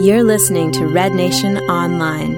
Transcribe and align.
You're 0.00 0.22
listening 0.22 0.70
to 0.72 0.86
Red 0.86 1.12
Nation 1.12 1.58
Online. 1.58 2.36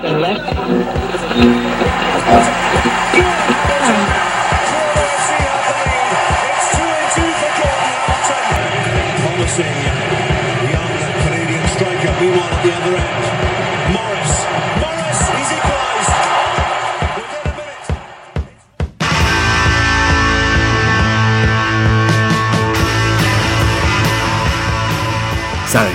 Promising 0.00 2.99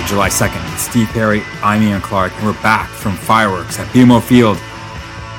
July 0.06 0.28
2nd. 0.28 0.72
It's 0.72 0.82
Steve 0.82 1.08
Perry, 1.08 1.42
I'm 1.64 1.82
Ian 1.82 2.00
Clark, 2.00 2.32
and 2.36 2.46
we're 2.46 2.62
back 2.62 2.88
from 2.88 3.16
fireworks 3.16 3.80
at 3.80 3.88
BMO 3.88 4.22
Field 4.22 4.56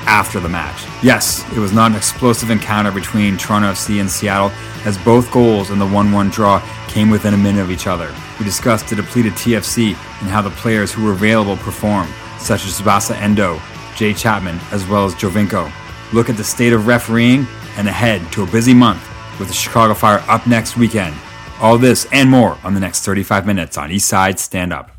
after 0.04 0.40
the 0.40 0.48
match. 0.48 0.84
Yes, 1.02 1.42
it 1.52 1.58
was 1.58 1.72
not 1.72 1.90
an 1.90 1.96
explosive 1.96 2.50
encounter 2.50 2.92
between 2.92 3.38
Toronto 3.38 3.68
FC 3.68 3.98
and 3.98 4.10
Seattle, 4.10 4.50
as 4.84 4.98
both 4.98 5.32
goals 5.32 5.70
in 5.70 5.78
the 5.78 5.86
1 5.86 6.12
1 6.12 6.28
draw 6.28 6.60
came 6.86 7.08
within 7.08 7.32
a 7.32 7.36
minute 7.38 7.62
of 7.62 7.70
each 7.70 7.86
other. 7.86 8.14
We 8.38 8.44
discussed 8.44 8.88
the 8.88 8.96
depleted 8.96 9.32
TFC 9.32 9.96
and 10.20 10.28
how 10.28 10.42
the 10.42 10.50
players 10.50 10.92
who 10.92 11.02
were 11.02 11.12
available 11.12 11.56
performed, 11.56 12.12
such 12.38 12.66
as 12.66 12.78
Tsubasa 12.78 13.16
Endo, 13.16 13.58
Jay 13.96 14.12
Chapman, 14.12 14.60
as 14.70 14.86
well 14.86 15.06
as 15.06 15.14
Giovinco. 15.14 15.72
Look 16.12 16.28
at 16.28 16.36
the 16.36 16.44
state 16.44 16.74
of 16.74 16.86
refereeing 16.86 17.46
and 17.78 17.88
ahead 17.88 18.30
to 18.32 18.42
a 18.42 18.46
busy 18.46 18.74
month 18.74 19.02
with 19.38 19.48
the 19.48 19.54
Chicago 19.54 19.94
Fire 19.94 20.22
up 20.28 20.46
next 20.46 20.76
weekend. 20.76 21.16
All 21.60 21.76
this 21.76 22.06
and 22.12 22.30
more 22.30 22.56
on 22.62 22.74
the 22.74 22.80
next 22.80 23.04
35 23.04 23.46
minutes 23.46 23.76
on 23.76 23.90
Eastside 23.90 24.38
Stand 24.38 24.72
Up. 24.72 24.97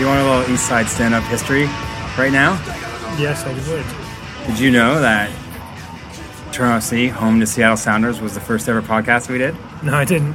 You 0.00 0.06
want 0.06 0.18
a 0.18 0.24
little 0.24 0.54
East 0.54 0.66
Side 0.66 0.86
stand 0.88 1.12
up 1.12 1.22
history 1.24 1.66
right 2.16 2.32
now? 2.32 2.52
Yes, 3.18 3.44
I 3.44 3.52
would. 3.52 4.46
Did 4.46 4.58
you 4.58 4.70
know 4.70 4.98
that 4.98 5.30
Toronto 6.52 6.78
FC, 6.78 7.10
home 7.10 7.38
to 7.40 7.46
Seattle 7.46 7.76
Sounders, 7.76 8.18
was 8.18 8.32
the 8.32 8.40
first 8.40 8.66
ever 8.66 8.80
podcast 8.80 9.28
we 9.28 9.36
did? 9.36 9.54
No, 9.82 9.92
I 9.92 10.06
didn't. 10.06 10.34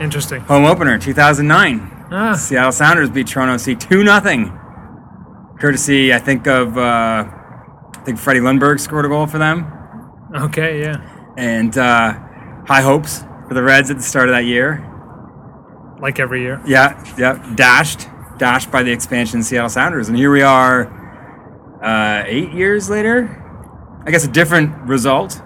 Interesting. 0.00 0.40
Home 0.42 0.64
opener, 0.64 0.98
2009. 0.98 2.06
Ah, 2.10 2.34
Seattle 2.36 2.72
Sounders 2.72 3.10
beat 3.10 3.26
Toronto 3.26 3.54
FC 3.54 3.78
2 3.78 4.02
0. 4.02 5.56
Courtesy, 5.60 6.14
I 6.14 6.18
think, 6.18 6.46
of, 6.46 6.78
uh, 6.78 6.80
I 7.26 8.02
think 8.06 8.18
Freddie 8.18 8.40
Ljungberg 8.40 8.80
scored 8.80 9.04
a 9.04 9.08
goal 9.08 9.26
for 9.26 9.36
them. 9.36 9.70
okay, 10.34 10.80
yeah. 10.80 11.06
And 11.36 11.76
uh, 11.76 12.14
high 12.66 12.80
hopes 12.80 13.24
for 13.46 13.52
the 13.52 13.62
Reds 13.62 13.90
at 13.90 13.98
the 13.98 14.02
start 14.02 14.30
of 14.30 14.34
that 14.34 14.46
year. 14.46 14.90
Like 16.00 16.18
every 16.18 16.40
year. 16.40 16.62
Yeah, 16.66 17.02
yeah, 17.18 17.54
dashed, 17.54 18.08
dashed 18.38 18.70
by 18.70 18.82
the 18.82 18.92
expansion 18.92 19.42
Seattle 19.42 19.68
Sounders, 19.68 20.08
and 20.08 20.16
here 20.16 20.30
we 20.30 20.42
are, 20.42 20.86
uh, 21.82 22.24
eight 22.26 22.52
years 22.52 22.88
later. 22.90 23.40
I 24.06 24.10
guess 24.10 24.24
a 24.24 24.30
different 24.30 24.76
result, 24.82 25.40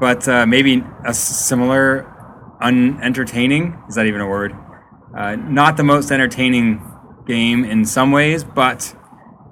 but 0.00 0.26
uh, 0.28 0.46
maybe 0.46 0.82
a 1.04 1.14
similar 1.14 2.12
unentertaining. 2.60 3.80
Is 3.88 3.94
that 3.94 4.06
even 4.06 4.20
a 4.20 4.26
word? 4.26 4.56
Uh, 5.16 5.36
not 5.36 5.76
the 5.76 5.84
most 5.84 6.10
entertaining 6.10 6.82
game 7.26 7.64
in 7.64 7.84
some 7.84 8.12
ways, 8.12 8.44
but 8.44 8.94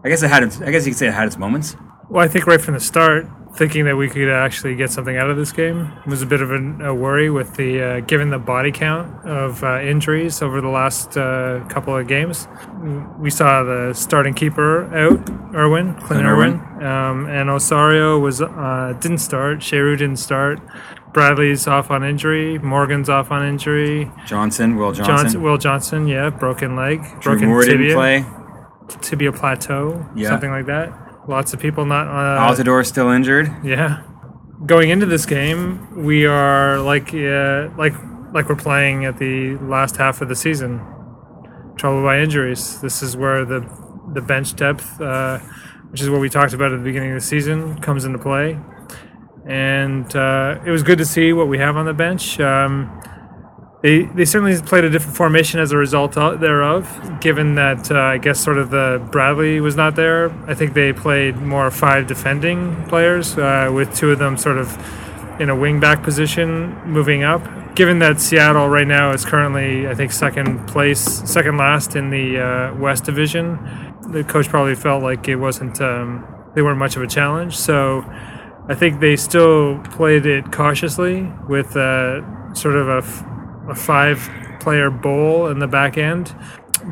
I 0.04 0.08
guess 0.08 0.22
it 0.22 0.30
had. 0.30 0.42
Its, 0.42 0.60
I 0.60 0.70
guess 0.70 0.84
you 0.84 0.92
could 0.92 0.98
say 0.98 1.08
it 1.08 1.14
had 1.14 1.26
its 1.26 1.38
moments. 1.38 1.76
Well, 2.10 2.24
I 2.24 2.28
think 2.28 2.46
right 2.46 2.60
from 2.60 2.74
the 2.74 2.80
start, 2.80 3.26
thinking 3.56 3.84
that 3.84 3.96
we 3.96 4.08
could 4.08 4.28
actually 4.28 4.74
get 4.74 4.90
something 4.90 5.16
out 5.16 5.30
of 5.30 5.36
this 5.36 5.52
game 5.52 5.92
was 6.06 6.22
a 6.22 6.26
bit 6.26 6.42
of 6.42 6.50
an, 6.50 6.80
a 6.82 6.92
worry 6.94 7.30
with 7.30 7.54
the 7.54 7.80
uh, 7.80 8.00
given 8.00 8.30
the 8.30 8.38
body 8.38 8.72
count 8.72 9.24
of 9.24 9.62
uh, 9.62 9.80
injuries 9.80 10.42
over 10.42 10.60
the 10.60 10.68
last 10.68 11.16
uh, 11.16 11.64
couple 11.68 11.96
of 11.96 12.06
games. 12.08 12.48
We 13.18 13.30
saw 13.30 13.62
the 13.62 13.92
starting 13.94 14.34
keeper 14.34 14.84
out, 14.94 15.28
Irwin, 15.54 15.94
Clint 15.94 16.06
Clint 16.06 16.26
Irwin, 16.26 16.54
um, 16.84 17.26
and 17.26 17.48
Osorio 17.48 18.18
was 18.18 18.42
uh, 18.42 18.96
didn't 19.00 19.18
start. 19.18 19.58
Cheyrou 19.58 19.96
didn't 19.96 20.18
start. 20.18 20.58
Bradley's 21.12 21.68
off 21.68 21.92
on 21.92 22.02
injury. 22.02 22.58
Morgan's 22.58 23.08
off 23.08 23.30
on 23.30 23.46
injury. 23.46 24.10
Johnson, 24.26 24.76
Will 24.76 24.90
Johnson, 24.90 25.16
Johnson, 25.16 25.42
Will 25.42 25.58
Johnson, 25.58 26.08
yeah, 26.08 26.28
broken 26.30 26.74
leg, 26.74 27.02
Drew 27.20 27.34
broken 27.34 27.48
Moore 27.50 27.62
tibia, 27.62 27.78
didn't 27.78 27.94
play. 27.94 28.24
tibia 29.00 29.30
plateau, 29.32 30.04
Yeah. 30.16 30.30
something 30.30 30.50
like 30.50 30.66
that. 30.66 30.92
Lots 31.26 31.54
of 31.54 31.60
people 31.60 31.84
not. 31.86 32.06
Uh, 32.06 32.52
Altidore 32.52 32.84
still 32.86 33.10
injured. 33.10 33.50
yeah, 33.64 34.02
going 34.66 34.90
into 34.90 35.06
this 35.06 35.26
game, 35.26 36.04
we 36.04 36.26
are 36.26 36.78
like 36.80 37.14
uh, 37.14 37.70
like 37.78 37.94
like 38.32 38.48
we're 38.48 38.56
playing 38.56 39.04
at 39.04 39.18
the 39.18 39.56
last 39.58 39.96
half 39.96 40.20
of 40.20 40.28
the 40.28 40.36
season. 40.36 40.80
Troubled 41.76 42.04
by 42.04 42.20
injuries. 42.20 42.80
This 42.80 43.02
is 43.02 43.16
where 43.16 43.44
the 43.44 43.60
the 44.12 44.20
bench 44.20 44.54
depth, 44.54 45.00
uh, 45.00 45.38
which 45.90 46.00
is 46.00 46.10
what 46.10 46.20
we 46.20 46.28
talked 46.28 46.52
about 46.52 46.72
at 46.72 46.78
the 46.78 46.84
beginning 46.84 47.10
of 47.10 47.16
the 47.16 47.26
season, 47.26 47.80
comes 47.80 48.04
into 48.04 48.18
play. 48.18 48.58
And 49.46 50.14
uh, 50.16 50.60
it 50.64 50.70
was 50.70 50.82
good 50.82 50.98
to 50.98 51.04
see 51.04 51.32
what 51.32 51.48
we 51.48 51.58
have 51.58 51.76
on 51.76 51.84
the 51.86 51.92
bench. 51.94 52.38
Um, 52.40 53.00
they, 53.84 54.04
they 54.06 54.24
certainly 54.24 54.58
played 54.62 54.84
a 54.84 54.88
different 54.88 55.14
formation 55.14 55.60
as 55.60 55.70
a 55.70 55.76
result 55.76 56.16
of, 56.16 56.40
thereof, 56.40 57.20
given 57.20 57.54
that 57.56 57.90
uh, 57.92 57.98
I 57.98 58.16
guess 58.16 58.40
sort 58.40 58.56
of 58.56 58.70
the 58.70 59.06
Bradley 59.12 59.60
was 59.60 59.76
not 59.76 59.94
there. 59.94 60.30
I 60.46 60.54
think 60.54 60.72
they 60.72 60.94
played 60.94 61.36
more 61.36 61.70
five 61.70 62.06
defending 62.06 62.82
players, 62.86 63.36
uh, 63.36 63.70
with 63.74 63.94
two 63.94 64.10
of 64.10 64.18
them 64.18 64.38
sort 64.38 64.56
of 64.56 64.74
in 65.38 65.50
a 65.50 65.54
wing 65.54 65.80
back 65.80 66.02
position 66.02 66.74
moving 66.86 67.24
up. 67.24 67.42
Given 67.74 67.98
that 67.98 68.22
Seattle 68.22 68.70
right 68.70 68.86
now 68.86 69.12
is 69.12 69.26
currently, 69.26 69.86
I 69.86 69.94
think, 69.94 70.12
second 70.12 70.66
place, 70.66 71.02
second 71.30 71.58
last 71.58 71.94
in 71.94 72.08
the 72.08 72.38
uh, 72.38 72.74
West 72.76 73.04
Division, 73.04 73.58
the 74.08 74.24
coach 74.24 74.48
probably 74.48 74.76
felt 74.76 75.02
like 75.02 75.28
it 75.28 75.36
wasn't, 75.36 75.78
um, 75.82 76.26
they 76.54 76.62
weren't 76.62 76.78
much 76.78 76.96
of 76.96 77.02
a 77.02 77.06
challenge. 77.06 77.54
So 77.54 78.02
I 78.66 78.74
think 78.74 79.00
they 79.00 79.16
still 79.16 79.78
played 79.80 80.24
it 80.24 80.50
cautiously 80.52 81.30
with 81.46 81.76
uh, 81.76 82.54
sort 82.54 82.76
of 82.76 82.88
a, 82.88 83.06
f- 83.06 83.24
a 83.68 83.74
five 83.74 84.28
player 84.60 84.90
bowl 84.90 85.48
in 85.48 85.58
the 85.58 85.66
back 85.66 85.98
end, 85.98 86.34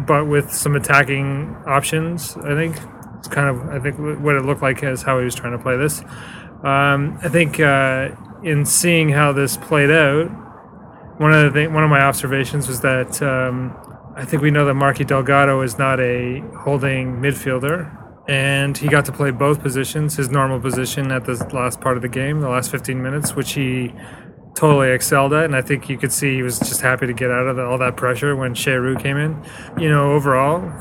but 0.06 0.26
with 0.26 0.52
some 0.52 0.76
attacking 0.76 1.56
options. 1.66 2.36
I 2.36 2.54
think 2.54 2.76
it's 3.18 3.28
kind 3.28 3.48
of 3.48 3.68
I 3.68 3.78
think 3.78 3.98
what 4.22 4.36
it 4.36 4.44
looked 4.44 4.62
like 4.62 4.82
is 4.82 5.02
how 5.02 5.18
he 5.18 5.24
was 5.24 5.34
trying 5.34 5.52
to 5.52 5.62
play 5.62 5.76
this. 5.76 6.00
Um, 6.64 7.18
I 7.22 7.28
think 7.28 7.58
uh, 7.60 8.10
in 8.42 8.64
seeing 8.64 9.10
how 9.10 9.32
this 9.32 9.56
played 9.56 9.90
out, 9.90 10.28
one 11.18 11.32
of 11.32 11.44
the 11.44 11.50
thing, 11.50 11.72
one 11.72 11.84
of 11.84 11.90
my 11.90 12.00
observations 12.00 12.68
was 12.68 12.80
that 12.80 13.22
um, 13.22 13.76
I 14.16 14.24
think 14.24 14.42
we 14.42 14.50
know 14.50 14.64
that 14.66 14.74
Marky 14.74 15.04
Delgado 15.04 15.60
is 15.62 15.78
not 15.78 15.98
a 16.00 16.40
holding 16.60 17.16
midfielder. 17.16 17.98
And 18.28 18.78
he 18.78 18.86
got 18.86 19.04
to 19.06 19.12
play 19.12 19.32
both 19.32 19.62
positions, 19.62 20.16
his 20.16 20.30
normal 20.30 20.60
position 20.60 21.10
at 21.10 21.24
the 21.24 21.34
last 21.52 21.80
part 21.80 21.96
of 21.96 22.02
the 22.02 22.08
game, 22.08 22.40
the 22.40 22.48
last 22.48 22.70
15 22.70 23.02
minutes, 23.02 23.34
which 23.34 23.54
he 23.54 23.92
totally 24.54 24.90
excelled 24.90 25.32
at. 25.32 25.44
And 25.44 25.56
I 25.56 25.62
think 25.62 25.88
you 25.88 25.98
could 25.98 26.12
see 26.12 26.36
he 26.36 26.42
was 26.42 26.58
just 26.58 26.80
happy 26.80 27.06
to 27.06 27.12
get 27.12 27.30
out 27.30 27.46
of 27.46 27.56
the, 27.56 27.64
all 27.64 27.78
that 27.78 27.96
pressure 27.96 28.36
when 28.36 28.54
Cheyrou 28.54 29.00
came 29.00 29.16
in. 29.16 29.42
You 29.78 29.88
know, 29.88 30.12
overall, 30.12 30.72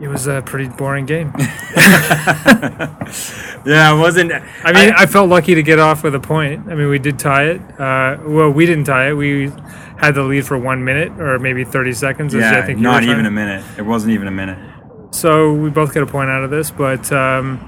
it 0.00 0.08
was 0.08 0.26
a 0.26 0.42
pretty 0.42 0.68
boring 0.68 1.06
game. 1.06 1.32
Yeah, 3.68 3.94
it 3.94 3.98
wasn't. 3.98 4.32
I 4.32 4.72
mean, 4.72 4.92
I, 4.96 5.06
felt 5.06 5.28
lucky 5.28 5.54
to 5.54 5.62
get 5.62 5.78
off 5.78 6.02
with 6.02 6.14
a 6.14 6.20
point. 6.20 6.68
I 6.68 6.74
mean, 6.74 6.88
we 6.88 6.98
did 6.98 7.18
tie 7.18 7.44
it. 7.44 7.60
Uh, 7.78 8.16
well, 8.24 8.50
we 8.50 8.64
didn't 8.64 8.84
tie 8.84 9.10
it. 9.10 9.12
We 9.12 9.52
had 9.98 10.14
the 10.14 10.22
lead 10.22 10.46
for 10.46 10.56
one 10.56 10.84
minute 10.84 11.12
or 11.20 11.38
maybe 11.38 11.64
30 11.64 11.92
seconds. 11.92 12.34
yeah, 12.34 12.58
I 12.58 12.62
think 12.62 12.78
you 12.78 12.82
not 12.82 13.02
even 13.02 13.26
a 13.26 13.30
minute. 13.30 13.64
It 13.76 13.82
wasn't 13.82 14.14
even 14.14 14.26
a 14.26 14.30
minute. 14.30 14.58
So 15.10 15.52
we 15.52 15.70
both 15.70 15.92
get 15.92 16.02
a 16.02 16.06
point 16.06 16.30
out 16.30 16.44
of 16.44 16.50
this, 16.50 16.70
but 16.70 17.12
um, 17.12 17.58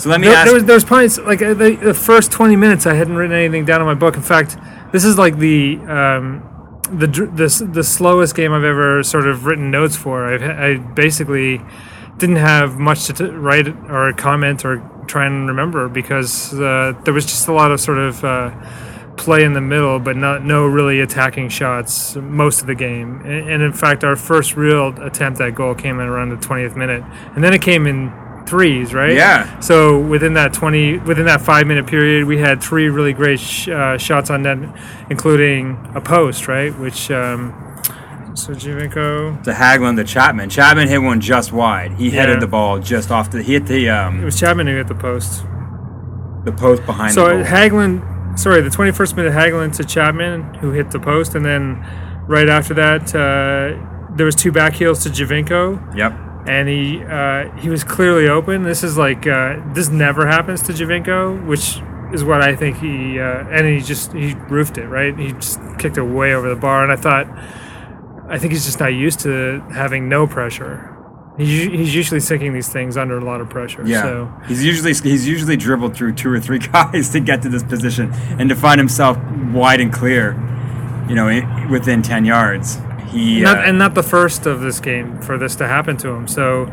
So 0.00 0.08
let 0.08 0.18
me 0.18 0.28
there, 0.28 0.36
ask. 0.36 0.46
there 0.46 0.54
was 0.54 0.64
there 0.64 0.74
was 0.76 0.84
points 0.84 1.18
like 1.18 1.42
uh, 1.42 1.52
the, 1.52 1.76
the 1.76 1.92
first 1.92 2.32
20 2.32 2.56
minutes 2.56 2.86
I 2.86 2.94
hadn't 2.94 3.16
written 3.16 3.36
anything 3.36 3.66
down 3.66 3.82
in 3.82 3.86
my 3.86 3.92
book. 3.92 4.16
In 4.16 4.22
fact, 4.22 4.56
this 4.92 5.04
is 5.04 5.18
like 5.18 5.36
the 5.36 5.76
um, 5.80 6.80
the 6.90 7.06
the, 7.06 7.70
the 7.70 7.84
slowest 7.84 8.34
game 8.34 8.50
I've 8.52 8.64
ever 8.64 9.02
sort 9.02 9.28
of 9.28 9.44
written 9.44 9.70
notes 9.70 9.96
for. 9.96 10.26
I've, 10.26 10.42
I 10.42 10.76
basically 10.78 11.60
didn't 12.16 12.36
have 12.36 12.78
much 12.78 13.08
to 13.08 13.12
t- 13.12 13.24
write 13.24 13.68
or 13.90 14.14
comment 14.14 14.64
or 14.64 14.78
try 15.06 15.26
and 15.26 15.46
remember 15.46 15.86
because 15.90 16.54
uh, 16.54 16.94
there 17.04 17.12
was 17.12 17.26
just 17.26 17.48
a 17.48 17.52
lot 17.52 17.70
of 17.70 17.78
sort 17.78 17.98
of 17.98 18.24
uh, 18.24 18.50
play 19.18 19.44
in 19.44 19.52
the 19.52 19.60
middle, 19.60 19.98
but 19.98 20.16
not 20.16 20.42
no 20.42 20.66
really 20.66 21.00
attacking 21.00 21.50
shots 21.50 22.16
most 22.16 22.62
of 22.62 22.66
the 22.66 22.74
game. 22.74 23.20
And, 23.20 23.50
and 23.50 23.62
in 23.62 23.74
fact, 23.74 24.02
our 24.02 24.16
first 24.16 24.56
real 24.56 24.88
attempt 25.02 25.42
at 25.42 25.54
goal 25.54 25.74
came 25.74 26.00
in 26.00 26.06
around 26.06 26.30
the 26.30 26.36
20th 26.36 26.74
minute, 26.74 27.02
and 27.34 27.44
then 27.44 27.52
it 27.52 27.60
came 27.60 27.86
in 27.86 28.08
threes, 28.50 28.92
right? 28.92 29.14
Yeah. 29.14 29.60
So 29.60 29.98
within 29.98 30.34
that 30.34 30.52
twenty, 30.52 30.98
within 30.98 31.26
that 31.26 31.40
five 31.40 31.66
minute 31.66 31.86
period, 31.86 32.26
we 32.26 32.38
had 32.38 32.62
three 32.62 32.88
really 32.88 33.12
great 33.14 33.40
sh- 33.40 33.68
uh, 33.68 33.96
shots 33.96 34.28
on 34.30 34.42
net, 34.42 34.58
including 35.08 35.78
a 35.94 36.00
post, 36.00 36.48
right? 36.48 36.76
Which 36.78 37.10
um, 37.10 37.54
so 38.34 38.52
Giovinco, 38.52 39.42
To 39.44 39.52
Hagglund 39.52 39.96
to 39.96 40.04
Chapman. 40.04 40.50
Chapman 40.50 40.88
hit 40.88 40.98
one 41.02 41.20
just 41.20 41.52
wide. 41.52 41.92
He 41.94 42.06
Yeah. 42.10 42.20
headed 42.20 42.40
the 42.40 42.46
ball 42.46 42.78
just 42.78 43.10
off 43.10 43.30
the. 43.30 43.42
He 43.42 43.52
hit 43.54 43.66
the 43.66 43.88
Um, 43.90 44.20
it 44.20 44.24
was 44.24 44.38
Chapman 44.38 44.66
who 44.66 44.76
hit 44.76 44.88
the 44.88 44.94
post. 44.94 45.44
the 46.44 46.52
post 46.52 46.84
behind 46.86 47.12
So 47.12 47.38
the. 47.38 47.44
Hagglund, 47.44 48.38
sorry, 48.38 48.60
the 48.62 48.70
21st 48.70 49.16
minute 49.16 49.32
Hagglund 49.32 49.76
to 49.76 49.84
Chapman, 49.84 50.54
who 50.60 50.70
hit 50.72 50.90
the 50.90 50.98
post, 51.00 51.34
and 51.34 51.44
then 51.44 51.84
right 52.26 52.48
after 52.48 52.72
that, 52.74 53.14
uh, 53.14 54.16
there 54.16 54.24
was 54.26 54.34
two 54.34 54.50
back 54.52 54.72
heels 54.74 55.02
to 55.04 55.08
Giovinco, 55.10 55.78
Yep. 55.96 56.12
And 56.50 56.68
he 56.68 57.02
uh, 57.04 57.50
he 57.58 57.68
was 57.68 57.84
clearly 57.84 58.28
open. 58.28 58.64
This 58.64 58.82
is 58.82 58.98
like 58.98 59.24
uh, 59.26 59.60
this 59.72 59.88
never 59.88 60.26
happens 60.26 60.62
to 60.64 60.72
Giovinco, 60.72 61.46
which 61.46 61.80
is 62.12 62.24
what 62.24 62.40
I 62.42 62.56
think 62.56 62.78
he 62.78 63.20
uh, 63.20 63.46
and 63.48 63.66
he 63.68 63.80
just 63.80 64.12
he 64.12 64.34
roofed 64.48 64.76
it 64.76 64.88
right. 64.88 65.16
He 65.16 65.32
just 65.32 65.60
kicked 65.78 65.96
it 65.96 66.02
way 66.02 66.34
over 66.34 66.48
the 66.48 66.60
bar, 66.60 66.82
and 66.82 66.90
I 66.92 66.96
thought 66.96 67.26
I 68.28 68.36
think 68.38 68.52
he's 68.52 68.64
just 68.64 68.80
not 68.80 68.92
used 68.94 69.20
to 69.20 69.60
having 69.72 70.08
no 70.08 70.26
pressure. 70.26 70.96
He's, 71.38 71.70
he's 71.70 71.94
usually 71.94 72.20
sinking 72.20 72.52
these 72.52 72.68
things 72.68 72.96
under 72.96 73.16
a 73.16 73.24
lot 73.24 73.40
of 73.40 73.48
pressure. 73.48 73.86
Yeah, 73.86 74.02
So 74.02 74.32
he's 74.48 74.64
usually 74.64 74.92
he's 74.92 75.26
usually 75.28 75.56
dribbled 75.56 75.96
through 75.96 76.14
two 76.14 76.32
or 76.32 76.40
three 76.40 76.58
guys 76.72 77.10
to 77.10 77.20
get 77.20 77.42
to 77.42 77.48
this 77.48 77.62
position 77.62 78.12
and 78.38 78.48
to 78.48 78.56
find 78.56 78.78
himself 78.78 79.16
wide 79.52 79.80
and 79.80 79.92
clear, 79.92 80.32
you 81.08 81.14
know, 81.14 81.68
within 81.70 82.02
ten 82.02 82.24
yards. 82.24 82.78
Not, 83.42 83.64
and 83.64 83.78
not 83.78 83.94
the 83.94 84.02
first 84.02 84.46
of 84.46 84.60
this 84.60 84.80
game 84.80 85.20
for 85.20 85.36
this 85.36 85.56
to 85.56 85.66
happen 85.66 85.96
to 85.98 86.08
him. 86.10 86.28
So 86.28 86.66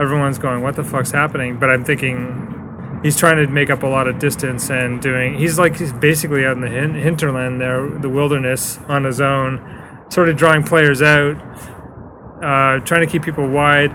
everyone's 0.00 0.38
going, 0.38 0.62
"What 0.62 0.76
the 0.76 0.84
fuck's 0.84 1.12
happening?" 1.12 1.58
But 1.58 1.70
I'm 1.70 1.84
thinking 1.84 2.98
he's 3.02 3.16
trying 3.16 3.36
to 3.36 3.46
make 3.46 3.70
up 3.70 3.82
a 3.82 3.86
lot 3.86 4.08
of 4.08 4.18
distance 4.18 4.70
and 4.70 5.00
doing. 5.00 5.34
He's 5.34 5.58
like 5.58 5.76
he's 5.76 5.92
basically 5.92 6.44
out 6.44 6.56
in 6.56 6.62
the 6.62 6.68
hin- 6.68 6.94
hinterland 6.94 7.60
there, 7.60 7.88
the 7.88 8.08
wilderness 8.08 8.78
on 8.88 9.04
his 9.04 9.20
own, 9.20 9.60
sort 10.08 10.28
of 10.28 10.36
drawing 10.36 10.62
players 10.64 11.00
out, 11.02 11.36
uh, 12.42 12.80
trying 12.80 13.00
to 13.00 13.06
keep 13.06 13.22
people 13.22 13.48
wide. 13.48 13.92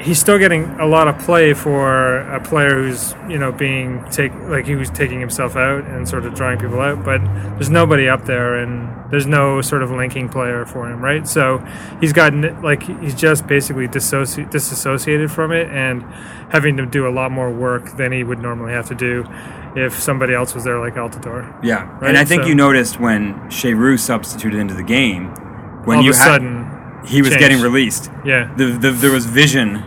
He's 0.00 0.18
still 0.18 0.38
getting 0.38 0.64
a 0.80 0.86
lot 0.86 1.06
of 1.06 1.18
play 1.20 1.54
for 1.54 2.18
a 2.18 2.40
player 2.40 2.82
who's 2.82 3.14
you 3.28 3.38
know 3.38 3.52
being 3.52 4.04
take 4.10 4.34
like 4.48 4.66
he 4.66 4.74
was 4.74 4.90
taking 4.90 5.20
himself 5.20 5.54
out 5.56 5.84
and 5.84 6.08
sort 6.08 6.24
of 6.26 6.34
drawing 6.34 6.58
people 6.58 6.80
out, 6.80 7.04
but 7.04 7.20
there's 7.54 7.70
nobody 7.70 8.08
up 8.08 8.24
there 8.24 8.56
and 8.56 8.90
there's 9.12 9.26
no 9.26 9.60
sort 9.60 9.84
of 9.84 9.92
linking 9.92 10.28
player 10.28 10.66
for 10.66 10.90
him, 10.90 11.00
right? 11.00 11.28
So 11.28 11.64
he's 12.00 12.12
gotten 12.12 12.60
like 12.60 12.82
he's 12.82 13.14
just 13.14 13.46
basically 13.46 13.86
dissoci- 13.86 14.50
disassociated 14.50 15.30
from 15.30 15.52
it 15.52 15.68
and 15.70 16.02
having 16.50 16.76
to 16.78 16.86
do 16.86 17.06
a 17.06 17.10
lot 17.10 17.30
more 17.30 17.50
work 17.52 17.96
than 17.96 18.10
he 18.10 18.24
would 18.24 18.40
normally 18.40 18.72
have 18.72 18.88
to 18.88 18.94
do 18.96 19.24
if 19.76 19.98
somebody 19.98 20.34
else 20.34 20.54
was 20.54 20.64
there 20.64 20.80
like 20.80 20.94
Altidore. 20.94 21.54
yeah, 21.62 21.88
right, 21.98 22.08
and 22.08 22.18
I 22.18 22.24
think 22.24 22.42
so- 22.42 22.48
you 22.48 22.54
noticed 22.56 22.98
when 22.98 23.34
Cheyrou 23.48 23.98
substituted 23.98 24.58
into 24.58 24.74
the 24.74 24.82
game 24.82 25.28
when 25.84 25.98
All 25.98 26.04
you 26.04 26.10
of 26.10 26.16
a 26.16 26.18
had 26.18 26.26
sudden, 26.26 26.73
he 27.06 27.20
was 27.22 27.30
changed. 27.30 27.40
getting 27.40 27.60
released. 27.60 28.10
yeah, 28.24 28.52
the, 28.56 28.66
the, 28.66 28.90
there 28.90 29.12
was 29.12 29.26
vision 29.26 29.82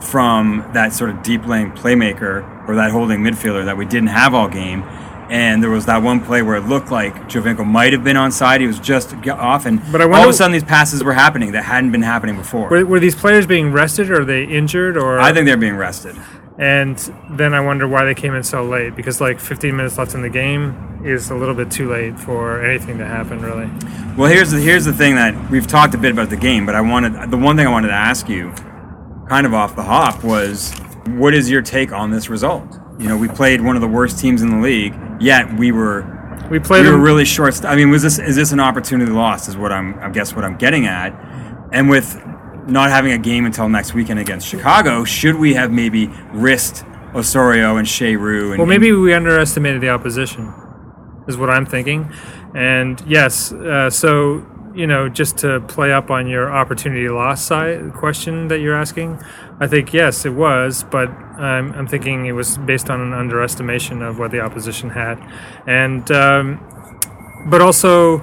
from 0.00 0.68
that 0.74 0.92
sort 0.92 1.10
of 1.10 1.22
deep 1.22 1.46
lane 1.46 1.72
playmaker 1.72 2.68
or 2.68 2.76
that 2.76 2.90
holding 2.90 3.20
midfielder 3.20 3.64
that 3.64 3.76
we 3.76 3.84
didn't 3.84 4.08
have 4.08 4.34
all 4.34 4.48
game. 4.48 4.82
And 5.30 5.62
there 5.62 5.68
was 5.70 5.84
that 5.86 6.02
one 6.02 6.20
play 6.24 6.40
where 6.40 6.56
it 6.56 6.62
looked 6.62 6.90
like 6.90 7.14
Giovinco 7.28 7.66
might 7.66 7.92
have 7.92 8.02
been 8.02 8.16
onside. 8.16 8.60
He 8.60 8.66
was 8.66 8.80
just 8.80 9.12
off, 9.28 9.66
and 9.66 9.82
But 9.92 10.00
I 10.00 10.04
all 10.04 10.22
of 10.22 10.30
a 10.30 10.32
sudden 10.32 10.52
these 10.52 10.64
passes 10.64 11.04
were 11.04 11.12
happening 11.12 11.52
that 11.52 11.64
hadn't 11.64 11.92
been 11.92 12.00
happening 12.00 12.36
before. 12.36 12.70
were, 12.70 12.86
were 12.86 13.00
these 13.00 13.14
players 13.14 13.46
being 13.46 13.70
rested 13.70 14.10
or 14.10 14.22
are 14.22 14.24
they 14.24 14.44
injured 14.44 14.96
or? 14.96 15.20
I 15.20 15.34
think 15.34 15.44
they're 15.44 15.58
being 15.58 15.76
rested. 15.76 16.16
And 16.58 16.98
then 17.30 17.54
I 17.54 17.60
wonder 17.60 17.86
why 17.86 18.04
they 18.04 18.14
came 18.16 18.34
in 18.34 18.42
so 18.42 18.64
late 18.64 18.96
because 18.96 19.20
like 19.20 19.38
15 19.38 19.76
minutes 19.76 19.96
left 19.96 20.14
in 20.14 20.22
the 20.22 20.28
game 20.28 21.00
is 21.04 21.30
a 21.30 21.34
little 21.36 21.54
bit 21.54 21.70
too 21.70 21.88
late 21.88 22.18
for 22.18 22.60
anything 22.64 22.98
to 22.98 23.04
happen, 23.06 23.40
really. 23.40 23.70
Well, 24.16 24.28
here's 24.30 24.50
the, 24.50 24.58
here's 24.58 24.84
the 24.84 24.92
thing 24.92 25.14
that 25.14 25.50
we've 25.50 25.68
talked 25.68 25.94
a 25.94 25.98
bit 25.98 26.10
about 26.10 26.30
the 26.30 26.36
game, 26.36 26.66
but 26.66 26.74
I 26.74 26.80
wanted 26.80 27.30
the 27.30 27.36
one 27.36 27.56
thing 27.56 27.66
I 27.66 27.70
wanted 27.70 27.88
to 27.88 27.94
ask 27.94 28.28
you, 28.28 28.50
kind 29.28 29.46
of 29.46 29.54
off 29.54 29.76
the 29.76 29.84
hop, 29.84 30.24
was 30.24 30.72
what 31.10 31.32
is 31.32 31.48
your 31.48 31.62
take 31.62 31.92
on 31.92 32.10
this 32.10 32.28
result? 32.28 32.66
You 32.98 33.06
know, 33.08 33.16
we 33.16 33.28
played 33.28 33.60
one 33.60 33.76
of 33.76 33.80
the 33.82 33.86
worst 33.88 34.18
teams 34.18 34.42
in 34.42 34.50
the 34.50 34.56
league, 34.58 34.94
yet 35.20 35.56
we 35.56 35.70
were 35.70 36.02
We 36.50 36.58
played 36.58 36.80
we 36.82 36.86
were 36.86 36.92
them- 36.94 37.02
really 37.02 37.24
short. 37.24 37.54
St- 37.54 37.66
I 37.66 37.76
mean, 37.76 37.90
was 37.90 38.02
this 38.02 38.18
is 38.18 38.34
this 38.34 38.50
an 38.50 38.58
opportunity 38.58 39.12
lost? 39.12 39.48
Is 39.48 39.56
what 39.56 39.70
I'm 39.70 39.96
I 40.00 40.08
guess 40.10 40.34
what 40.34 40.44
I'm 40.44 40.56
getting 40.56 40.86
at. 40.86 41.14
And 41.72 41.88
with 41.88 42.20
not 42.68 42.90
having 42.90 43.12
a 43.12 43.18
game 43.18 43.46
until 43.46 43.68
next 43.68 43.94
weekend 43.94 44.20
against 44.20 44.46
Chicago, 44.46 45.04
should 45.04 45.36
we 45.36 45.54
have 45.54 45.72
maybe 45.72 46.08
risked 46.32 46.84
Osorio 47.14 47.76
and 47.76 47.86
Cheyrou? 47.86 48.50
And, 48.50 48.58
Well, 48.58 48.66
maybe 48.66 48.92
we 48.92 49.12
underestimated 49.14 49.80
the 49.80 49.88
opposition, 49.88 50.52
is 51.26 51.36
what 51.36 51.50
I'm 51.50 51.66
thinking. 51.66 52.12
And 52.54 53.02
yes, 53.06 53.52
uh, 53.52 53.90
so 53.90 54.46
you 54.74 54.86
know, 54.86 55.08
just 55.08 55.38
to 55.38 55.58
play 55.62 55.92
up 55.92 56.08
on 56.08 56.28
your 56.28 56.52
opportunity 56.52 57.08
loss 57.08 57.42
side 57.44 57.92
question 57.94 58.46
that 58.46 58.60
you're 58.60 58.76
asking, 58.76 59.20
I 59.58 59.66
think 59.66 59.92
yes, 59.92 60.24
it 60.24 60.34
was, 60.34 60.84
but 60.84 61.08
I'm, 61.08 61.72
I'm 61.72 61.88
thinking 61.88 62.26
it 62.26 62.32
was 62.32 62.58
based 62.58 62.88
on 62.88 63.00
an 63.00 63.12
underestimation 63.12 64.02
of 64.02 64.20
what 64.20 64.30
the 64.30 64.38
opposition 64.38 64.90
had, 64.90 65.18
and 65.66 66.08
um, 66.12 66.60
but 67.46 67.60
also 67.60 68.18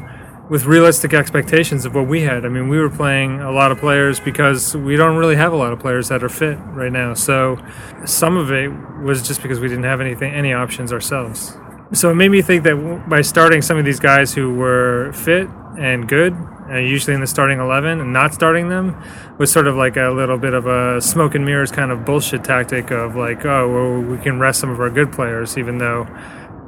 with 0.49 0.65
realistic 0.65 1.13
expectations 1.13 1.85
of 1.85 1.95
what 1.95 2.07
we 2.07 2.21
had. 2.21 2.45
I 2.45 2.49
mean, 2.49 2.69
we 2.69 2.77
were 2.77 2.89
playing 2.89 3.41
a 3.41 3.51
lot 3.51 3.71
of 3.71 3.79
players 3.79 4.19
because 4.19 4.75
we 4.75 4.95
don't 4.95 5.17
really 5.17 5.35
have 5.35 5.53
a 5.53 5.55
lot 5.55 5.73
of 5.73 5.79
players 5.79 6.09
that 6.09 6.23
are 6.23 6.29
fit 6.29 6.57
right 6.67 6.91
now. 6.91 7.13
So 7.15 7.57
some 8.05 8.37
of 8.37 8.51
it 8.51 8.69
was 9.01 9.27
just 9.27 9.41
because 9.41 9.59
we 9.59 9.67
didn't 9.67 9.85
have 9.85 10.01
anything, 10.01 10.33
any 10.33 10.53
options 10.53 10.93
ourselves. 10.93 11.57
So 11.93 12.11
it 12.11 12.15
made 12.15 12.29
me 12.29 12.41
think 12.41 12.63
that 12.63 13.05
by 13.09 13.21
starting 13.21 13.61
some 13.61 13.77
of 13.77 13.85
these 13.85 13.99
guys 13.99 14.33
who 14.33 14.53
were 14.53 15.11
fit 15.13 15.47
and 15.79 16.07
good, 16.07 16.33
uh, 16.69 16.77
usually 16.77 17.13
in 17.13 17.21
the 17.21 17.27
starting 17.27 17.59
11, 17.59 17.99
and 17.99 18.11
not 18.11 18.33
starting 18.33 18.69
them 18.69 19.01
was 19.37 19.51
sort 19.51 19.67
of 19.67 19.75
like 19.75 19.97
a 19.97 20.09
little 20.09 20.37
bit 20.37 20.53
of 20.53 20.65
a 20.65 20.99
smoke 20.99 21.35
and 21.35 21.45
mirrors 21.45 21.71
kind 21.71 21.91
of 21.91 22.05
bullshit 22.05 22.43
tactic 22.43 22.91
of 22.91 23.15
like, 23.15 23.45
oh, 23.45 23.69
well, 23.69 24.01
we 24.01 24.17
can 24.17 24.39
rest 24.39 24.61
some 24.61 24.69
of 24.69 24.79
our 24.79 24.89
good 24.89 25.11
players, 25.11 25.57
even 25.57 25.77
though 25.77 26.07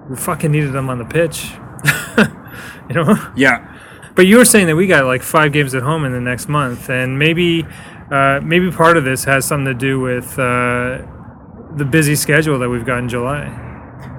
we 0.10 0.16
fucking 0.16 0.52
needed 0.52 0.72
them 0.72 0.90
on 0.90 1.00
the 1.00 1.06
pitch. 1.06 1.52
you 2.90 2.96
know? 2.96 3.32
yeah, 3.36 3.78
But 4.16 4.28
you 4.28 4.38
were 4.38 4.46
saying 4.46 4.68
that 4.68 4.76
we 4.76 4.88
got 4.88 5.06
like 5.06 5.22
five 5.24 5.52
games 5.52 5.76
at 5.76 5.84
home 5.84 6.06
in 6.06 6.12
the 6.12 6.22
next 6.22 6.48
month, 6.48 6.90
and 6.90 7.18
maybe, 7.20 7.66
uh, 8.12 8.40
maybe 8.44 8.72
part 8.72 8.98
of 8.98 9.04
this 9.04 9.24
has 9.26 9.46
something 9.46 9.66
to 9.66 9.74
do 9.74 10.00
with 10.00 10.38
uh, 10.40 11.00
the 11.76 11.86
busy 11.86 12.16
schedule 12.16 12.58
that 12.60 12.70
we've 12.70 12.86
got 12.86 13.00
in 13.00 13.10
July. 13.10 13.64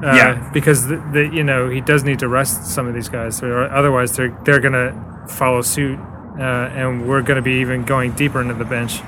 Uh, 0.03 0.15
Yeah. 0.15 0.51
because 0.53 0.87
the, 0.87 0.97
the, 1.13 1.27
you 1.33 1.43
know 1.43 1.69
he 1.69 1.81
does 1.81 2.05
need 2.05 2.19
to 2.21 2.29
rest 2.29 2.67
some 2.67 2.87
of 2.87 2.95
these 2.95 3.09
guys, 3.09 3.43
or 3.43 3.65
otherwise 3.65 4.13
they're 4.17 4.37
they're 4.45 4.61
gonna 4.61 5.25
follow 5.29 5.63
suit, 5.63 5.99
uh, 6.39 6.71
and 6.75 7.09
we're 7.09 7.23
gonna 7.23 7.43
be 7.43 7.55
even 7.61 7.83
going 7.85 8.13
deeper 8.13 8.41
into 8.41 8.55
the 8.55 8.65
bench. 8.65 9.01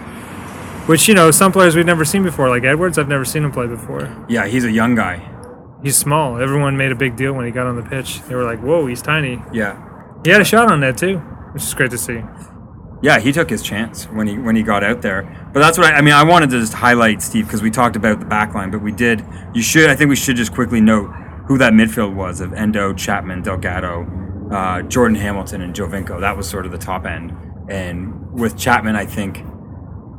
Which 0.86 1.06
you 1.06 1.14
know 1.14 1.30
some 1.30 1.52
players 1.52 1.76
we've 1.76 1.86
never 1.86 2.04
seen 2.04 2.24
before, 2.24 2.48
like 2.48 2.64
Edwards. 2.64 2.98
I've 2.98 3.08
never 3.08 3.24
seen 3.24 3.44
him 3.44 3.52
play 3.52 3.68
before. 3.68 4.08
yeah, 4.28 4.46
he's 4.48 4.64
a 4.64 4.72
young 4.72 4.96
guy. 4.96 5.29
He's 5.82 5.96
small. 5.96 6.40
Everyone 6.40 6.76
made 6.76 6.92
a 6.92 6.94
big 6.94 7.16
deal 7.16 7.32
when 7.32 7.46
he 7.46 7.52
got 7.52 7.66
on 7.66 7.76
the 7.76 7.82
pitch. 7.82 8.20
They 8.28 8.34
were 8.34 8.44
like, 8.44 8.60
"Whoa, 8.60 8.86
he's 8.86 9.00
tiny." 9.02 9.42
Yeah, 9.52 9.80
He 10.24 10.30
had 10.30 10.40
a 10.40 10.44
shot 10.44 10.70
on 10.70 10.80
that 10.80 10.98
too, 10.98 11.18
which 11.52 11.62
is 11.62 11.72
great 11.74 11.90
to 11.92 11.98
see. 11.98 12.22
Yeah, 13.02 13.18
he 13.18 13.32
took 13.32 13.48
his 13.48 13.62
chance 13.62 14.04
when 14.04 14.26
he 14.26 14.36
when 14.38 14.56
he 14.56 14.62
got 14.62 14.84
out 14.84 15.00
there. 15.00 15.22
But 15.54 15.60
that's 15.60 15.78
what 15.78 15.86
I, 15.92 15.96
I 15.98 16.00
mean. 16.02 16.12
I 16.12 16.22
wanted 16.22 16.50
to 16.50 16.60
just 16.60 16.74
highlight 16.74 17.22
Steve 17.22 17.46
because 17.46 17.62
we 17.62 17.70
talked 17.70 17.96
about 17.96 18.20
the 18.20 18.26
back 18.26 18.54
line, 18.54 18.70
but 18.70 18.82
we 18.82 18.92
did. 18.92 19.24
You 19.54 19.62
should. 19.62 19.88
I 19.88 19.96
think 19.96 20.10
we 20.10 20.16
should 20.16 20.36
just 20.36 20.52
quickly 20.52 20.82
note 20.82 21.10
who 21.46 21.56
that 21.58 21.72
midfield 21.72 22.14
was 22.14 22.40
of 22.42 22.52
Endo, 22.52 22.92
Chapman, 22.92 23.40
Delgado, 23.42 24.06
uh, 24.52 24.82
Jordan 24.82 25.16
Hamilton, 25.16 25.62
and 25.62 25.74
Giovinco. 25.74 26.20
That 26.20 26.36
was 26.36 26.46
sort 26.48 26.66
of 26.66 26.72
the 26.72 26.78
top 26.78 27.06
end. 27.06 27.32
And 27.70 28.30
with 28.32 28.58
Chapman, 28.58 28.96
I 28.96 29.06
think 29.06 29.42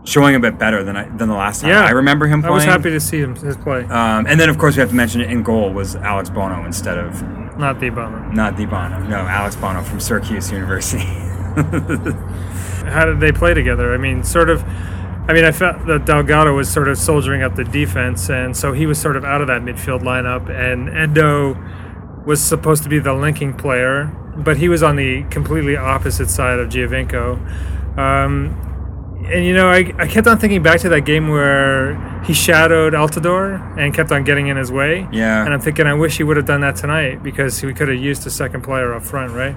showing 0.04 0.36
a 0.36 0.40
bit 0.40 0.58
better 0.58 0.84
than 0.84 0.96
I, 0.98 1.04
than 1.18 1.30
the 1.30 1.36
last 1.36 1.62
time 1.62 1.70
Yeah, 1.70 1.82
I 1.86 1.92
remember 1.92 2.28
him 2.28 2.44
I 2.44 2.50
was 2.50 2.64
happy 2.64 2.90
to 2.90 3.00
see 3.00 3.20
him 3.20 3.36
his 3.36 3.56
play. 3.58 3.84
Um, 3.86 4.26
and 4.28 4.40
then 4.40 4.50
of 4.50 4.58
course 4.58 4.76
we 4.76 4.80
have 4.82 4.90
to 4.90 4.96
mention 4.96 5.22
it 5.22 5.30
in 5.30 5.44
goal 5.44 5.72
was 5.72 5.96
Alex 5.96 6.30
Bono 6.30 6.66
instead 6.66 6.98
of 6.98 7.22
Not 7.58 7.80
the 7.80 7.90
Bono. 7.90 8.32
not 8.32 8.58
the 8.58 8.66
Bono. 8.66 9.00
No, 9.08 9.18
Alex 9.18 9.56
Bono 9.56 9.82
from 9.84 10.00
Syracuse 10.00 10.52
University. 10.52 11.04
How 12.86 13.06
did 13.06 13.20
they 13.20 13.32
play 13.32 13.54
together? 13.54 13.94
I 13.94 13.98
mean, 13.98 14.24
sort 14.24 14.50
of. 14.50 14.64
I 15.28 15.34
mean, 15.34 15.46
I 15.46 15.52
felt 15.52 15.86
that 15.86 16.06
Delgado 16.06 16.56
was 16.56 16.70
sort 16.70 16.88
of 16.88 16.98
soldiering 16.98 17.44
up 17.44 17.56
the 17.56 17.64
defense, 17.64 18.30
and 18.30 18.58
so 18.58 18.74
he 18.74 18.88
was 18.88 19.00
sort 19.00 19.16
of 19.16 19.24
out 19.24 19.40
of 19.42 19.48
that 19.48 19.62
midfield 19.62 20.02
lineup. 20.02 20.50
And 20.50 20.90
Endo 20.90 21.56
was 22.26 22.42
supposed 22.42 22.84
to 22.84 22.90
be 22.90 22.98
the 23.00 23.14
linking 23.14 23.54
player, 23.54 24.06
but 24.38 24.58
he 24.58 24.68
was 24.68 24.82
on 24.82 24.96
the 24.96 25.24
completely 25.30 25.76
opposite 25.78 26.30
side 26.30 26.60
of 26.60 26.70
Giovinco. 26.70 27.38
Um, 27.98 28.71
and 29.26 29.46
you 29.46 29.54
know, 29.54 29.70
I, 29.70 29.94
I 29.98 30.08
kept 30.08 30.28
on 30.28 30.40
thinking 30.40 30.62
back 30.64 30.80
to 30.82 30.90
that 30.90 31.02
game 31.02 31.28
where 31.30 32.22
he 32.24 32.34
shadowed 32.34 32.94
Altidore 32.94 33.78
and 33.78 33.94
kept 33.94 34.12
on 34.12 34.24
getting 34.24 34.48
in 34.48 34.58
his 34.58 34.72
way. 34.72 35.08
Yeah. 35.12 35.44
And 35.44 35.54
I'm 35.54 35.62
thinking, 35.62 35.88
I 35.88 35.94
wish 35.94 36.18
he 36.18 36.24
would 36.24 36.38
have 36.38 36.46
done 36.46 36.62
that 36.62 36.76
tonight 36.76 37.24
because 37.24 37.62
we 37.64 37.74
could 37.74 37.88
have 37.88 38.00
used 38.00 38.26
a 38.28 38.30
second 38.30 38.62
player 38.62 38.94
up 38.94 39.04
front, 39.04 39.32
right? 39.34 39.56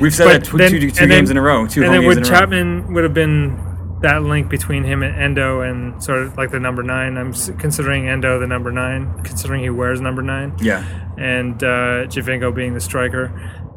We've 0.00 0.14
said 0.14 0.26
that 0.28 0.44
two, 0.44 0.56
then- 0.58 0.70
two, 0.70 0.90
two 0.90 1.06
games 1.06 1.28
then- 1.28 1.36
in 1.36 1.36
a 1.36 1.42
row. 1.42 1.66
Two 1.66 1.82
and 1.84 1.92
then 1.92 2.00
games 2.02 2.16
would 2.16 2.26
in 2.26 2.30
a 2.30 2.30
row. 2.32 2.38
Chapman 2.40 2.94
would 2.94 3.04
have 3.04 3.14
been 3.14 3.98
that 4.02 4.22
link 4.22 4.50
between 4.50 4.84
him 4.84 5.02
and 5.02 5.16
Endo 5.16 5.62
and 5.62 6.02
sort 6.02 6.18
of 6.22 6.36
like 6.36 6.50
the 6.50 6.60
number 6.60 6.82
nine. 6.82 7.16
I'm 7.16 7.32
considering 7.58 8.08
Endo 8.08 8.38
the 8.38 8.46
number 8.46 8.70
nine, 8.70 9.22
considering 9.24 9.62
he 9.62 9.70
wears 9.70 10.00
number 10.02 10.20
nine 10.22 10.54
Yeah. 10.60 10.84
and 11.18 11.54
uh, 11.64 12.04
Giovinco 12.06 12.54
being 12.54 12.74
the 12.74 12.80
striker. 12.80 13.32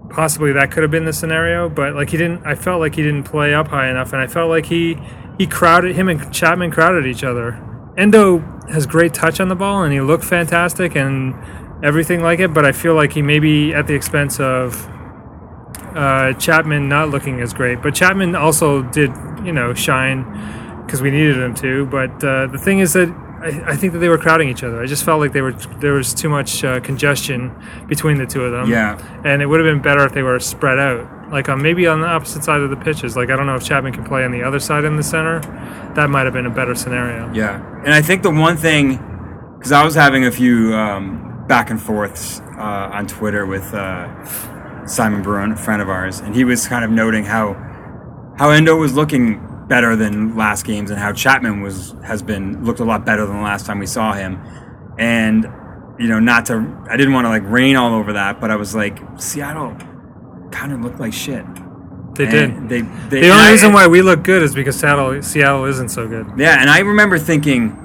Possibly 0.09 0.51
that 0.53 0.71
could 0.71 0.81
have 0.83 0.91
been 0.91 1.05
the 1.05 1.13
scenario, 1.13 1.69
but 1.69 1.93
like 1.95 2.09
he 2.09 2.17
didn't. 2.17 2.45
I 2.45 2.55
felt 2.55 2.79
like 2.81 2.95
he 2.95 3.03
didn't 3.03 3.23
play 3.25 3.53
up 3.53 3.67
high 3.67 3.89
enough, 3.89 4.11
and 4.11 4.19
I 4.21 4.25
felt 4.27 4.49
like 4.49 4.65
he 4.65 4.97
he 5.39 5.47
crowded 5.47 5.95
him 5.95 6.07
and 6.07 6.31
Chapman 6.31 6.69
crowded 6.69 7.07
each 7.07 7.23
other. 7.23 7.65
Endo 7.97 8.39
has 8.69 8.85
great 8.85 9.13
touch 9.15 9.39
on 9.39 9.47
the 9.47 9.55
ball, 9.55 9.83
and 9.83 9.91
he 9.91 9.99
looked 9.99 10.23
fantastic 10.23 10.95
and 10.95 11.33
everything 11.83 12.21
like 12.21 12.39
it. 12.39 12.53
But 12.53 12.65
I 12.65 12.71
feel 12.71 12.93
like 12.93 13.13
he 13.13 13.23
maybe 13.23 13.73
at 13.73 13.87
the 13.87 13.95
expense 13.95 14.39
of 14.39 14.87
uh, 15.95 16.33
Chapman 16.33 16.87
not 16.87 17.09
looking 17.09 17.41
as 17.41 17.53
great. 17.53 17.81
But 17.81 17.95
Chapman 17.95 18.35
also 18.35 18.83
did, 18.83 19.11
you 19.43 19.51
know, 19.51 19.73
shine 19.73 20.83
because 20.85 21.01
we 21.01 21.09
needed 21.09 21.37
him 21.37 21.55
to. 21.55 21.85
But 21.87 22.23
uh, 22.23 22.47
the 22.47 22.59
thing 22.59 22.79
is 22.79 22.93
that 22.93 23.09
I, 23.41 23.71
I 23.71 23.75
think 23.75 23.93
that 23.93 23.99
they 23.99 24.09
were 24.09 24.17
crowding 24.17 24.49
each 24.49 24.63
other. 24.63 24.81
I 24.81 24.85
just 24.85 25.03
felt 25.03 25.19
like 25.19 25.31
they 25.33 25.41
were 25.41 25.53
there 25.53 25.93
was 25.93 26.13
too 26.13 26.29
much 26.29 26.63
uh, 26.63 26.79
congestion 26.81 27.55
between 27.87 28.17
the 28.17 28.25
two 28.25 28.43
of 28.43 28.51
them. 28.51 28.69
Yeah. 28.69 28.97
and 29.23 29.41
it 29.41 29.45
would 29.45 29.59
have 29.59 29.73
been 29.73 29.81
better 29.81 30.05
if 30.05 30.13
they 30.13 30.23
were 30.23 30.39
spread 30.39 30.79
out, 30.79 31.07
like 31.31 31.49
on 31.49 31.61
maybe 31.61 31.87
on 31.87 32.01
the 32.01 32.07
opposite 32.07 32.43
side 32.43 32.61
of 32.61 32.69
the 32.69 32.77
pitches. 32.77 33.15
Like 33.15 33.29
I 33.29 33.35
don't 33.35 33.45
know 33.45 33.55
if 33.55 33.63
Chapman 33.63 33.93
can 33.93 34.03
play 34.03 34.23
on 34.23 34.31
the 34.31 34.43
other 34.43 34.59
side 34.59 34.83
in 34.83 34.95
the 34.95 35.03
center. 35.03 35.39
That 35.95 36.09
might 36.09 36.25
have 36.25 36.33
been 36.33 36.45
a 36.45 36.53
better 36.53 36.75
scenario. 36.75 37.31
Yeah, 37.33 37.63
and 37.83 37.93
I 37.93 38.01
think 38.01 38.23
the 38.23 38.31
one 38.31 38.57
thing, 38.57 38.97
because 39.57 39.71
I 39.71 39.83
was 39.83 39.95
having 39.95 40.25
a 40.25 40.31
few 40.31 40.73
um, 40.73 41.45
back 41.47 41.69
and 41.69 41.81
forths 41.81 42.39
uh, 42.57 42.89
on 42.93 43.07
Twitter 43.07 43.45
with 43.45 43.73
uh, 43.73 44.85
Simon 44.85 45.21
Bruin, 45.21 45.51
a 45.51 45.57
friend 45.57 45.81
of 45.81 45.89
ours, 45.89 46.19
and 46.19 46.35
he 46.35 46.43
was 46.43 46.67
kind 46.67 46.83
of 46.83 46.91
noting 46.91 47.23
how 47.23 47.53
how 48.37 48.49
Endo 48.51 48.75
was 48.75 48.93
looking 48.93 49.45
better 49.67 49.95
than 49.95 50.35
last 50.35 50.65
games, 50.65 50.89
and 50.89 50.99
how 50.99 51.13
Chapman 51.13 51.61
was 51.61 51.95
has 52.03 52.21
been 52.21 52.63
looked 52.63 52.79
a 52.79 52.85
lot 52.85 53.05
better 53.05 53.25
than 53.25 53.37
the 53.37 53.43
last 53.43 53.65
time 53.65 53.79
we 53.79 53.85
saw 53.85 54.13
him, 54.13 54.39
and 54.97 55.47
you 55.99 56.07
know, 56.07 56.19
not 56.19 56.45
to 56.47 56.85
I 56.89 56.97
didn't 56.97 57.13
want 57.13 57.25
to 57.25 57.29
like 57.29 57.43
rain 57.43 57.75
all 57.75 57.93
over 57.93 58.13
that, 58.13 58.39
but 58.39 58.49
I 58.49 58.55
was 58.55 58.73
like 58.73 58.99
Seattle 59.17 59.77
kind 60.51 60.71
of 60.73 60.81
looked 60.81 60.99
like 60.99 61.13
shit. 61.13 61.45
They 62.15 62.25
And 62.25 62.67
did. 62.67 62.69
They, 62.69 62.81
they 63.09 63.21
The 63.21 63.29
only 63.31 63.43
I- 63.47 63.51
reason 63.51 63.71
why 63.73 63.87
we 63.87 64.01
look 64.01 64.23
good 64.23 64.43
is 64.43 64.53
because 64.53 64.77
Seattle 64.79 65.21
Seattle 65.21 65.65
isn't 65.65 65.89
so 65.89 66.07
good. 66.07 66.27
Yeah, 66.37 66.59
and 66.59 66.69
I 66.69 66.79
remember 66.79 67.17
thinking 67.17 67.75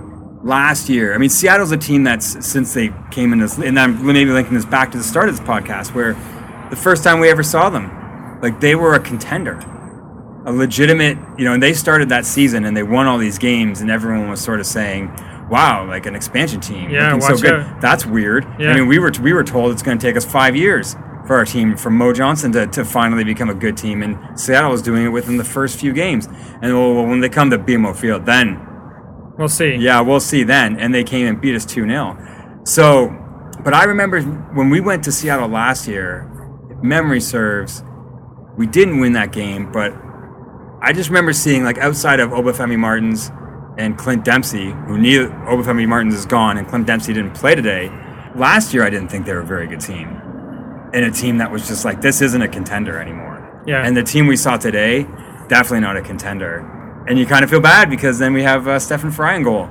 last 0.42 0.88
year. 0.88 1.14
I 1.14 1.18
mean, 1.18 1.30
Seattle's 1.30 1.72
a 1.72 1.76
team 1.76 2.02
that's 2.04 2.44
since 2.46 2.74
they 2.74 2.92
came 3.10 3.32
in 3.32 3.38
this, 3.38 3.58
and 3.58 3.78
I'm 3.78 4.04
maybe 4.04 4.30
linking 4.30 4.54
this 4.54 4.64
back 4.64 4.90
to 4.92 4.98
the 4.98 5.04
start 5.04 5.28
of 5.28 5.36
this 5.36 5.46
podcast, 5.46 5.94
where 5.94 6.14
the 6.70 6.76
first 6.76 7.04
time 7.04 7.20
we 7.20 7.28
ever 7.28 7.42
saw 7.42 7.70
them, 7.70 7.90
like 8.42 8.60
they 8.60 8.74
were 8.74 8.94
a 8.94 9.00
contender, 9.00 9.60
a 10.46 10.52
legitimate. 10.52 11.16
You 11.38 11.44
know, 11.44 11.52
and 11.54 11.62
they 11.62 11.72
started 11.74 12.08
that 12.08 12.24
season 12.26 12.64
and 12.64 12.76
they 12.76 12.82
won 12.82 13.06
all 13.06 13.18
these 13.18 13.38
games, 13.38 13.80
and 13.82 13.90
everyone 13.90 14.28
was 14.28 14.40
sort 14.40 14.58
of 14.58 14.66
saying, 14.66 15.12
"Wow, 15.48 15.86
like 15.86 16.06
an 16.06 16.16
expansion 16.16 16.60
team, 16.60 16.90
Yeah, 16.90 17.14
looking 17.14 17.36
so 17.36 17.42
good." 17.42 17.60
out. 17.60 17.80
That's 17.80 18.04
weird. 18.04 18.46
Yeah. 18.58 18.72
I 18.72 18.74
mean, 18.74 18.88
we 18.88 18.98
were 18.98 19.12
we 19.22 19.32
were 19.32 19.44
told 19.44 19.70
it's 19.72 19.82
going 19.82 19.98
to 19.98 20.04
take 20.06 20.16
us 20.16 20.24
five 20.24 20.56
years. 20.56 20.96
For 21.26 21.36
our 21.36 21.44
team, 21.46 21.76
from 21.76 21.96
Mo 21.96 22.12
Johnston 22.12 22.52
to, 22.52 22.66
to 22.66 22.84
finally 22.84 23.24
become 23.24 23.48
a 23.48 23.54
good 23.54 23.76
team, 23.78 24.02
and 24.02 24.38
Seattle 24.38 24.70
was 24.70 24.82
doing 24.82 25.04
it 25.06 25.08
within 25.08 25.38
the 25.38 25.44
first 25.44 25.80
few 25.80 25.92
games. 25.94 26.26
And 26.26 26.74
well, 26.74 27.06
when 27.06 27.20
they 27.20 27.30
come 27.30 27.48
to 27.50 27.58
BMO 27.58 27.96
Field, 27.96 28.26
then 28.26 28.60
We'll 29.38 29.48
see. 29.48 29.74
yeah, 29.76 30.00
we'll 30.00 30.20
see 30.20 30.44
then. 30.44 30.78
And 30.78 30.94
they 30.94 31.02
came 31.02 31.26
and 31.26 31.40
beat 31.40 31.54
us 31.56 31.64
2 31.64 31.86
0. 31.88 32.60
So, 32.64 33.08
but 33.64 33.72
I 33.74 33.84
remember 33.84 34.20
when 34.20 34.68
we 34.70 34.80
went 34.80 35.02
to 35.04 35.12
Seattle 35.12 35.48
last 35.48 35.88
year, 35.88 36.30
if 36.70 36.82
memory 36.82 37.20
serves, 37.20 37.82
we 38.56 38.66
didn't 38.66 39.00
win 39.00 39.14
that 39.14 39.32
game, 39.32 39.72
but 39.72 39.92
I 40.82 40.92
just 40.92 41.08
remember 41.08 41.32
seeing, 41.32 41.64
like, 41.64 41.78
outside 41.78 42.20
of 42.20 42.30
Obafemi 42.30 42.78
Martins 42.78 43.32
and 43.78 43.96
Clint 43.96 44.24
Dempsey, 44.24 44.72
who 44.86 44.98
neither 44.98 45.30
Obafemi 45.30 45.88
Martins 45.88 46.14
is 46.14 46.26
gone 46.26 46.58
and 46.58 46.68
Clint 46.68 46.86
Dempsey 46.86 47.14
didn't 47.14 47.34
play 47.34 47.54
today, 47.54 47.90
last 48.36 48.74
year 48.74 48.84
I 48.84 48.90
didn't 48.90 49.08
think 49.08 49.24
they 49.26 49.32
were 49.32 49.40
a 49.40 49.46
very 49.46 49.66
good 49.66 49.80
team. 49.80 50.20
And 50.94 51.04
a 51.04 51.10
team 51.10 51.38
that 51.38 51.50
was 51.50 51.66
just 51.66 51.84
like, 51.84 52.00
this 52.00 52.22
isn't 52.22 52.40
a 52.40 52.48
contender 52.48 53.00
anymore. 53.00 53.62
Yeah. 53.66 53.84
And 53.84 53.96
the 53.96 54.02
team 54.02 54.26
we 54.26 54.36
saw 54.36 54.56
today, 54.56 55.02
definitely 55.48 55.80
not 55.80 55.96
a 55.96 56.02
contender. 56.02 57.04
And 57.08 57.18
you 57.18 57.26
kind 57.26 57.44
of 57.44 57.50
feel 57.50 57.60
bad 57.60 57.90
because 57.90 58.18
then 58.18 58.32
we 58.32 58.44
have 58.44 58.66
uh, 58.66 58.78
Stefan 58.78 59.10
Frei 59.10 59.42
goal 59.42 59.68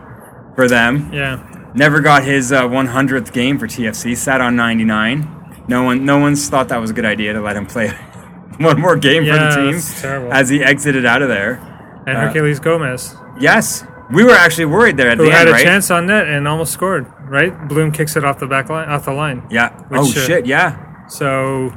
for 0.56 0.68
them. 0.68 1.12
Yeah. 1.14 1.72
Never 1.74 2.02
got 2.02 2.24
his 2.24 2.52
uh, 2.52 2.64
100th 2.64 3.34
game 3.34 3.58
for 3.58 3.68
TFC. 3.68 4.16
Sat 4.16 4.42
on 4.42 4.56
99. 4.56 5.64
No 5.68 5.84
one, 5.84 6.06
no 6.06 6.20
one's 6.20 6.48
thought 6.50 6.68
that 6.70 6.78
was 6.78 6.92
a 6.92 6.94
good 6.94 7.06
idea 7.06 7.34
to 7.34 7.42
let 7.42 7.56
him 7.56 7.66
play 7.66 7.88
one 8.58 8.80
more 8.80 8.96
game 8.98 9.24
Yeah, 9.24 9.50
for 9.50 9.62
the 9.62 9.72
team 9.72 10.32
as 10.32 10.50
he 10.50 10.62
exited 10.64 11.06
out 11.06 11.22
of 11.22 11.30
there. 11.30 11.54
And 12.06 12.18
Uh, 12.18 12.34
Herculez 12.34 12.62
Gomez, 12.62 13.16
Yes, 13.40 13.86
we 14.12 14.24
were 14.24 14.34
actually 14.34 14.66
worried 14.66 14.98
there 14.98 15.10
at 15.10 15.18
who 15.18 15.26
the 15.26 15.32
had 15.32 15.48
a 15.48 15.54
chance 15.64 15.90
on 15.90 16.08
net 16.08 16.28
and 16.28 16.48
almost 16.48 16.74
scored. 16.74 17.12
Right, 17.22 17.68
Bloom 17.68 17.92
kicks 17.92 18.16
it 18.16 18.24
off 18.26 18.40
the 18.40 18.46
back 18.48 18.70
line, 18.70 18.90
off 18.90 19.06
the 19.06 19.14
line. 19.14 19.48
Yeah. 19.50 19.72
Which, 19.88 20.02
oh 20.02 20.04
uh, 20.04 20.06
shit. 20.06 20.46
Yeah. 20.46 20.93
So, 21.08 21.72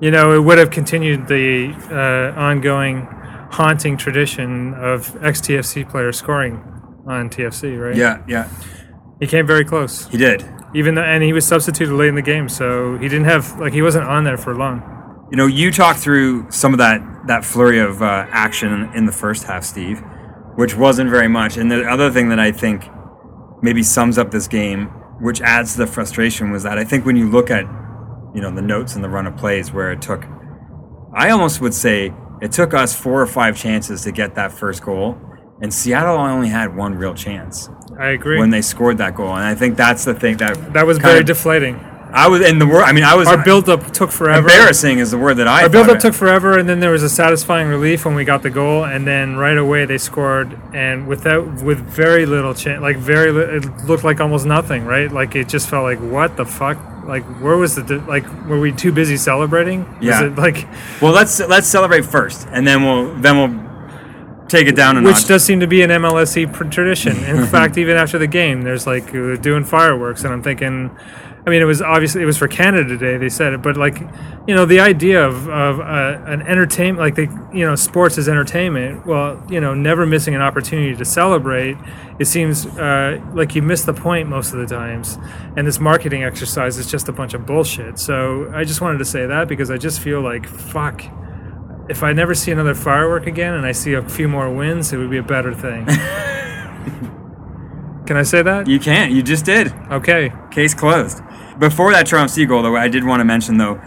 you 0.00 0.10
know, 0.10 0.32
it 0.34 0.40
would 0.40 0.58
have 0.58 0.70
continued 0.70 1.26
the 1.28 1.74
uh, 1.90 2.38
ongoing 2.38 3.06
haunting 3.50 3.96
tradition 3.96 4.74
of 4.74 5.22
ex-TFC 5.22 5.88
players 5.88 6.18
scoring 6.18 6.56
on 7.06 7.28
TFC. 7.28 7.78
Right. 7.80 7.96
Yeah. 7.96 8.22
Yeah. 8.26 8.48
He 9.20 9.26
came 9.26 9.46
very 9.46 9.64
close, 9.64 10.08
He 10.08 10.16
did. 10.18 10.44
even 10.74 10.94
though, 10.96 11.02
and 11.02 11.22
he 11.22 11.32
was 11.32 11.46
substituted 11.46 11.94
late 11.94 12.08
in 12.08 12.16
the 12.16 12.22
game, 12.22 12.48
so 12.48 12.96
he 12.98 13.08
didn't 13.08 13.26
have 13.26 13.58
like 13.60 13.72
he 13.72 13.82
wasn't 13.82 14.04
on 14.04 14.24
there 14.24 14.36
for 14.36 14.54
long. 14.54 14.82
You 15.30 15.36
know, 15.36 15.46
you 15.46 15.70
talked 15.70 16.00
through 16.00 16.50
some 16.50 16.72
of 16.74 16.78
that 16.78 17.00
that 17.28 17.44
flurry 17.44 17.78
of 17.78 18.02
uh, 18.02 18.26
action 18.30 18.90
in 18.94 19.06
the 19.06 19.12
first 19.12 19.44
half, 19.44 19.62
Steve, 19.64 20.02
which 20.56 20.74
wasn't 20.76 21.08
very 21.08 21.28
much. 21.28 21.56
And 21.56 21.70
the 21.70 21.84
other 21.88 22.10
thing 22.10 22.30
that 22.30 22.40
I 22.40 22.50
think 22.50 22.84
maybe 23.62 23.82
sums 23.84 24.18
up 24.18 24.32
this 24.32 24.48
game, 24.48 24.86
which 25.20 25.40
adds 25.40 25.72
to 25.74 25.78
the 25.78 25.86
frustration, 25.86 26.50
was 26.50 26.64
that 26.64 26.76
I 26.78 26.84
think 26.84 27.06
when 27.06 27.14
you 27.16 27.30
look 27.30 27.48
at 27.48 27.64
you 28.34 28.40
know 28.40 28.50
the 28.54 28.62
notes 28.62 28.94
and 28.94 29.04
the 29.04 29.08
run 29.08 29.26
of 29.26 29.36
plays 29.36 29.72
where 29.72 29.92
it 29.92 30.00
took, 30.02 30.24
I 31.14 31.30
almost 31.30 31.60
would 31.60 31.74
say 31.74 32.12
it 32.40 32.52
took 32.52 32.74
us 32.74 32.94
four 32.94 33.20
or 33.20 33.26
five 33.26 33.56
chances 33.56 34.02
to 34.02 34.12
get 34.12 34.34
that 34.36 34.52
first 34.52 34.82
goal, 34.82 35.18
and 35.60 35.72
Seattle 35.72 36.16
only 36.16 36.48
had 36.48 36.74
one 36.76 36.94
real 36.94 37.14
chance 37.14 37.68
I 37.98 38.08
agree. 38.08 38.38
when 38.38 38.50
they 38.50 38.62
scored 38.62 38.98
that 38.98 39.14
goal. 39.14 39.28
And 39.34 39.44
I 39.44 39.54
think 39.54 39.76
that's 39.76 40.04
the 40.04 40.14
thing 40.14 40.38
that 40.38 40.72
that 40.72 40.86
was 40.86 40.98
very 40.98 41.20
of- 41.20 41.26
deflating. 41.26 41.78
I 42.14 42.28
was 42.28 42.42
in 42.42 42.58
the 42.58 42.66
word. 42.66 42.82
I 42.82 42.92
mean, 42.92 43.04
I 43.04 43.14
was 43.14 43.26
Our 43.26 43.42
build-up 43.42 43.90
took 43.92 44.10
forever. 44.12 44.40
embarrassing 44.46 44.98
is 44.98 45.12
the 45.12 45.16
word 45.16 45.38
that 45.38 45.48
I 45.48 45.62
Our 45.62 45.70
build-up 45.70 45.98
took 45.98 46.12
forever, 46.12 46.58
and 46.58 46.68
then 46.68 46.78
there 46.78 46.90
was 46.90 47.02
a 47.02 47.08
satisfying 47.08 47.68
relief 47.68 48.04
when 48.04 48.14
we 48.14 48.26
got 48.26 48.42
the 48.42 48.50
goal, 48.50 48.84
and 48.84 49.06
then 49.06 49.36
right 49.38 49.56
away 49.56 49.86
they 49.86 49.96
scored, 49.96 50.60
and 50.74 51.06
without 51.06 51.62
with 51.62 51.78
very 51.78 52.26
little 52.26 52.52
chance, 52.52 52.82
like 52.82 52.98
very, 52.98 53.32
li- 53.32 53.56
it 53.56 53.84
looked 53.86 54.04
like 54.04 54.20
almost 54.20 54.44
nothing, 54.44 54.84
right? 54.84 55.10
Like 55.10 55.34
it 55.34 55.48
just 55.48 55.70
felt 55.70 55.84
like 55.84 56.00
what 56.00 56.36
the 56.36 56.44
fuck? 56.44 56.76
Like 57.06 57.24
where 57.40 57.56
was 57.56 57.74
the 57.74 57.98
like? 58.08 58.24
Were 58.46 58.60
we 58.60 58.72
too 58.72 58.92
busy 58.92 59.16
celebrating? 59.16 59.84
Was 59.98 60.02
Yeah. 60.08 60.24
it 60.26 60.36
like, 60.36 60.66
Well, 61.00 61.12
let's 61.12 61.40
let's 61.40 61.66
celebrate 61.66 62.04
first, 62.04 62.46
and 62.50 62.66
then 62.66 62.84
we'll 62.84 63.14
then 63.16 63.36
we'll 63.38 64.46
take 64.48 64.66
it 64.68 64.76
down 64.76 64.96
which 65.02 65.14
notch. 65.14 65.26
does 65.26 65.42
seem 65.44 65.60
to 65.60 65.66
be 65.66 65.82
an 65.82 65.90
MLSE 65.90 66.70
tradition. 66.70 67.16
In 67.24 67.46
fact, 67.54 67.76
even 67.78 67.96
after 67.96 68.18
the 68.18 68.26
game, 68.26 68.62
there's 68.62 68.86
like 68.86 69.10
doing 69.12 69.64
fireworks, 69.64 70.24
and 70.24 70.32
I'm 70.32 70.42
thinking. 70.42 70.90
I 71.44 71.50
mean, 71.50 71.60
it 71.60 71.64
was 71.64 71.82
obviously 71.82 72.22
it 72.22 72.24
was 72.24 72.38
for 72.38 72.46
Canada 72.46 72.96
Day. 72.96 73.16
They 73.16 73.28
said 73.28 73.52
it, 73.52 73.62
but 73.62 73.76
like, 73.76 73.98
you 74.46 74.54
know, 74.54 74.64
the 74.64 74.78
idea 74.78 75.26
of 75.26 75.48
of 75.48 75.80
uh, 75.80 76.22
an 76.24 76.42
entertainment, 76.42 77.00
like 77.00 77.16
the 77.16 77.22
you 77.52 77.66
know, 77.66 77.74
sports 77.74 78.16
as 78.16 78.28
entertainment. 78.28 79.06
Well, 79.06 79.42
you 79.50 79.60
know, 79.60 79.74
never 79.74 80.06
missing 80.06 80.36
an 80.36 80.42
opportunity 80.42 80.94
to 80.94 81.04
celebrate. 81.04 81.76
It 82.20 82.26
seems 82.26 82.66
uh, 82.66 83.20
like 83.34 83.56
you 83.56 83.62
miss 83.62 83.82
the 83.82 83.92
point 83.92 84.28
most 84.28 84.52
of 84.52 84.60
the 84.60 84.66
times, 84.66 85.18
and 85.56 85.66
this 85.66 85.80
marketing 85.80 86.22
exercise 86.22 86.78
is 86.78 86.88
just 86.88 87.08
a 87.08 87.12
bunch 87.12 87.34
of 87.34 87.44
bullshit. 87.44 87.98
So 87.98 88.48
I 88.54 88.62
just 88.62 88.80
wanted 88.80 88.98
to 88.98 89.04
say 89.04 89.26
that 89.26 89.48
because 89.48 89.68
I 89.68 89.78
just 89.78 90.00
feel 90.00 90.20
like 90.20 90.46
fuck. 90.46 91.02
If 91.88 92.04
I 92.04 92.12
never 92.12 92.34
see 92.34 92.52
another 92.52 92.76
firework 92.76 93.26
again 93.26 93.54
and 93.54 93.66
I 93.66 93.72
see 93.72 93.94
a 93.94 94.08
few 94.08 94.28
more 94.28 94.48
wins, 94.54 94.92
it 94.92 94.98
would 94.98 95.10
be 95.10 95.18
a 95.18 95.22
better 95.22 95.52
thing. 95.52 95.86
Can 98.06 98.16
I 98.16 98.22
say 98.22 98.42
that? 98.42 98.68
you 98.68 98.78
can't. 98.78 99.12
You 99.12 99.22
just 99.22 99.44
did. 99.44 99.72
Okay. 99.90 100.32
Case 100.50 100.74
closed. 100.74 101.20
Before 101.62 101.92
that 101.92 102.08
Toronto 102.08 102.26
Sea 102.26 102.44
goal, 102.44 102.60
though, 102.60 102.74
I 102.74 102.88
did 102.88 103.04
want 103.04 103.20
to 103.20 103.24
mention 103.24 103.56
though, 103.56 103.80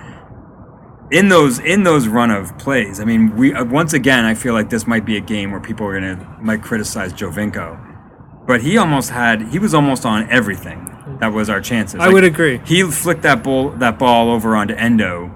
in 1.12 1.27
those 1.27 1.60
in 1.60 1.84
those 1.84 2.08
run 2.08 2.32
of 2.32 2.58
plays, 2.58 3.01
I 3.01 3.03
mean, 3.03 3.36
we 3.36 3.53
uh, 3.53 3.65
once 3.65 3.91
again, 3.91 4.24
I 4.24 4.34
feel 4.34 4.53
like 4.53 4.70
this 4.70 4.88
might 4.88 5.03
be 5.03 5.17
a 5.17 5.20
game 5.20 5.51
where 5.51 5.60
people 5.60 5.86
are 5.86 6.00
gonna 6.00 6.38
might 6.41 6.63
criticize 6.63 7.12
Giovinco, 7.12 8.48
but 8.48 8.62
he 8.62 8.77
almost 8.77 9.10
had 9.10 9.50
he 9.50 9.60
was 9.60 9.74
almost 9.74 10.05
on 10.05 10.32
everything. 10.32 11.17
That 11.20 11.34
was 11.34 11.50
our 11.50 11.60
chances. 11.60 12.00
I 12.00 12.08
would 12.08 12.24
agree. 12.24 12.62
He 12.65 12.82
flicked 12.84 13.24
that 13.24 13.44
ball 13.44 13.72
that 13.72 14.00
ball 14.00 14.32
over 14.32 14.55
onto 14.55 14.74
Endo, 14.75 15.27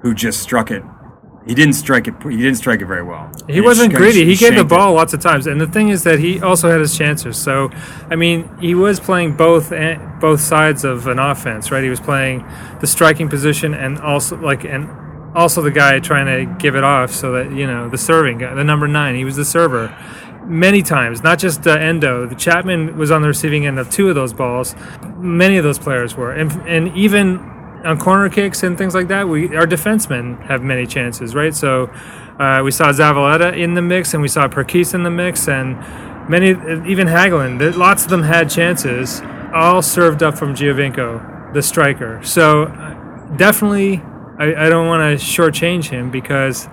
who 0.00 0.14
just 0.14 0.40
struck 0.40 0.70
it. 0.70 0.82
He 1.46 1.54
didn't 1.54 1.74
strike 1.74 2.08
it. 2.08 2.14
He 2.22 2.36
didn't 2.38 2.56
strike 2.56 2.80
it 2.82 2.86
very 2.86 3.02
well. 3.04 3.30
He 3.46 3.58
And 3.58 3.64
wasn't 3.64 3.92
sh- 3.92 3.96
greedy. 3.96 4.24
He 4.24 4.34
gave 4.34 4.50
the 4.50 4.56
shanked 4.56 4.60
it. 4.72 4.74
ball 4.76 4.94
lots 4.94 5.14
of 5.14 5.20
times, 5.20 5.46
and 5.46 5.60
the 5.60 5.66
thing 5.68 5.90
is 5.90 6.02
that 6.02 6.18
he 6.18 6.40
also 6.40 6.68
had 6.70 6.80
his 6.80 6.96
chances. 6.98 7.36
So, 7.36 7.70
I 8.10 8.16
mean, 8.16 8.50
he 8.60 8.74
was 8.74 8.98
playing 8.98 9.36
both 9.36 9.70
eh, 9.70 9.96
both 10.20 10.40
sides 10.40 10.84
of 10.84 11.06
an 11.06 11.18
offense, 11.20 11.70
right? 11.70 11.84
He 11.84 11.90
was 11.90 12.00
playing 12.00 12.44
the 12.80 12.86
striking 12.88 13.28
position 13.28 13.74
and 13.74 13.98
also 13.98 14.36
like 14.36 14.64
and 14.64 14.88
also 15.36 15.62
the 15.62 15.70
guy 15.70 16.00
trying 16.00 16.26
to 16.26 16.52
give 16.58 16.74
it 16.74 16.82
off 16.82 17.12
so 17.12 17.30
that 17.32 17.52
you 17.52 17.66
know 17.66 17.88
the 17.88 17.98
serving 17.98 18.38
guy, 18.38 18.52
the 18.54 18.64
number 18.64 18.88
nine. 18.88 19.14
He 19.14 19.24
was 19.24 19.36
the 19.36 19.44
server, 19.44 19.94
many 20.46 20.82
times, 20.82 21.22
not 21.22 21.38
just 21.38 21.64
uh, 21.66 21.70
Endo. 21.76 22.26
The 22.26 22.34
Chapman 22.34 22.96
was 22.96 23.12
on 23.12 23.22
the 23.22 23.28
receiving 23.28 23.66
end 23.66 23.78
of 23.78 23.88
two 23.88 24.08
of 24.08 24.16
those 24.16 24.32
balls. 24.32 24.74
Many 25.16 25.58
of 25.58 25.62
those 25.64 25.78
players 25.78 26.16
were, 26.16 26.32
and 26.32 26.50
and 26.66 26.88
even 26.96 27.52
on 27.86 27.98
corner 27.98 28.28
kicks 28.28 28.62
and 28.62 28.76
things 28.76 28.94
like 28.94 29.08
that, 29.08 29.28
we 29.28 29.56
our 29.56 29.66
defensemen 29.66 30.44
have 30.46 30.62
many 30.62 30.86
chances, 30.86 31.34
right? 31.34 31.54
So 31.54 31.84
uh, 32.38 32.60
we 32.64 32.70
saw 32.70 32.90
Zavaleta 32.90 33.56
in 33.56 33.74
the 33.74 33.82
mix, 33.82 34.12
and 34.12 34.22
we 34.22 34.28
saw 34.28 34.48
Perquis 34.48 34.92
in 34.92 35.02
the 35.04 35.10
mix, 35.10 35.48
and 35.48 35.78
many 36.28 36.50
even 36.90 37.06
Hagglund. 37.06 37.76
Lots 37.76 38.04
of 38.04 38.10
them 38.10 38.22
had 38.22 38.50
chances, 38.50 39.22
all 39.54 39.80
served 39.82 40.22
up 40.22 40.36
from 40.36 40.54
Giovinco, 40.54 41.52
the 41.54 41.62
striker. 41.62 42.22
So 42.24 42.64
uh, 42.64 43.36
definitely, 43.36 44.02
I, 44.38 44.66
I 44.66 44.68
don't 44.68 44.86
want 44.86 45.18
to 45.18 45.24
shortchange 45.24 45.88
him 45.88 46.10
because, 46.10 46.66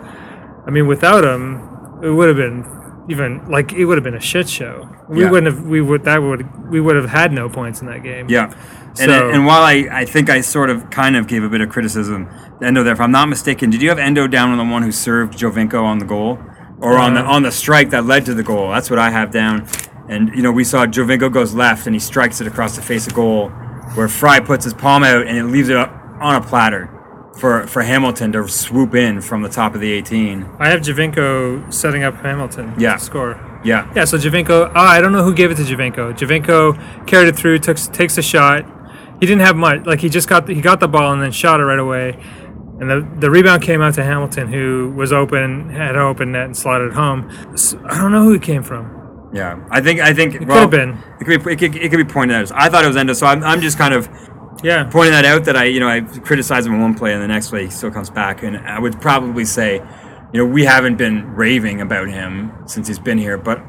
I 0.65 0.71
mean, 0.71 0.87
without 0.87 1.23
him, 1.23 2.01
it 2.03 2.09
would 2.09 2.27
have 2.27 2.37
been 2.37 2.65
even 3.09 3.49
like 3.49 3.71
it 3.73 3.85
would 3.85 3.97
have 3.97 4.03
been 4.03 4.15
a 4.15 4.19
shit 4.19 4.49
show. 4.49 4.89
We 5.09 5.21
Yeah. 5.23 5.29
wouldn't 5.31 5.53
have. 5.55 5.65
We 5.65 5.81
would 5.81 6.03
that 6.05 6.21
would 6.21 6.69
we 6.71 6.79
would 6.81 6.95
have 6.95 7.09
had 7.09 7.31
no 7.31 7.49
points 7.49 7.81
in 7.81 7.87
that 7.87 8.03
game. 8.03 8.27
Yeah. 8.29 8.45
And, 8.99 9.09
So- 9.11 9.29
and 9.31 9.45
while 9.45 9.63
I, 9.63 9.87
I 9.91 10.05
think 10.05 10.29
I 10.29 10.41
sort 10.41 10.69
of 10.69 10.89
kind 10.91 11.15
of 11.15 11.27
gave 11.27 11.43
a 11.43 11.49
bit 11.49 11.61
of 11.61 11.69
criticism 11.69 12.27
to 12.59 12.65
Endo 12.67 12.83
there, 12.83 12.93
if 12.93 13.01
I'm 13.01 13.11
not 13.11 13.27
mistaken, 13.27 13.69
did 13.71 13.81
you 13.81 13.89
have 13.89 13.97
Endo 13.99 14.27
down 14.27 14.51
on 14.51 14.57
the 14.59 14.71
one 14.71 14.83
who 14.83 14.91
served 14.91 15.33
Giovinco 15.37 15.83
on 15.83 15.97
the 15.97 16.05
goal? 16.05 16.39
Or 16.79 16.97
on 16.97 17.13
the 17.15 17.21
Uh, 17.21 17.31
on 17.35 17.43
the 17.43 17.51
strike 17.51 17.89
that 17.91 18.05
led 18.05 18.25
to 18.25 18.33
the 18.33 18.43
goal? 18.43 18.69
That's 18.71 18.89
what 18.89 18.99
I 18.99 19.09
have 19.09 19.31
down. 19.31 19.65
And 20.09 20.29
you 20.35 20.41
know, 20.43 20.51
we 20.51 20.63
saw 20.63 20.85
Giovinco 20.85 21.31
goes 21.31 21.53
left 21.55 21.85
and 21.87 21.95
he 21.95 21.99
strikes 21.99 22.39
it 22.41 22.47
across 22.47 22.75
the 22.75 22.81
face 22.81 23.07
of 23.07 23.13
goal 23.13 23.49
where 23.95 24.07
Frei 24.07 24.39
puts 24.41 24.63
his 24.65 24.73
palm 24.73 25.03
out 25.03 25.25
and 25.27 25.37
it 25.37 25.45
leaves 25.45 25.69
it 25.69 25.77
on 25.77 26.35
a 26.35 26.41
platter 26.41 26.89
for, 27.39 27.65
for 27.67 27.81
Hamilton 27.83 28.31
to 28.33 28.47
swoop 28.47 28.93
in 28.95 29.21
from 29.21 29.41
the 29.41 29.49
top 29.49 29.73
of 29.75 29.81
the 29.81 29.91
18. 29.91 30.45
I 30.59 30.69
have 30.69 30.81
Giovinco 30.81 31.73
setting 31.73 32.03
up 32.03 32.21
Hamilton 32.21 32.73
Yeah. 32.77 32.93
to 32.93 32.99
score. 32.99 33.37
Yeah. 33.63 33.91
Yeah, 33.95 34.05
so 34.05 34.17
Giovinco, 34.17 34.71
oh, 34.75 34.79
I 34.79 34.99
don't 35.01 35.11
know 35.11 35.23
who 35.23 35.33
gave 35.33 35.51
it 35.51 35.55
to 35.55 35.63
Giovinco. 35.63 36.13
Giovinco 36.17 37.07
carried 37.07 37.29
it 37.29 37.35
through, 37.35 37.59
took, 37.59 37.77
takes 37.77 38.17
a 38.17 38.21
shot. 38.21 38.65
He 39.19 39.25
didn't 39.25 39.41
have 39.41 39.55
much. 39.55 39.85
Like 39.85 40.01
he 40.01 40.09
just 40.09 40.27
got 40.27 40.49
he 40.49 40.59
got 40.61 40.79
the 40.81 40.87
ball 40.87 41.13
and 41.13 41.21
then 41.21 41.31
shot 41.31 41.59
it 41.59 41.63
right 41.63 41.79
away. 41.79 42.17
And 42.79 42.89
the, 42.89 43.07
the 43.19 43.29
rebound 43.29 43.63
came 43.63 43.81
out 43.81 43.93
to 43.93 44.03
Hamilton, 44.03 44.51
who 44.51 44.91
was 44.97 45.13
open, 45.13 45.69
had 45.69 45.95
an 45.95 46.01
open 46.01 46.31
net 46.33 46.45
and 46.45 46.57
slotted 46.57 46.89
it 46.89 46.93
home. 46.93 47.29
So, 47.55 47.79
I 47.87 47.97
don't 47.97 48.11
know 48.11 48.23
who 48.23 48.33
it 48.33 48.41
came 48.41 48.63
from. 48.63 49.29
Yeah, 49.33 49.65
I 49.71 49.79
think 49.79 50.01
I 50.01 50.13
think 50.13 50.35
it 50.35 50.39
could 50.39 50.49
have 50.49 50.69
been. 50.71 50.97
It 51.21 51.25
could 51.25 51.43
be 51.43 51.51
it 51.53 51.59
could, 51.59 51.75
it 51.75 51.89
could 51.89 52.05
be 52.05 52.11
pointed 52.11 52.35
out. 52.35 52.51
I 52.53 52.67
thought 52.69 52.83
it 52.83 52.87
was 52.87 52.97
Endo, 52.97 53.13
so 53.13 53.25
I'm, 53.27 53.43
I'm 53.43 53.61
just 53.61 53.77
kind 53.77 53.93
of 53.93 54.09
Yeah, 54.63 54.83
pointing 54.91 55.13
that 55.13 55.25
out 55.25 55.45
that 55.45 55.55
I, 55.55 55.65
you 55.65 55.79
know, 55.79 55.87
I 55.87 56.01
criticize 56.01 56.65
him 56.65 56.73
in 56.73 56.81
one 56.81 56.93
play 56.93 57.13
and 57.13 57.21
the 57.21 57.27
next 57.27 57.49
play 57.49 57.65
he 57.65 57.71
still 57.71 57.91
comes 57.91 58.09
back. 58.09 58.43
And 58.43 58.57
I 58.57 58.79
would 58.79 58.99
probably 59.01 59.45
say, 59.45 59.81
you 60.33 60.39
know, 60.39 60.45
we 60.45 60.65
haven't 60.65 60.97
been 60.97 61.35
raving 61.35 61.79
about 61.79 62.09
him 62.09 62.51
since 62.65 62.87
he's 62.87 62.99
been 62.99 63.19
here, 63.19 63.37
but 63.37 63.63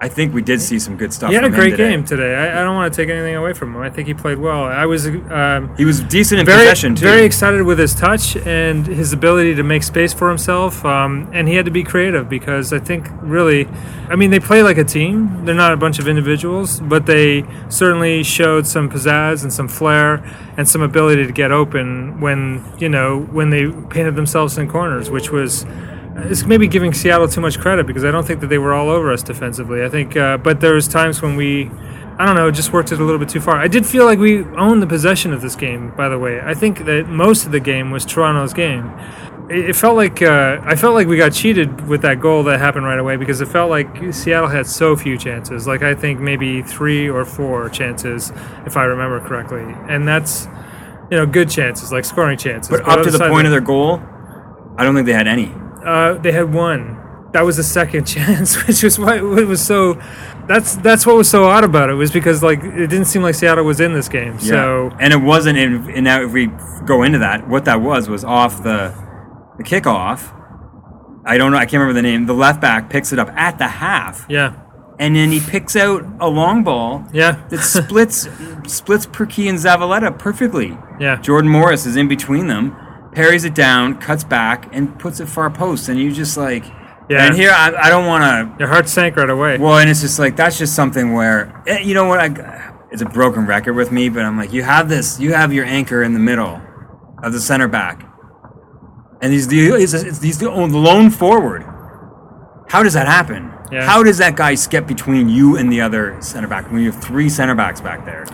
I 0.00 0.08
think 0.08 0.32
we 0.32 0.42
did 0.42 0.60
see 0.60 0.78
some 0.78 0.96
good 0.96 1.12
stuff. 1.12 1.30
he 1.30 1.34
had 1.34 1.44
a 1.44 1.50
great 1.50 1.70
today. 1.70 1.90
game 1.90 2.04
today. 2.04 2.34
I, 2.34 2.60
I 2.60 2.62
don't 2.62 2.76
want 2.76 2.92
to 2.92 2.96
take 2.96 3.08
anything 3.08 3.34
away 3.34 3.52
from 3.52 3.74
him. 3.74 3.82
I 3.82 3.90
think 3.90 4.06
he 4.06 4.14
played 4.14 4.38
well. 4.38 4.64
I 4.64 4.86
was 4.86 5.08
um, 5.08 5.74
He 5.76 5.84
was 5.84 6.00
decent 6.00 6.38
in 6.40 6.46
very, 6.46 6.62
possession 6.66 6.94
too. 6.94 7.04
very 7.04 7.24
excited 7.24 7.62
with 7.62 7.80
his 7.80 7.94
touch 7.96 8.36
and 8.36 8.86
his 8.86 9.12
ability 9.12 9.56
to 9.56 9.64
make 9.64 9.82
space 9.82 10.12
for 10.12 10.28
himself. 10.28 10.84
Um, 10.84 11.28
and 11.32 11.48
he 11.48 11.54
had 11.56 11.64
to 11.64 11.72
be 11.72 11.82
creative 11.82 12.28
because 12.28 12.72
I 12.72 12.78
think 12.78 13.08
really, 13.20 13.66
I 14.08 14.14
mean, 14.14 14.30
they 14.30 14.38
play 14.38 14.62
like 14.62 14.78
a 14.78 14.84
team. 14.84 15.44
They're 15.44 15.54
not 15.54 15.72
a 15.72 15.76
bunch 15.76 15.98
of 15.98 16.06
individuals, 16.06 16.78
but 16.78 17.06
they 17.06 17.44
certainly 17.68 18.22
showed 18.22 18.68
some 18.68 18.88
pizzazz 18.88 19.42
and 19.42 19.52
some 19.52 19.66
flair 19.66 20.24
and 20.56 20.68
some 20.68 20.82
ability 20.82 21.26
to 21.26 21.32
get 21.32 21.50
open 21.50 22.20
when 22.20 22.64
you 22.78 22.88
know 22.88 23.20
when 23.32 23.50
they 23.50 23.68
painted 23.90 24.14
themselves 24.14 24.58
in 24.58 24.68
corners, 24.68 25.10
which 25.10 25.30
was. 25.30 25.64
It's 26.24 26.44
maybe 26.44 26.66
giving 26.66 26.92
Seattle 26.92 27.28
too 27.28 27.40
much 27.40 27.58
credit 27.58 27.86
because 27.86 28.04
I 28.04 28.10
don't 28.10 28.26
think 28.26 28.40
that 28.40 28.48
they 28.48 28.58
were 28.58 28.74
all 28.74 28.90
over 28.90 29.12
us 29.12 29.22
defensively. 29.22 29.84
I 29.84 29.88
think, 29.88 30.16
uh, 30.16 30.36
but 30.36 30.60
there 30.60 30.74
was 30.74 30.88
times 30.88 31.22
when 31.22 31.36
we, 31.36 31.70
I 32.18 32.26
don't 32.26 32.34
know, 32.34 32.50
just 32.50 32.72
worked 32.72 32.92
it 32.92 33.00
a 33.00 33.04
little 33.04 33.18
bit 33.18 33.28
too 33.28 33.40
far. 33.40 33.56
I 33.56 33.68
did 33.68 33.86
feel 33.86 34.04
like 34.04 34.18
we 34.18 34.42
owned 34.56 34.82
the 34.82 34.86
possession 34.86 35.32
of 35.32 35.42
this 35.42 35.54
game. 35.54 35.92
By 35.96 36.08
the 36.08 36.18
way, 36.18 36.40
I 36.40 36.54
think 36.54 36.84
that 36.86 37.08
most 37.08 37.46
of 37.46 37.52
the 37.52 37.60
game 37.60 37.90
was 37.90 38.04
Toronto's 38.04 38.52
game. 38.52 38.92
It, 39.48 39.70
it 39.70 39.76
felt 39.76 39.96
like 39.96 40.20
uh, 40.20 40.60
I 40.64 40.74
felt 40.74 40.94
like 40.94 41.06
we 41.06 41.16
got 41.16 41.32
cheated 41.32 41.86
with 41.86 42.02
that 42.02 42.20
goal 42.20 42.42
that 42.44 42.58
happened 42.58 42.84
right 42.84 42.98
away 42.98 43.16
because 43.16 43.40
it 43.40 43.46
felt 43.46 43.70
like 43.70 44.12
Seattle 44.12 44.48
had 44.48 44.66
so 44.66 44.96
few 44.96 45.16
chances. 45.16 45.66
Like 45.66 45.82
I 45.82 45.94
think 45.94 46.20
maybe 46.20 46.62
three 46.62 47.08
or 47.08 47.24
four 47.24 47.68
chances, 47.68 48.32
if 48.66 48.76
I 48.76 48.84
remember 48.84 49.20
correctly, 49.20 49.62
and 49.88 50.06
that's 50.06 50.46
you 51.10 51.16
know 51.16 51.26
good 51.26 51.48
chances, 51.48 51.92
like 51.92 52.04
scoring 52.04 52.36
chances. 52.38 52.70
but 52.70 52.86
up 52.88 53.04
to 53.04 53.10
the 53.10 53.28
point 53.28 53.46
of 53.46 53.52
their 53.52 53.60
goal, 53.60 54.02
I 54.76 54.84
don't 54.84 54.94
think 54.94 55.06
they 55.06 55.12
had 55.12 55.28
any. 55.28 55.54
Uh, 55.84 56.14
they 56.14 56.32
had 56.32 56.52
one. 56.52 56.96
That 57.32 57.42
was 57.42 57.56
the 57.58 57.62
second 57.62 58.04
chance, 58.14 58.66
which 58.66 58.82
was 58.82 58.98
why 58.98 59.16
it 59.18 59.22
was 59.46 59.64
so. 59.64 60.00
That's 60.46 60.76
that's 60.76 61.04
what 61.06 61.16
was 61.16 61.28
so 61.28 61.44
odd 61.44 61.62
about 61.64 61.90
it 61.90 61.94
was 61.94 62.10
because 62.10 62.42
like 62.42 62.60
it 62.64 62.86
didn't 62.88 63.04
seem 63.04 63.22
like 63.22 63.34
Seattle 63.34 63.64
was 63.64 63.80
in 63.80 63.92
this 63.92 64.08
game. 64.08 64.38
So 64.40 64.90
and 64.98 65.12
it 65.12 65.20
wasn't. 65.20 65.58
In, 65.58 65.90
and 65.90 66.04
now 66.04 66.22
if 66.22 66.32
we 66.32 66.46
go 66.86 67.02
into 67.02 67.18
that, 67.18 67.46
what 67.48 67.66
that 67.66 67.82
was 67.82 68.08
was 68.08 68.24
off 68.24 68.62
the 68.62 68.94
the 69.58 69.62
kickoff. 69.64 70.34
I 71.26 71.36
don't 71.36 71.52
know. 71.52 71.58
I 71.58 71.66
can't 71.66 71.80
remember 71.82 71.92
the 71.94 72.02
name. 72.02 72.24
The 72.24 72.32
left 72.32 72.62
back 72.62 72.88
picks 72.88 73.12
it 73.12 73.18
up 73.18 73.28
at 73.36 73.58
the 73.58 73.68
half. 73.68 74.24
yeah, 74.30 74.54
and 74.98 75.14
then 75.14 75.30
he 75.30 75.40
picks 75.40 75.76
out 75.76 76.02
a 76.20 76.28
long 76.28 76.64
ball 76.64 77.04
yeah, 77.12 77.46
that 77.50 77.58
splits 77.62 78.26
splits 78.66 79.04
Perquis 79.04 79.48
and 79.48 79.58
Zavaleta 79.58 80.18
perfectly. 80.18 80.78
yeah. 80.98 81.20
Jordan 81.20 81.50
Morris 81.50 81.84
is 81.84 81.96
in 81.96 82.08
between 82.08 82.46
them, 82.46 82.74
parries 83.12 83.44
it 83.44 83.54
down, 83.54 83.98
cuts 83.98 84.24
back, 84.24 84.68
and 84.74 84.98
puts 84.98 85.20
it 85.20 85.26
far 85.26 85.50
post. 85.50 85.88
And 85.88 85.98
you 85.98 86.12
just 86.12 86.36
like, 86.36 86.64
Yeah. 87.08 87.26
And 87.26 87.34
here 87.34 87.50
I, 87.50 87.74
I 87.74 87.88
don't 87.90 88.06
want 88.06 88.22
to. 88.22 88.56
Your 88.58 88.68
heart 88.68 88.88
sank 88.88 89.16
right 89.16 89.30
away. 89.30 89.58
Well, 89.58 89.78
and 89.78 89.88
it's 89.88 90.00
just 90.00 90.18
like 90.18 90.36
that's 90.36 90.58
just 90.58 90.74
something 90.74 91.12
where 91.12 91.62
eh, 91.66 91.78
you 91.80 91.94
know 91.94 92.04
what 92.06 92.20
I. 92.20 92.74
It's 92.90 93.02
a 93.02 93.06
broken 93.06 93.46
record 93.46 93.74
with 93.74 93.92
me, 93.92 94.08
but 94.08 94.24
I'm 94.24 94.38
like, 94.38 94.52
you 94.52 94.62
have 94.62 94.88
this, 94.88 95.20
you 95.20 95.34
have 95.34 95.52
your 95.52 95.66
anchor 95.66 96.02
in 96.02 96.14
the 96.14 96.18
middle 96.18 96.60
of 97.22 97.34
the 97.34 97.40
center 97.40 97.68
back, 97.68 98.02
and 99.20 99.30
he's 99.32 99.46
the 99.48 99.60
it's, 99.72 100.22
he's 100.22 100.38
the 100.38 100.50
lone 100.50 101.10
forward. 101.10 101.64
How 102.68 102.82
does 102.82 102.94
that 102.94 103.06
happen? 103.06 103.52
Yeah. 103.70 103.84
How 103.84 104.02
does 104.02 104.16
that 104.18 104.36
guy 104.36 104.54
skip 104.54 104.86
between 104.86 105.28
you 105.28 105.56
and 105.56 105.70
the 105.70 105.82
other 105.82 106.16
center 106.22 106.48
back 106.48 106.70
when 106.70 106.80
you 106.82 106.90
have 106.90 107.02
three 107.02 107.28
center 107.28 107.54
backs 107.54 107.80
back 107.82 108.06
there? 108.06 108.26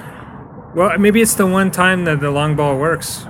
Well, 0.76 0.96
maybe 0.98 1.20
it's 1.20 1.34
the 1.34 1.46
one 1.46 1.70
time 1.70 2.04
that 2.04 2.20
the 2.20 2.30
long 2.30 2.54
ball 2.54 2.76
works 2.78 3.26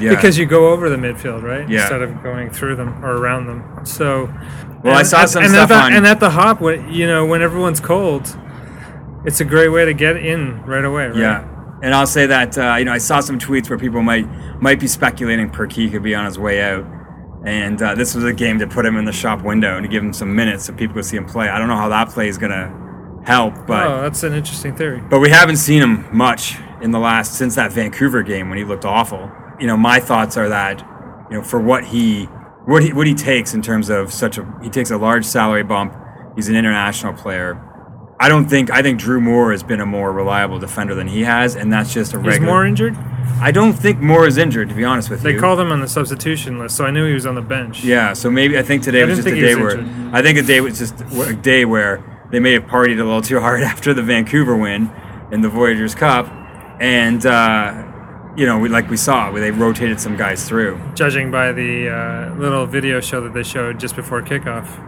Yeah. 0.00 0.10
because 0.14 0.38
you 0.38 0.46
go 0.46 0.72
over 0.72 0.88
the 0.88 0.96
midfield, 0.96 1.42
right? 1.42 1.68
Yeah. 1.68 1.80
Instead 1.80 2.02
of 2.02 2.22
going 2.22 2.50
through 2.50 2.76
them 2.76 3.04
or 3.04 3.16
around 3.16 3.46
them. 3.46 3.84
So. 3.84 4.32
Well, 4.84 4.94
I 4.94 5.00
and- 5.00 5.08
saw 5.08 5.24
some 5.26 5.42
and 5.42 5.52
stuff 5.52 5.70
at 5.70 5.74
the, 5.76 5.84
on- 5.86 5.92
And 5.92 6.06
at 6.06 6.20
the 6.20 6.30
hop, 6.30 6.60
when 6.60 6.92
you 6.92 7.06
know, 7.06 7.26
when 7.26 7.42
everyone's 7.42 7.80
cold, 7.80 8.36
it's 9.24 9.40
a 9.40 9.44
great 9.44 9.68
way 9.70 9.84
to 9.84 9.92
get 9.92 10.16
in 10.16 10.62
right 10.62 10.84
away. 10.84 11.08
Right? 11.08 11.16
Yeah, 11.16 11.78
and 11.82 11.92
I'll 11.94 12.06
say 12.06 12.26
that 12.26 12.56
uh, 12.56 12.76
you 12.78 12.84
know 12.84 12.92
I 12.92 12.98
saw 12.98 13.18
some 13.20 13.38
tweets 13.38 13.68
where 13.68 13.78
people 13.78 14.02
might 14.02 14.26
might 14.62 14.78
be 14.78 14.86
speculating 14.86 15.50
Perquis 15.50 15.90
could 15.90 16.04
be 16.04 16.14
on 16.14 16.24
his 16.26 16.38
way 16.38 16.62
out, 16.62 16.86
and 17.44 17.82
uh, 17.82 17.96
this 17.96 18.14
was 18.14 18.22
a 18.24 18.32
game 18.32 18.60
to 18.60 18.68
put 18.68 18.86
him 18.86 18.96
in 18.96 19.04
the 19.04 19.12
shop 19.12 19.42
window 19.42 19.76
and 19.76 19.82
to 19.84 19.88
give 19.88 20.02
him 20.02 20.12
some 20.12 20.34
minutes 20.34 20.66
so 20.66 20.72
people 20.72 20.94
could 20.94 21.04
see 21.04 21.16
him 21.16 21.26
play. 21.26 21.48
I 21.48 21.58
don't 21.58 21.66
know 21.68 21.76
how 21.76 21.88
that 21.88 22.10
play 22.10 22.28
is 22.28 22.38
gonna 22.38 23.20
help, 23.26 23.66
but 23.66 23.86
oh, 23.86 24.02
that's 24.02 24.22
an 24.22 24.32
interesting 24.32 24.76
theory. 24.76 25.02
but 25.10 25.18
we 25.18 25.28
haven't 25.30 25.56
seen 25.56 25.82
him 25.82 26.06
much 26.16 26.56
in 26.80 26.92
the 26.92 27.00
last 27.00 27.34
since 27.34 27.56
that 27.56 27.72
Vancouver 27.72 28.22
game 28.22 28.48
when 28.48 28.58
he 28.58 28.64
looked 28.64 28.84
awful. 28.84 29.28
You 29.60 29.66
know, 29.66 29.76
my 29.76 30.00
thoughts 30.00 30.36
are 30.36 30.48
that 30.48 30.80
you 31.30 31.36
know 31.36 31.42
for 31.42 31.60
what 31.60 31.84
he 31.84 32.24
what 32.64 32.82
he 32.82 32.92
what 32.92 33.06
he 33.06 33.14
takes 33.14 33.54
in 33.54 33.62
terms 33.62 33.88
of 33.90 34.12
such 34.12 34.38
a 34.38 34.46
he 34.62 34.70
takes 34.70 34.90
a 34.90 34.96
large 34.96 35.24
salary 35.24 35.64
bump. 35.64 35.94
He's 36.36 36.48
an 36.48 36.56
international 36.56 37.14
player. 37.14 37.64
I 38.20 38.28
don't 38.28 38.48
think 38.48 38.70
I 38.70 38.82
think 38.82 38.98
Drew 38.98 39.20
Moore 39.20 39.52
has 39.52 39.62
been 39.62 39.80
a 39.80 39.86
more 39.86 40.12
reliable 40.12 40.58
defender 40.58 40.94
than 40.94 41.06
he 41.08 41.22
has, 41.22 41.54
and 41.56 41.72
that's 41.72 41.94
just 41.94 42.14
a 42.14 42.18
regular. 42.18 42.46
more 42.46 42.66
injured. 42.66 42.96
I 43.40 43.52
don't 43.52 43.74
think 43.74 44.00
Moore 44.00 44.26
is 44.26 44.36
injured, 44.36 44.68
to 44.70 44.74
be 44.74 44.84
honest 44.84 45.08
with 45.08 45.22
They 45.22 45.30
you. 45.30 45.36
They 45.36 45.40
called 45.40 45.60
him 45.60 45.70
on 45.70 45.80
the 45.80 45.88
substitution 45.88 46.58
list, 46.58 46.76
so 46.76 46.84
I 46.84 46.90
knew 46.90 47.06
he 47.06 47.14
was 47.14 47.26
on 47.26 47.36
the 47.36 47.42
bench. 47.42 47.84
yeah, 47.84 48.12
so 48.14 48.30
maybe 48.30 48.58
I 48.58 48.62
think 48.62 48.82
today 48.82 49.02
I 49.02 49.04
was 49.04 49.18
just 49.18 49.28
a 49.28 49.34
day 49.34 49.54
where 49.54 49.78
injured. 49.78 50.14
I 50.14 50.22
think 50.22 50.38
a 50.38 50.42
day 50.42 50.60
was 50.60 50.78
just 50.78 51.00
a 51.00 51.34
day 51.34 51.64
where 51.64 52.26
they 52.32 52.40
may 52.40 52.52
have 52.52 52.64
partied 52.64 53.00
a 53.00 53.04
little 53.04 53.22
too 53.22 53.38
hard 53.40 53.62
after 53.72 53.94
the 53.94 54.02
Vancouver 54.02 54.56
win 54.56 54.90
in 55.30 55.40
the 55.42 55.48
Voyageurs 55.48 55.94
Cup, 55.94 56.26
and 56.80 57.24
uh, 57.24 57.84
you 58.36 58.46
know, 58.46 58.58
we, 58.58 58.68
like 58.68 58.88
we 58.90 58.96
saw, 58.96 59.30
where 59.32 59.40
they 59.40 59.50
rotated 59.50 60.00
some 60.00 60.16
guys 60.16 60.48
through. 60.48 60.80
Judging 60.94 61.30
by 61.30 61.52
the 61.52 61.88
uh, 61.88 62.34
little 62.38 62.66
video 62.66 63.00
show 63.00 63.20
that 63.22 63.34
they 63.34 63.42
showed 63.42 63.80
just 63.80 63.96
before 63.96 64.22
kickoff. 64.22 64.84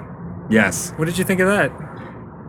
Yes, 0.51 0.93
What 0.97 1.05
did 1.05 1.17
you 1.17 1.25
think 1.25 1.41
of 1.41 1.49
that? 1.49 1.71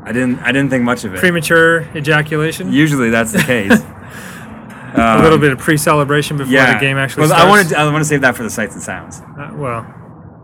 I 0.03 0.11
didn't. 0.11 0.39
I 0.39 0.51
didn't 0.51 0.71
think 0.71 0.83
much 0.83 1.03
of 1.03 1.13
it. 1.13 1.19
Premature 1.19 1.81
ejaculation? 1.95 2.73
Usually 2.73 3.11
that's 3.11 3.31
the 3.31 3.37
case. 3.43 3.79
a 4.95 5.21
little 5.21 5.37
bit 5.37 5.51
of 5.51 5.59
pre-celebration 5.59 6.37
before 6.37 6.51
yeah, 6.51 6.73
the 6.73 6.79
game 6.79 6.97
actually 6.97 7.21
well, 7.21 7.29
starts. 7.29 7.45
I 7.45 7.49
want 7.49 7.69
to. 7.69 7.77
I 7.77 7.85
want 7.91 8.01
to 8.01 8.05
save 8.05 8.21
that 8.21 8.35
for 8.35 8.41
the 8.41 8.49
sights 8.49 8.73
and 8.73 8.81
sounds. 8.81 9.21
Uh, 9.21 9.51
well, 9.53 9.85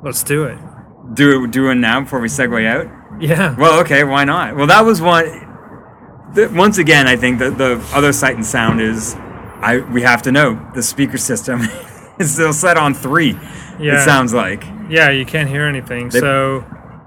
let's 0.03 0.21
do 0.21 0.43
it. 0.43 0.59
Do 1.15 1.43
it. 1.43 1.51
Do 1.51 1.69
it 1.71 1.75
now 1.75 2.01
before 2.01 2.19
we 2.19 2.27
segue 2.27 2.67
out. 2.67 2.87
Yeah. 3.19 3.55
Well, 3.57 3.79
okay, 3.81 4.03
why 4.03 4.25
not? 4.25 4.55
Well, 4.55 4.67
that 4.67 4.85
was 4.85 5.01
one. 5.01 5.25
The, 6.33 6.51
once 6.53 6.77
again, 6.77 7.07
I 7.07 7.15
think 7.15 7.39
that 7.39 7.57
the 7.57 7.83
other 7.93 8.13
sight 8.13 8.35
and 8.35 8.45
sound 8.45 8.79
is, 8.79 9.15
I 9.61 9.79
we 9.79 10.01
have 10.03 10.21
to 10.23 10.31
know 10.31 10.59
the 10.75 10.83
speaker 10.83 11.17
system 11.17 11.61
is 12.19 12.33
still 12.33 12.53
set 12.53 12.77
on 12.77 12.93
three. 12.93 13.31
Yeah. 13.79 14.01
It 14.01 14.05
sounds 14.05 14.33
like. 14.33 14.63
yeah, 14.89 15.09
you 15.11 15.25
can't 15.25 15.49
hear 15.49 15.65
anything. 15.65 16.09
They- 16.09 16.19
so 16.19 16.65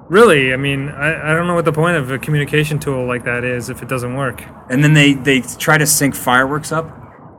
Really, 0.09 0.53
I 0.53 0.57
mean, 0.57 0.89
I, 0.89 1.31
I 1.31 1.35
don't 1.35 1.47
know 1.47 1.55
what 1.55 1.65
the 1.65 1.73
point 1.73 1.97
of 1.97 2.11
a 2.11 2.19
communication 2.19 2.81
tool 2.81 3.07
like 3.07 3.23
that 3.27 3.45
is 3.45 3.71
if 3.71 3.81
it 3.81 3.89
doesn't 3.89 4.17
work. 4.17 4.43
And 4.69 4.83
then 4.83 4.93
they 4.93 5.15
they 5.15 5.41
try 5.41 5.79
to 5.79 5.87
sync 5.87 6.17
fireworks 6.17 6.73
up 6.73 6.87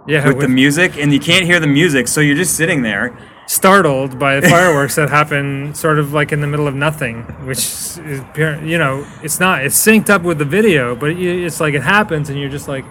Yeah, 0.07 0.25
with 0.25 0.39
the 0.39 0.47
music, 0.47 0.97
and 0.97 1.11
you 1.11 1.19
can't 1.19 1.43
hear 1.45 1.59
the 1.59 1.67
music, 1.67 2.07
so 2.07 2.21
you're 2.21 2.37
just 2.37 2.55
sitting 2.55 2.81
there. 2.81 3.17
startled 3.45 4.17
by 4.17 4.39
fireworks 4.55 4.95
that 4.95 5.09
happen 5.09 5.75
sort 5.75 5.99
of 5.99 6.13
like 6.13 6.31
in 6.31 6.39
the 6.39 6.47
middle 6.47 6.65
of 6.65 6.73
nothing, 6.73 7.23
which 7.45 7.57
is, 7.57 7.99
you 8.37 8.77
know, 8.77 9.05
it's 9.21 9.39
not. 9.41 9.65
It's 9.65 9.75
synced 9.85 10.09
up 10.09 10.21
with 10.23 10.37
the 10.37 10.45
video, 10.45 10.95
but 10.95 11.09
it's 11.11 11.59
like 11.59 11.73
it 11.73 11.83
happens, 11.83 12.29
and 12.29 12.39
you're 12.39 12.49
just 12.49 12.69
like, 12.69 12.85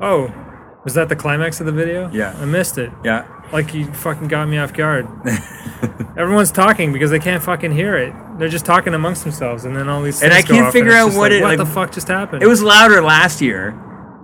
oh, 0.00 0.32
was 0.88 0.94
that 0.94 1.10
the 1.10 1.16
climax 1.16 1.60
of 1.60 1.66
the 1.66 1.72
video? 1.72 2.10
Yeah. 2.10 2.34
I 2.40 2.46
missed 2.46 2.78
it. 2.78 2.90
Yeah. 3.04 3.26
Like 3.52 3.74
you 3.74 3.92
fucking 3.92 4.28
got 4.28 4.48
me 4.48 4.56
off 4.56 4.72
guard. 4.72 5.06
Everyone's 6.16 6.50
talking 6.50 6.94
because 6.94 7.10
they 7.10 7.18
can't 7.18 7.42
fucking 7.42 7.72
hear 7.72 7.94
it. 7.98 8.14
They're 8.38 8.48
just 8.48 8.64
talking 8.64 8.94
amongst 8.94 9.22
themselves, 9.22 9.64
and 9.66 9.76
then 9.76 9.86
all 9.88 10.02
these. 10.02 10.22
And 10.22 10.32
I 10.32 10.40
can't 10.42 10.72
figure 10.72 10.92
out 10.92 11.08
what 11.12 11.30
like, 11.30 11.32
it- 11.32 11.42
What 11.42 11.48
like- 11.50 11.58
the 11.58 11.66
fuck 11.66 11.92
just 11.92 12.08
happened? 12.08 12.42
It 12.42 12.46
was 12.46 12.62
louder 12.62 13.02
last 13.02 13.42
year 13.42 13.72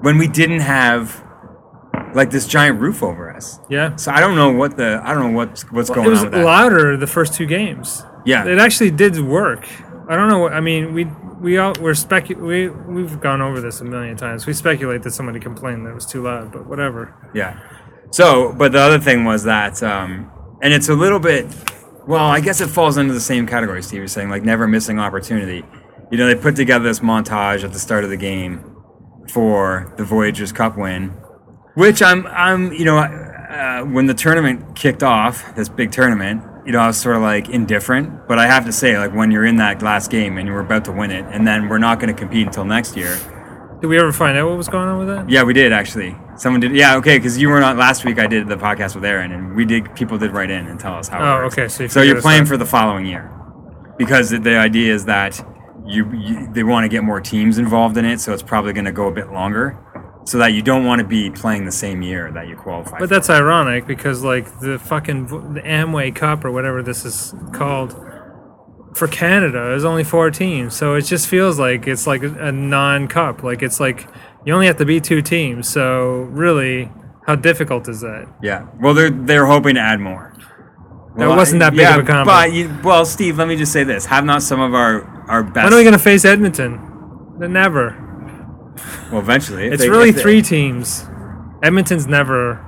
when 0.00 0.16
we 0.16 0.27
didn't 0.27 0.61
have 0.61 1.22
like 2.14 2.31
this 2.31 2.46
giant 2.46 2.81
roof 2.81 3.03
over 3.03 3.31
us. 3.35 3.61
yeah. 3.68 3.96
So 3.96 4.11
I 4.11 4.20
don't 4.20 4.37
know 4.37 4.53
what 4.53 4.77
the 4.79 5.00
I 5.05 5.12
don't 5.14 5.33
know 5.33 5.37
what's 5.37 5.70
what's 5.70 5.90
going 5.90 6.00
on. 6.00 6.07
It 6.07 6.11
was 6.11 6.20
on 6.20 6.24
with 6.27 6.33
that. 6.35 6.44
louder 6.44 6.96
the 6.96 7.07
first 7.07 7.35
two 7.35 7.44
games. 7.46 8.03
Yeah. 8.24 8.46
it 8.46 8.59
actually 8.59 8.90
did 8.90 9.18
work. 9.20 9.68
I 10.09 10.17
don't 10.17 10.29
know. 10.29 10.38
What, 10.38 10.53
I 10.53 10.61
mean, 10.61 10.93
we 10.93 11.05
we 11.40 11.59
all 11.59 11.73
we're 11.81 11.93
specu- 11.93 12.40
we 12.40 12.69
we've 12.69 13.21
gone 13.21 13.40
over 13.40 13.61
this 13.61 13.81
a 13.81 13.85
million 13.85 14.17
times. 14.17 14.47
We 14.47 14.53
speculate 14.53 15.03
that 15.03 15.12
somebody 15.12 15.40
complained 15.40 15.87
that 15.87 15.90
it 15.90 15.95
was 15.95 16.07
too 16.07 16.23
loud, 16.23 16.53
but 16.53 16.67
whatever. 16.67 17.31
Yeah. 17.35 17.59
So, 18.11 18.53
but 18.53 18.71
the 18.73 18.79
other 18.79 19.01
thing 19.01 19.25
was 19.25 19.43
that, 19.43 19.83
um, 19.83 20.31
and 20.62 20.73
it's 20.73 20.88
a 20.88 20.95
little 20.95 21.19
bit, 21.19 21.47
well, 22.07 22.27
I 22.27 22.38
guess 22.38 22.61
it 22.61 22.69
falls 22.69 22.97
into 22.97 23.12
the 23.12 23.21
same 23.21 23.45
category, 23.45 23.83
Steve. 23.83 23.99
You're 23.99 24.07
saying, 24.07 24.31
like, 24.31 24.45
never 24.45 24.69
missing 24.69 25.01
opportunity. 25.01 25.64
You 26.12 26.19
know, 26.19 26.27
they 26.27 26.37
put 26.37 26.55
together 26.55 26.85
this 26.85 27.01
montage 27.01 27.64
at 27.64 27.73
the 27.73 27.79
start 27.81 28.05
of 28.05 28.11
the 28.11 28.17
game 28.17 28.77
for 29.33 29.93
the 29.97 30.05
Voyageurs 30.05 30.53
Cup 30.53 30.79
win, 30.79 31.09
which 31.75 32.03
I'm, 32.03 32.25
I'm, 32.29 32.73
you 32.73 32.85
know, 32.85 32.99
uh, 32.99 33.83
when 33.83 34.07
the 34.07 34.14
tournament 34.14 34.77
kicked 34.77 35.03
off, 35.03 35.53
this 35.57 35.69
big 35.69 35.90
tournament, 35.90 36.40
you 36.64 36.72
know, 36.72 36.81
I 36.81 36.87
was 36.87 36.96
sort 36.96 37.16
of 37.16 37.22
like 37.22 37.48
indifferent. 37.48 38.27
But 38.27 38.38
I 38.38 38.46
have 38.46 38.64
to 38.66 38.72
say, 38.72 38.98
like, 38.98 39.14
when 39.14 39.31
you're 39.31 39.46
in 39.46 39.57
that 39.57 39.83
last 39.83 40.11
game 40.11 40.38
and 40.38 40.46
you 40.46 40.55
were 40.55 40.61
about 40.61 40.85
to 40.87 40.92
win 40.92 41.11
it, 41.11 41.24
and 41.31 41.46
then 41.46 41.68
we're 41.68 41.79
not 41.79 42.00
going 42.00 42.14
to 42.14 42.18
compete 42.18 42.46
until 42.46 42.64
next 42.64 42.96
year. 42.96 43.18
Did 43.81 43.88
we 43.88 43.98
ever 43.98 44.12
find 44.12 44.38
out 44.38 44.48
what 44.48 44.57
was 44.57 44.68
going 44.68 44.88
on 44.88 44.98
with 44.98 45.09
that? 45.09 45.29
Yeah, 45.29 45.42
we 45.42 45.53
did 45.53 45.70
actually. 45.72 46.16
Someone 46.37 46.61
did. 46.61 46.74
Yeah, 46.74 46.96
okay, 46.96 47.18
because 47.18 47.37
you 47.38 47.50
were 47.50 47.61
not 47.61 47.77
last 47.77 48.05
week. 48.05 48.18
I 48.18 48.27
did 48.27 48.48
the 48.48 48.57
podcast 48.57 48.94
with 48.94 49.05
Aaron, 49.05 49.31
and 49.31 49.55
we 49.55 49.66
did. 49.66 49.94
People 49.94 50.16
did 50.16 50.31
write 50.31 50.50
in 50.50 50.66
and 50.66 50.81
tell 50.81 50.94
us 50.94 51.07
how. 51.07 51.20
Oh, 51.20 51.44
okay, 51.46 51.68
so 51.68 51.83
you 51.83 51.88
so 51.88 52.00
you're 52.00 52.20
playing 52.20 52.46
for 52.46 52.57
the 52.57 52.64
following 52.64 53.05
year, 53.05 53.31
because 53.98 54.31
the, 54.31 54.38
the 54.38 54.57
idea 54.57 54.94
is 54.94 55.05
that 55.05 55.38
you, 55.87 56.11
you 56.12 56.50
they 56.53 56.62
want 56.64 56.85
to 56.85 56.88
get 56.88 57.05
more 57.05 57.20
teams 57.20 57.59
involved 57.59 57.98
in 57.98 58.07
it, 58.07 58.20
so 58.20 58.33
it's 58.33 58.42
probably 58.42 58.72
going 58.72 58.87
to 58.87 58.92
go 58.92 59.07
a 59.07 59.12
bit 59.12 59.33
longer, 59.33 59.79
so 60.25 60.39
that 60.39 60.49
you 60.49 60.63
don't 60.63 60.85
want 60.85 61.01
to 61.01 61.07
be 61.07 61.31
playing 61.31 61.67
the 61.67 61.73
same 61.73 62.03
year 62.03 62.33
that 62.33 62.49
you 62.49 62.57
qualify. 62.57 62.99
But 62.99 63.09
that's 63.11 63.29
ironic 63.29 63.87
because 63.87 64.23
like 64.25 64.61
the 64.61 64.79
fucking 64.79 65.55
the 65.55 65.61
Amway 65.61 66.15
Cup 66.15 66.45
or 66.45 66.51
whatever 66.51 66.83
this 66.83 67.05
is 67.05 67.35
called 67.53 67.93
for 68.95 69.09
Canada 69.09 69.75
is 69.75 69.85
only 69.85 70.05
four 70.05 70.31
teams, 70.31 70.75
so 70.75 70.95
it 70.95 71.03
just 71.03 71.29
feels 71.29 71.59
like 71.59 71.87
it's 71.87 72.07
like 72.07 72.23
a, 72.23 72.53
non-cup. 72.53 73.43
Like 73.43 73.63
it's 73.63 73.81
like 73.81 74.09
you 74.47 74.55
only 74.55 74.67
have 74.67 74.79
to 74.79 74.85
be 74.85 75.01
two 75.01 75.21
teams. 75.21 75.69
So 75.69 76.29
really, 76.31 76.91
how 77.27 77.35
difficult 77.35 77.89
is 77.89 78.01
that? 78.01 78.33
yeah. 78.43 78.67
Well, 78.81 78.95
they're 78.95 79.11
they're 79.11 79.47
hoping 79.47 79.75
to 79.75 79.81
add 79.81 80.01
more. 80.01 80.33
It 81.17 81.27
wasn't 81.27 81.61
that 81.61 81.71
big 81.71 81.81
yeah, 81.81 81.97
of 81.97 82.05
a 82.05 82.07
combo. 82.07 82.25
But 82.25 82.53
you, 82.53 82.77
well, 82.83 83.05
Steve, 83.05 83.39
let 83.39 83.47
me 83.47 83.57
just 83.57 83.73
say 83.73 83.85
this: 83.85 84.07
have 84.07 84.25
not 84.25 84.43
some 84.43 84.61
of 84.61 84.75
our 84.75 85.05
our 85.29 85.43
best. 85.43 85.65
When 85.65 85.73
are 85.73 85.77
we 85.77 85.85
gonna 85.85 85.99
face 85.99 86.25
Edmonton? 86.25 86.81
Never. 87.39 88.04
Well, 89.11 89.21
eventually, 89.21 89.67
It's 89.69 89.83
they- 89.83 89.89
really 89.91 90.11
they- 90.11 90.21
three 90.23 90.43
teams. 90.43 91.07
Edmonton's 91.63 92.07
never 92.07 92.61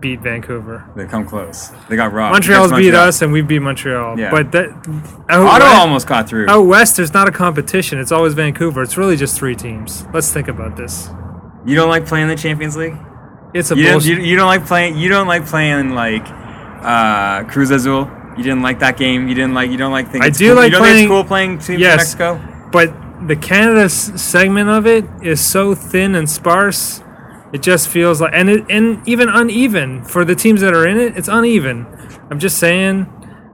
beat 0.00 0.20
Vancouver. 0.20 0.84
They 0.96 1.06
come 1.06 1.24
close. 1.24 1.70
They 1.88 1.96
got 1.96 2.12
robbed. 2.12 2.32
Montreal's 2.32 2.70
against 2.70 2.82
beat 2.82 2.94
us, 2.94 3.22
and 3.22 3.32
we 3.32 3.40
beat 3.40 3.60
Montreal. 3.60 4.18
Yeah. 4.18 4.30
But 4.30 4.52
that 4.52 4.68
Ottawa 5.30 5.52
west, 5.58 5.76
almost 5.76 6.06
got 6.06 6.28
through. 6.28 6.48
out 6.50 6.66
west, 6.66 6.96
there's 6.96 7.14
not 7.14 7.28
a 7.28 7.30
competition. 7.32 7.98
It's 7.98 8.12
always 8.12 8.34
Vancouver. 8.34 8.82
It's 8.82 8.96
really 8.96 9.16
just 9.16 9.38
three 9.38 9.54
teams. 9.54 10.04
Let's 10.12 10.30
think 10.32 10.48
about 10.48 10.76
this. 10.76 11.08
You 11.64 11.74
don't 11.76 11.88
like 11.88 12.04
playing 12.06 12.28
the 12.28 12.36
Champions 12.36 12.76
League? 12.76 12.96
It's 13.54 13.70
a 13.70 13.76
You, 13.76 13.84
don't, 13.84 14.04
you, 14.04 14.16
you 14.16 14.36
don't 14.36 14.46
like 14.48 14.66
playing. 14.66 14.98
You 14.98 15.08
don't 15.08 15.26
like 15.26 15.46
playing 15.46 15.94
like 15.94 16.26
uh, 16.82 17.44
Cruz 17.44 17.70
Azul. 17.70 18.10
You 18.36 18.42
didn't 18.42 18.62
like 18.62 18.80
that 18.80 18.98
game. 18.98 19.28
You 19.28 19.34
didn't 19.34 19.54
like. 19.54 19.70
You 19.70 19.78
don't 19.78 19.92
like. 19.92 20.10
Think 20.10 20.24
I 20.24 20.28
do 20.30 20.48
cool. 20.48 20.56
like 20.56 20.64
you 20.66 20.70
don't 20.78 20.82
think 20.82 20.92
playing- 20.92 21.04
it's 21.04 21.10
cool 21.10 21.24
playing 21.24 21.58
Team 21.58 21.78
yes, 21.80 21.98
Mexico. 21.98 22.68
but 22.70 22.92
the 23.22 23.36
Canada 23.36 23.88
segment 23.88 24.68
of 24.68 24.86
it 24.86 25.04
is 25.22 25.40
so 25.40 25.74
thin 25.74 26.14
and 26.14 26.28
sparse. 26.28 27.02
It 27.52 27.62
just 27.62 27.88
feels 27.88 28.20
like, 28.20 28.32
and 28.34 28.50
it, 28.50 28.64
and 28.68 29.06
even 29.08 29.28
uneven 29.28 30.04
for 30.04 30.24
the 30.24 30.34
teams 30.34 30.60
that 30.60 30.74
are 30.74 30.86
in 30.86 30.98
it. 30.98 31.16
It's 31.16 31.28
uneven. 31.28 31.86
I'm 32.30 32.38
just 32.38 32.58
saying. 32.58 33.06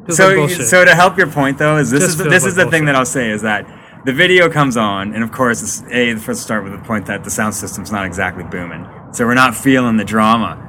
Feels 0.07 0.18
like 0.18 0.51
So, 0.51 0.62
so 0.64 0.85
to 0.85 0.94
help 0.94 1.16
your 1.16 1.31
point 1.31 1.59
though, 1.59 1.77
is 1.77 1.90
this 1.90 2.03
is 2.03 2.16
the, 2.16 2.25
this 2.25 2.42
like 2.42 2.48
is 2.48 2.57
the 2.57 2.70
thing 2.70 2.87
that 2.87 2.96
I'll 2.96 3.05
say 3.07 3.31
is 3.31 3.42
that 3.42 3.66
the 4.05 4.12
video 4.12 4.48
comes 4.48 4.77
on, 4.77 5.14
and 5.14 5.22
of 5.22 5.31
course, 5.31 5.62
it's, 5.62 5.83
a 5.92 6.16
first 6.16 6.42
start 6.42 6.64
with 6.64 6.72
the 6.72 6.81
point 6.81 7.07
that 7.07 7.22
the 7.22 7.31
sound 7.31 7.55
system's 7.55 7.92
not 7.92 8.05
exactly 8.05 8.42
booming, 8.42 8.88
so 9.12 9.25
we're 9.25 9.35
not 9.35 9.55
feeling 9.55 9.96
the 9.96 10.05
drama. 10.05 10.68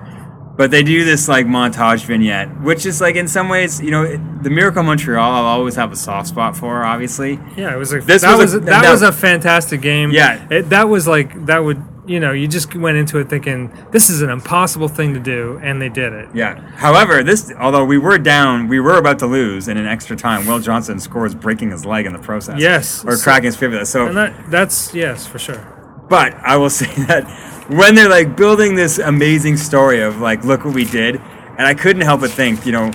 But 0.56 0.70
they 0.70 0.84
do 0.84 1.04
this 1.04 1.28
like 1.28 1.48
montage 1.48 2.06
vignette, 2.06 2.62
which 2.62 2.86
is 2.86 3.02
like 3.02 3.16
in 3.16 3.28
some 3.28 3.50
ways, 3.50 3.82
you 3.82 3.90
know, 3.90 4.06
the 4.44 4.52
Miracle 4.52 4.84
Montreal. 4.84 5.32
I'll 5.32 5.46
always 5.46 5.76
have 5.76 5.92
a 5.92 5.96
soft 5.96 6.28
spot 6.28 6.56
for, 6.56 6.84
obviously. 6.84 7.40
Yeah, 7.58 7.74
it 7.74 7.78
was 7.78 7.92
a 7.92 8.00
This 8.02 8.22
that 8.22 8.38
was 8.38 8.54
a- 8.54 8.60
that 8.60 8.84
that- 8.84 8.92
was 8.92 9.02
a 9.02 9.12
fantastic 9.12 9.82
game. 9.82 10.12
Yeah. 10.12 10.46
it, 10.52 10.70
that 10.70 10.90
was 10.90 11.08
like 11.08 11.48
that 11.48 11.64
would 11.64 11.82
you 12.06 12.20
know 12.20 12.34
you 12.34 12.48
just 12.50 12.76
went 12.76 12.98
into 12.98 13.18
it 13.18 13.30
thinking 13.30 13.72
this 13.92 14.10
is 14.10 14.22
an 14.22 14.30
impossible 14.30 14.90
thing 14.90 15.14
to 15.16 15.20
do, 15.20 15.60
and 15.64 15.82
they 15.82 15.90
did 15.90 16.14
it. 16.14 16.30
Yeah. 16.36 16.60
However, 16.76 17.24
this 17.24 17.52
although 17.60 17.86
we 17.86 17.98
were 17.98 18.20
down, 18.20 18.68
we 18.68 18.80
were 18.80 18.98
about 18.98 19.18
to 19.20 19.26
lose 19.26 19.68
in 19.68 19.78
an 19.78 19.88
extra 19.88 20.16
time. 20.16 20.46
Will 20.46 20.60
Johnson 20.60 21.00
scores, 21.00 21.34
breaking 21.34 21.72
his 21.72 21.84
leg 21.84 22.06
in 22.06 22.14
the 22.14 22.20
process. 22.20 22.60
Yes. 22.60 23.04
Or 23.06 23.16
So- 23.16 23.24
cracking 23.24 23.46
his 23.46 23.56
fibula. 23.56 23.86
So, 23.88 24.06
And 24.06 24.18
that 24.18 24.34
that's 24.52 24.94
yes 24.94 25.26
for 25.26 25.40
sure. 25.40 25.66
But 26.10 26.34
I 26.36 26.58
will 26.58 26.70
say 26.82 26.94
that 27.06 27.24
when 27.70 27.96
they're 27.96 28.10
like 28.10 28.36
building 28.36 28.76
this 28.76 29.00
amazing 29.00 29.58
story 29.58 30.02
of 30.02 30.20
like, 30.20 30.44
look 30.44 30.66
what 30.66 30.74
we 30.74 30.86
did, 30.86 31.16
and 31.58 31.62
I 31.62 31.74
couldn't 31.74 32.02
help 32.02 32.22
but 32.22 32.32
think, 32.32 32.66
you 32.66 32.72
know, 32.72 32.92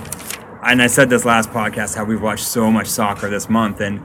and 0.63 0.81
I 0.81 0.87
said 0.87 1.09
this 1.09 1.25
last 1.25 1.49
podcast 1.49 1.95
how 1.95 2.03
we've 2.03 2.21
watched 2.21 2.45
so 2.45 2.69
much 2.69 2.87
soccer 2.87 3.29
this 3.29 3.49
month, 3.49 3.81
and 3.81 4.01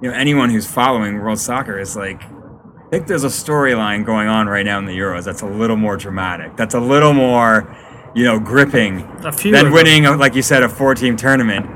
you 0.00 0.10
know, 0.10 0.16
anyone 0.16 0.50
who's 0.50 0.66
following 0.66 1.18
world 1.18 1.38
soccer 1.38 1.78
is 1.78 1.96
like. 1.96 2.22
I 2.22 2.90
think 2.90 3.06
there's 3.06 3.24
a 3.24 3.26
storyline 3.28 4.06
going 4.06 4.28
on 4.28 4.46
right 4.46 4.64
now 4.64 4.78
in 4.78 4.86
the 4.86 4.96
Euros 4.96 5.22
that's 5.24 5.42
a 5.42 5.46
little 5.46 5.76
more 5.76 5.98
dramatic. 5.98 6.56
That's 6.56 6.72
a 6.72 6.80
little 6.80 7.12
more, 7.12 7.76
you 8.14 8.24
know, 8.24 8.40
gripping 8.40 9.06
than 9.52 9.72
winning, 9.72 10.04
like 10.04 10.34
you 10.34 10.40
said, 10.40 10.62
a 10.62 10.70
four-team 10.70 11.14
tournament. 11.18 11.66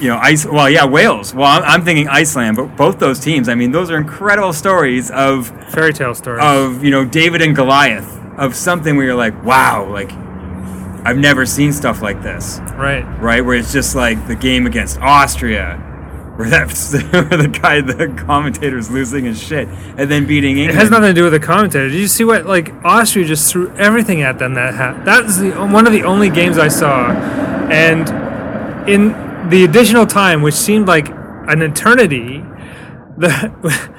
You 0.00 0.08
know, 0.08 0.18
ice. 0.18 0.46
Well, 0.46 0.70
yeah, 0.70 0.84
Wales. 0.84 1.34
Well, 1.34 1.46
I'm, 1.46 1.62
I'm 1.64 1.84
thinking 1.84 2.08
Iceland, 2.08 2.56
but 2.56 2.76
both 2.76 2.98
those 2.98 3.18
teams. 3.18 3.48
I 3.48 3.54
mean, 3.54 3.72
those 3.72 3.90
are 3.90 3.96
incredible 3.96 4.52
stories 4.52 5.10
of 5.10 5.48
Fairy 5.72 5.92
tale 5.92 6.14
stories. 6.14 6.42
of 6.44 6.84
you 6.84 6.90
know 6.90 7.04
David 7.04 7.42
and 7.42 7.54
Goliath 7.56 8.16
of 8.38 8.54
something 8.54 8.96
where 8.96 9.06
you're 9.06 9.16
like, 9.16 9.42
wow, 9.44 9.88
like 9.90 10.12
I've 11.04 11.16
never 11.18 11.44
seen 11.46 11.72
stuff 11.72 12.00
like 12.02 12.22
this, 12.22 12.60
right. 12.76 13.02
right? 13.20 13.40
Where 13.44 13.56
it's 13.56 13.72
just 13.72 13.94
like 13.96 14.26
the 14.28 14.36
game 14.36 14.66
against 14.66 14.98
Austria, 15.00 15.76
where 16.36 16.48
that's 16.48 16.92
where 16.92 17.24
the 17.24 17.48
guy, 17.60 17.80
the 17.80 18.06
commentator's 18.24 18.90
losing 18.92 19.24
his 19.24 19.42
shit, 19.42 19.66
and 19.68 20.08
then 20.08 20.26
beating 20.26 20.58
It 20.58 20.62
England. 20.62 20.78
has 20.78 20.90
nothing 20.90 21.08
to 21.08 21.14
do 21.14 21.24
with 21.24 21.32
the 21.32 21.40
commentator. 21.40 21.88
Did 21.88 21.98
you 21.98 22.06
see 22.08 22.22
what 22.24 22.46
like 22.46 22.72
Austria 22.84 23.24
just 23.24 23.50
threw 23.50 23.74
everything 23.74 24.22
at 24.22 24.38
them 24.38 24.54
that 24.54 24.74
ha- 24.74 25.00
That's 25.04 25.38
the 25.38 25.50
one 25.52 25.86
of 25.88 25.92
the 25.92 26.04
only 26.04 26.30
games 26.30 26.56
I 26.58 26.68
saw, 26.68 27.10
and 27.68 28.08
in 28.88 29.26
the 29.48 29.64
additional 29.64 30.06
time, 30.06 30.42
which 30.42 30.54
seemed 30.54 30.86
like 30.86 31.08
an 31.08 31.62
eternity, 31.62 32.38
the 33.16 33.94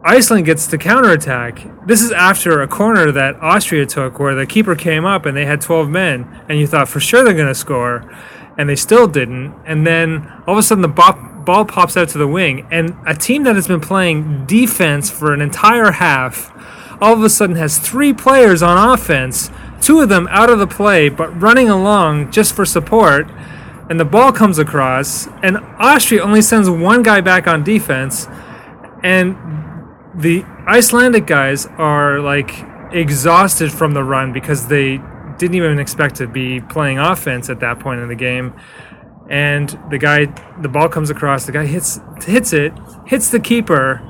Iceland 0.04 0.46
gets 0.46 0.66
to 0.68 0.78
counterattack. 0.78 1.86
This 1.86 2.02
is 2.02 2.12
after 2.12 2.62
a 2.62 2.68
corner 2.68 3.10
that 3.12 3.36
Austria 3.42 3.86
took, 3.86 4.18
where 4.18 4.34
the 4.34 4.46
keeper 4.46 4.74
came 4.74 5.04
up 5.04 5.26
and 5.26 5.36
they 5.36 5.44
had 5.44 5.60
12 5.60 5.88
men, 5.88 6.44
and 6.48 6.58
you 6.58 6.66
thought 6.66 6.88
for 6.88 7.00
sure 7.00 7.24
they're 7.24 7.34
going 7.34 7.48
to 7.48 7.54
score, 7.54 8.10
and 8.56 8.68
they 8.68 8.76
still 8.76 9.06
didn't. 9.06 9.54
And 9.66 9.86
then 9.86 10.30
all 10.46 10.54
of 10.54 10.58
a 10.58 10.62
sudden 10.62 10.82
the 10.82 10.88
ball, 10.88 11.14
ball 11.44 11.64
pops 11.64 11.96
out 11.96 12.08
to 12.10 12.18
the 12.18 12.28
wing, 12.28 12.66
and 12.70 12.96
a 13.06 13.14
team 13.14 13.42
that 13.44 13.56
has 13.56 13.66
been 13.66 13.80
playing 13.80 14.46
defense 14.46 15.10
for 15.10 15.32
an 15.32 15.40
entire 15.40 15.92
half, 15.92 16.52
all 17.00 17.14
of 17.14 17.22
a 17.22 17.30
sudden 17.30 17.56
has 17.56 17.78
three 17.78 18.12
players 18.12 18.62
on 18.62 18.92
offense, 18.92 19.50
two 19.80 20.00
of 20.00 20.08
them 20.08 20.28
out 20.30 20.50
of 20.50 20.58
the 20.58 20.66
play, 20.66 21.08
but 21.08 21.28
running 21.40 21.68
along 21.68 22.30
just 22.30 22.54
for 22.54 22.64
support. 22.64 23.28
And 23.90 23.98
the 23.98 24.04
ball 24.04 24.32
comes 24.32 24.58
across, 24.58 25.26
and 25.42 25.56
Austria 25.78 26.22
only 26.22 26.42
sends 26.42 26.68
one 26.68 27.02
guy 27.02 27.20
back 27.22 27.46
on 27.46 27.64
defense, 27.64 28.28
and 29.02 29.36
the 30.14 30.44
Icelandic 30.66 31.26
guys 31.26 31.66
are 31.78 32.20
like 32.20 32.50
exhausted 32.92 33.72
from 33.72 33.92
the 33.94 34.02
run 34.04 34.32
because 34.32 34.68
they 34.68 35.00
didn't 35.38 35.54
even 35.54 35.78
expect 35.78 36.16
to 36.16 36.26
be 36.26 36.60
playing 36.60 36.98
offense 36.98 37.48
at 37.48 37.60
that 37.60 37.78
point 37.78 38.00
in 38.00 38.08
the 38.08 38.14
game. 38.14 38.52
and 39.30 39.78
the 39.90 39.98
guy, 39.98 40.24
the 40.62 40.68
ball 40.68 40.88
comes 40.88 41.10
across. 41.10 41.44
The 41.44 41.52
guy 41.52 41.66
hits 41.66 42.00
hits 42.24 42.52
it, 42.54 42.72
hits 43.06 43.30
the 43.30 43.38
keeper, 43.40 44.00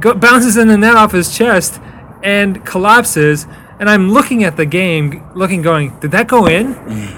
go, 0.00 0.14
bounces 0.26 0.56
in 0.56 0.68
the 0.68 0.76
net 0.76 0.96
off 0.96 1.12
his 1.12 1.36
chest, 1.36 1.80
and 2.22 2.64
collapses. 2.64 3.46
And 3.80 3.88
I'm 3.88 4.10
looking 4.12 4.44
at 4.44 4.58
the 4.58 4.66
game, 4.66 5.26
looking, 5.34 5.62
going, 5.62 5.98
did 6.00 6.10
that 6.10 6.28
go 6.28 6.46
in? 6.46 6.74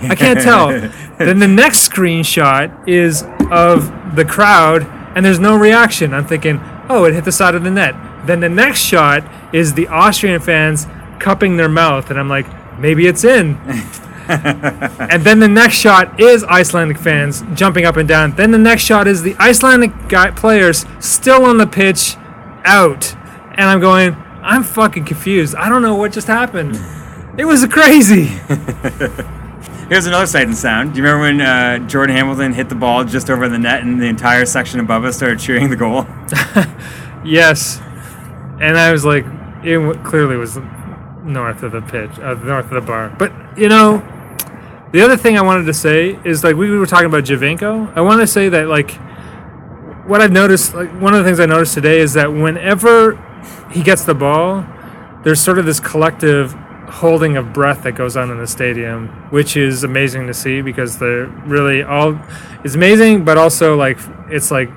I 0.09 0.15
can't 0.15 0.41
tell. 0.41 0.69
then 1.19 1.41
the 1.41 1.49
next 1.49 1.89
screenshot 1.89 2.89
is 2.89 3.25
of 3.51 4.15
the 4.15 4.25
crowd, 4.25 4.83
and 5.17 5.27
there's 5.27 5.41
no 5.41 5.57
reaction. 5.57 6.15
I'm 6.15 6.25
thinking, 6.25 6.61
oh, 6.89 7.05
it 7.05 7.15
hit 7.15 7.25
the 7.25 7.33
side 7.33 7.57
of 7.57 7.65
the 7.65 7.71
net. 7.71 7.97
Then 8.27 8.39
the 8.39 8.49
next 8.49 8.79
shot 8.79 9.25
is 9.53 9.75
the 9.75 9.89
Austrian 9.89 10.41
fans 10.41 10.87
cupping 11.19 11.57
their 11.57 11.69
mouth, 11.69 12.11
and 12.11 12.19
I'm 12.19 12.29
like, 12.29 12.47
maybe 12.79 13.09
it's 13.09 13.25
in. 13.25 13.57
and 14.29 15.25
then 15.25 15.41
the 15.41 15.49
next 15.49 15.75
shot 15.75 16.21
is 16.21 16.45
Icelandic 16.45 16.99
fans 16.99 17.43
jumping 17.55 17.87
up 17.87 17.97
and 17.97 18.09
down. 18.09 18.37
Then 18.37 18.53
the 18.53 18.59
next 18.59 18.85
shot 18.85 19.09
is 19.09 19.23
the 19.23 19.35
Icelandic 19.41 20.09
guy, 20.09 20.31
players 20.31 20.87
still 21.01 21.45
on 21.45 21.59
the 21.59 21.67
pitch, 21.67 22.17
out. 22.65 23.17
And 23.55 23.63
I'm 23.63 23.81
going, 23.81 24.17
I'm 24.43 24.65
fucking 24.65 25.05
confused. 25.05 25.55
I 25.55 25.69
don't 25.69 25.83
know 25.83 25.95
what 25.95 26.13
just 26.13 26.27
happened. 26.27 26.79
It 27.39 27.45
was 27.45 27.65
crazy. 27.67 28.25
Here's 29.89 30.07
another 30.07 30.27
sight 30.27 30.47
and 30.47 30.57
sound. 30.57 30.95
Do 30.95 30.99
you 30.99 31.05
remember 31.05 31.23
when 31.23 31.41
uh, 31.41 31.87
Jordan 31.87 32.17
Hamilton 32.17 32.53
hit 32.53 32.69
the 32.69 32.75
ball 32.75 33.05
just 33.05 33.31
over 33.31 33.49
the 33.49 33.59
net 33.59 33.83
and 33.83 34.01
the 34.01 34.07
entire 34.07 34.47
section 34.47 34.81
above 34.81 35.05
us 35.05 35.17
started 35.17 35.39
cheering 35.39 35.71
the 35.71 35.77
goal? 35.77 36.07
yes. 37.25 37.79
And 38.61 38.77
I 38.77 38.91
was 38.91 39.05
like, 39.05 39.25
it 39.63 39.75
w- 39.75 39.95
clearly 40.03 40.37
was 40.37 40.59
north 41.23 41.63
of 41.63 41.73
the 41.73 41.83
pitch, 41.83 42.19
uh, 42.19 42.35
north 42.35 42.67
of 42.67 42.71
the 42.71 42.81
bar. 42.81 43.15
But, 43.19 43.33
you 43.57 43.69
know, 43.69 43.99
the 44.93 45.03
other 45.03 45.17
thing 45.17 45.39
I 45.39 45.43
wanted 45.43 45.65
to 45.65 45.75
say 45.75 46.19
is 46.25 46.43
like 46.43 46.57
we 46.57 46.71
were 46.71 46.87
talking 46.87 47.07
about 47.07 47.25
Giovinco. 47.25 47.97
I 47.97 48.01
want 48.01 48.21
to 48.21 48.27
say 48.27 48.49
that 48.49 48.67
like 48.69 48.93
what 50.07 50.21
I've 50.21 50.33
noticed, 50.33 50.75
like 50.75 50.91
one 51.01 51.15
of 51.15 51.23
the 51.23 51.25
things 51.25 51.39
I 51.39 51.47
noticed 51.47 51.75
today 51.75 52.01
is 52.01 52.15
that 52.15 52.33
whenever 52.33 53.15
he 53.71 53.83
gets 53.83 54.05
the 54.05 54.15
ball, 54.15 54.67
there's 55.25 55.41
sort 55.41 55.59
of 55.59 55.67
this 55.67 55.81
collective 55.81 56.55
holding 56.93 57.39
of 57.39 57.53
breath 57.53 57.85
that 57.85 57.93
goes 57.93 58.17
on 58.17 58.31
in 58.31 58.39
the 58.39 58.47
stadium, 58.47 59.09
which 59.31 59.57
is 59.57 59.83
amazing 59.83 60.27
to 60.27 60.35
see 60.35 60.61
because 60.61 60.99
they're 60.99 61.27
really 61.47 61.83
all 61.83 62.19
it's 62.65 62.75
amazing, 62.75 63.25
but 63.25 63.39
also 63.39 63.77
like 63.77 63.99
it's 64.29 64.51
like 64.51 64.71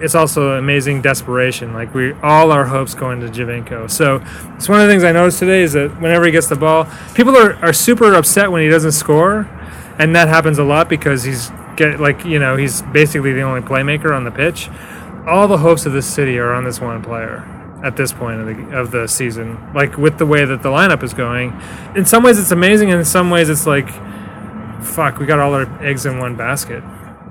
it's 0.00 0.14
also 0.14 0.58
amazing 0.58 1.00
desperation. 1.00 1.72
Like 1.72 1.94
we 1.94 2.12
all 2.22 2.50
our 2.50 2.66
hopes 2.66 2.94
go 2.94 3.12
into 3.12 3.28
Giovinco. 3.28 3.90
So 3.90 4.22
it's 4.56 4.68
one 4.68 4.80
of 4.80 4.86
the 4.86 4.92
things 4.92 5.04
I 5.04 5.12
noticed 5.12 5.38
today 5.38 5.62
is 5.62 5.72
that 5.74 6.00
whenever 6.00 6.26
he 6.26 6.32
gets 6.32 6.48
the 6.48 6.56
ball, 6.56 6.86
people 7.14 7.36
are, 7.36 7.54
are 7.56 7.72
super 7.72 8.14
upset 8.14 8.50
when 8.50 8.62
he 8.62 8.68
doesn't 8.68 8.92
score, 8.92 9.48
and 9.98 10.14
that 10.16 10.28
happens 10.28 10.58
a 10.58 10.64
lot 10.64 10.88
because 10.88 11.22
he's 11.22 11.50
get 11.76 12.00
like 12.00 12.24
you 12.24 12.38
know 12.38 12.56
he's 12.56 12.82
basically 12.82 13.32
the 13.32 13.42
only 13.42 13.60
playmaker 13.60 14.14
on 14.14 14.24
the 14.24 14.32
pitch. 14.32 14.68
All 15.26 15.46
the 15.46 15.58
hopes 15.58 15.86
of 15.86 15.92
this 15.92 16.12
city 16.12 16.38
are 16.38 16.52
on 16.52 16.64
this 16.64 16.80
one 16.80 17.02
player 17.02 17.59
at 17.82 17.96
this 17.96 18.12
point 18.12 18.40
of 18.40 18.46
the, 18.46 18.78
of 18.78 18.90
the 18.90 19.06
season. 19.06 19.72
Like 19.74 19.96
with 19.96 20.18
the 20.18 20.26
way 20.26 20.44
that 20.44 20.62
the 20.62 20.68
lineup 20.68 21.02
is 21.02 21.14
going, 21.14 21.58
in 21.96 22.04
some 22.04 22.22
ways 22.22 22.38
it's 22.38 22.50
amazing, 22.50 22.90
and 22.90 22.98
in 22.98 23.04
some 23.04 23.30
ways 23.30 23.48
it's 23.48 23.66
like, 23.66 23.88
fuck, 24.82 25.18
we 25.18 25.26
got 25.26 25.38
all 25.38 25.54
our 25.54 25.82
eggs 25.84 26.06
in 26.06 26.18
one 26.18 26.36
basket. 26.36 26.82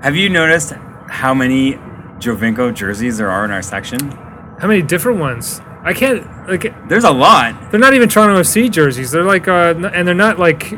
Have 0.02 0.16
you 0.16 0.28
noticed 0.30 0.72
how 1.08 1.34
many 1.34 1.74
Giovinco 2.18 2.74
jerseys 2.74 3.18
there 3.18 3.30
are 3.30 3.44
in 3.44 3.50
our 3.50 3.62
section? 3.62 4.10
How 4.58 4.66
many 4.68 4.82
different 4.82 5.20
ones? 5.20 5.60
I 5.82 5.94
can't 5.94 6.26
like. 6.48 6.88
There's 6.88 7.04
a 7.04 7.10
lot. 7.10 7.70
They're 7.70 7.80
not 7.80 7.94
even 7.94 8.08
Toronto 8.08 8.38
FC 8.40 8.70
jerseys. 8.70 9.10
They're 9.10 9.24
like, 9.24 9.48
uh, 9.48 9.74
and 9.94 10.06
they're 10.06 10.14
not 10.14 10.38
like, 10.38 10.70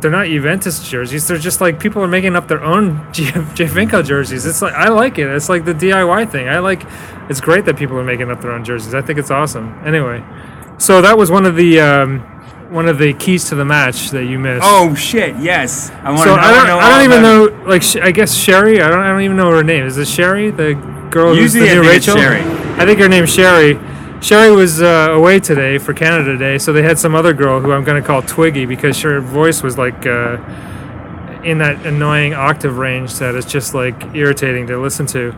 they're 0.00 0.12
not 0.12 0.26
Juventus 0.26 0.88
jerseys. 0.88 1.26
They're 1.26 1.38
just 1.38 1.60
like 1.60 1.80
people 1.80 2.02
are 2.02 2.08
making 2.08 2.36
up 2.36 2.46
their 2.46 2.62
own 2.62 3.08
J- 3.12 3.24
Giovinco 3.32 4.04
jerseys. 4.04 4.46
It's 4.46 4.62
like 4.62 4.74
I 4.74 4.88
like 4.90 5.18
it. 5.18 5.26
It's 5.28 5.48
like 5.48 5.64
the 5.64 5.74
DIY 5.74 6.30
thing. 6.30 6.48
I 6.48 6.60
like. 6.60 6.84
It's 7.28 7.40
great 7.40 7.64
that 7.64 7.76
people 7.76 7.96
are 7.98 8.04
making 8.04 8.30
up 8.30 8.40
their 8.40 8.52
own 8.52 8.64
jerseys. 8.64 8.94
I 8.94 9.02
think 9.02 9.18
it's 9.18 9.30
awesome. 9.30 9.80
Anyway, 9.84 10.22
so 10.78 11.00
that 11.02 11.16
was 11.16 11.30
one 11.30 11.46
of 11.46 11.56
the 11.56 11.80
um, 11.80 12.20
one 12.70 12.88
of 12.88 12.98
the 12.98 13.14
keys 13.14 13.48
to 13.48 13.54
the 13.54 13.64
match 13.64 14.10
that 14.10 14.24
you 14.24 14.38
missed. 14.38 14.62
Oh 14.66 14.94
shit! 14.94 15.36
Yes, 15.38 15.90
I 15.90 16.10
want 16.10 16.20
So 16.24 16.36
to. 16.36 16.42
I 16.42 16.52
don't, 16.66 16.82
I 16.82 16.90
don't 16.90 17.04
even 17.04 17.18
it. 17.20 17.22
know. 17.22 17.68
Like 17.68 17.82
Sh- 17.82 17.96
I 17.96 18.10
guess 18.10 18.34
Sherry. 18.34 18.80
I 18.82 18.88
don't. 18.90 19.00
I 19.00 19.08
don't 19.08 19.22
even 19.22 19.36
know 19.36 19.50
her 19.50 19.62
name. 19.64 19.84
Is 19.86 19.96
it 19.96 20.08
Sherry, 20.08 20.50
the 20.50 20.74
girl 21.10 21.34
who's 21.34 21.52
the 21.54 21.60
new 21.60 21.82
Rachel? 21.82 22.16
Sherry. 22.16 22.40
I 22.78 22.84
think 22.84 22.98
her 23.00 23.08
name's 23.08 23.32
Sherry. 23.32 23.78
Sherry 24.20 24.52
was 24.54 24.80
uh, 24.80 25.08
away 25.12 25.38
today 25.38 25.76
for 25.78 25.92
Canada 25.92 26.38
Day, 26.38 26.56
so 26.58 26.72
they 26.72 26.82
had 26.82 26.98
some 26.98 27.14
other 27.14 27.34
girl 27.34 27.60
who 27.60 27.72
I'm 27.72 27.84
going 27.84 28.00
to 28.00 28.06
call 28.06 28.22
Twiggy 28.22 28.64
because 28.64 29.00
her 29.02 29.20
voice 29.20 29.62
was 29.62 29.76
like 29.76 30.06
uh, 30.06 30.38
in 31.44 31.58
that 31.58 31.84
annoying 31.84 32.32
octave 32.32 32.78
range 32.78 33.14
that 33.18 33.34
is 33.34 33.44
just 33.44 33.74
like 33.74 34.14
irritating 34.14 34.66
to 34.68 34.78
listen 34.78 35.04
to. 35.08 35.34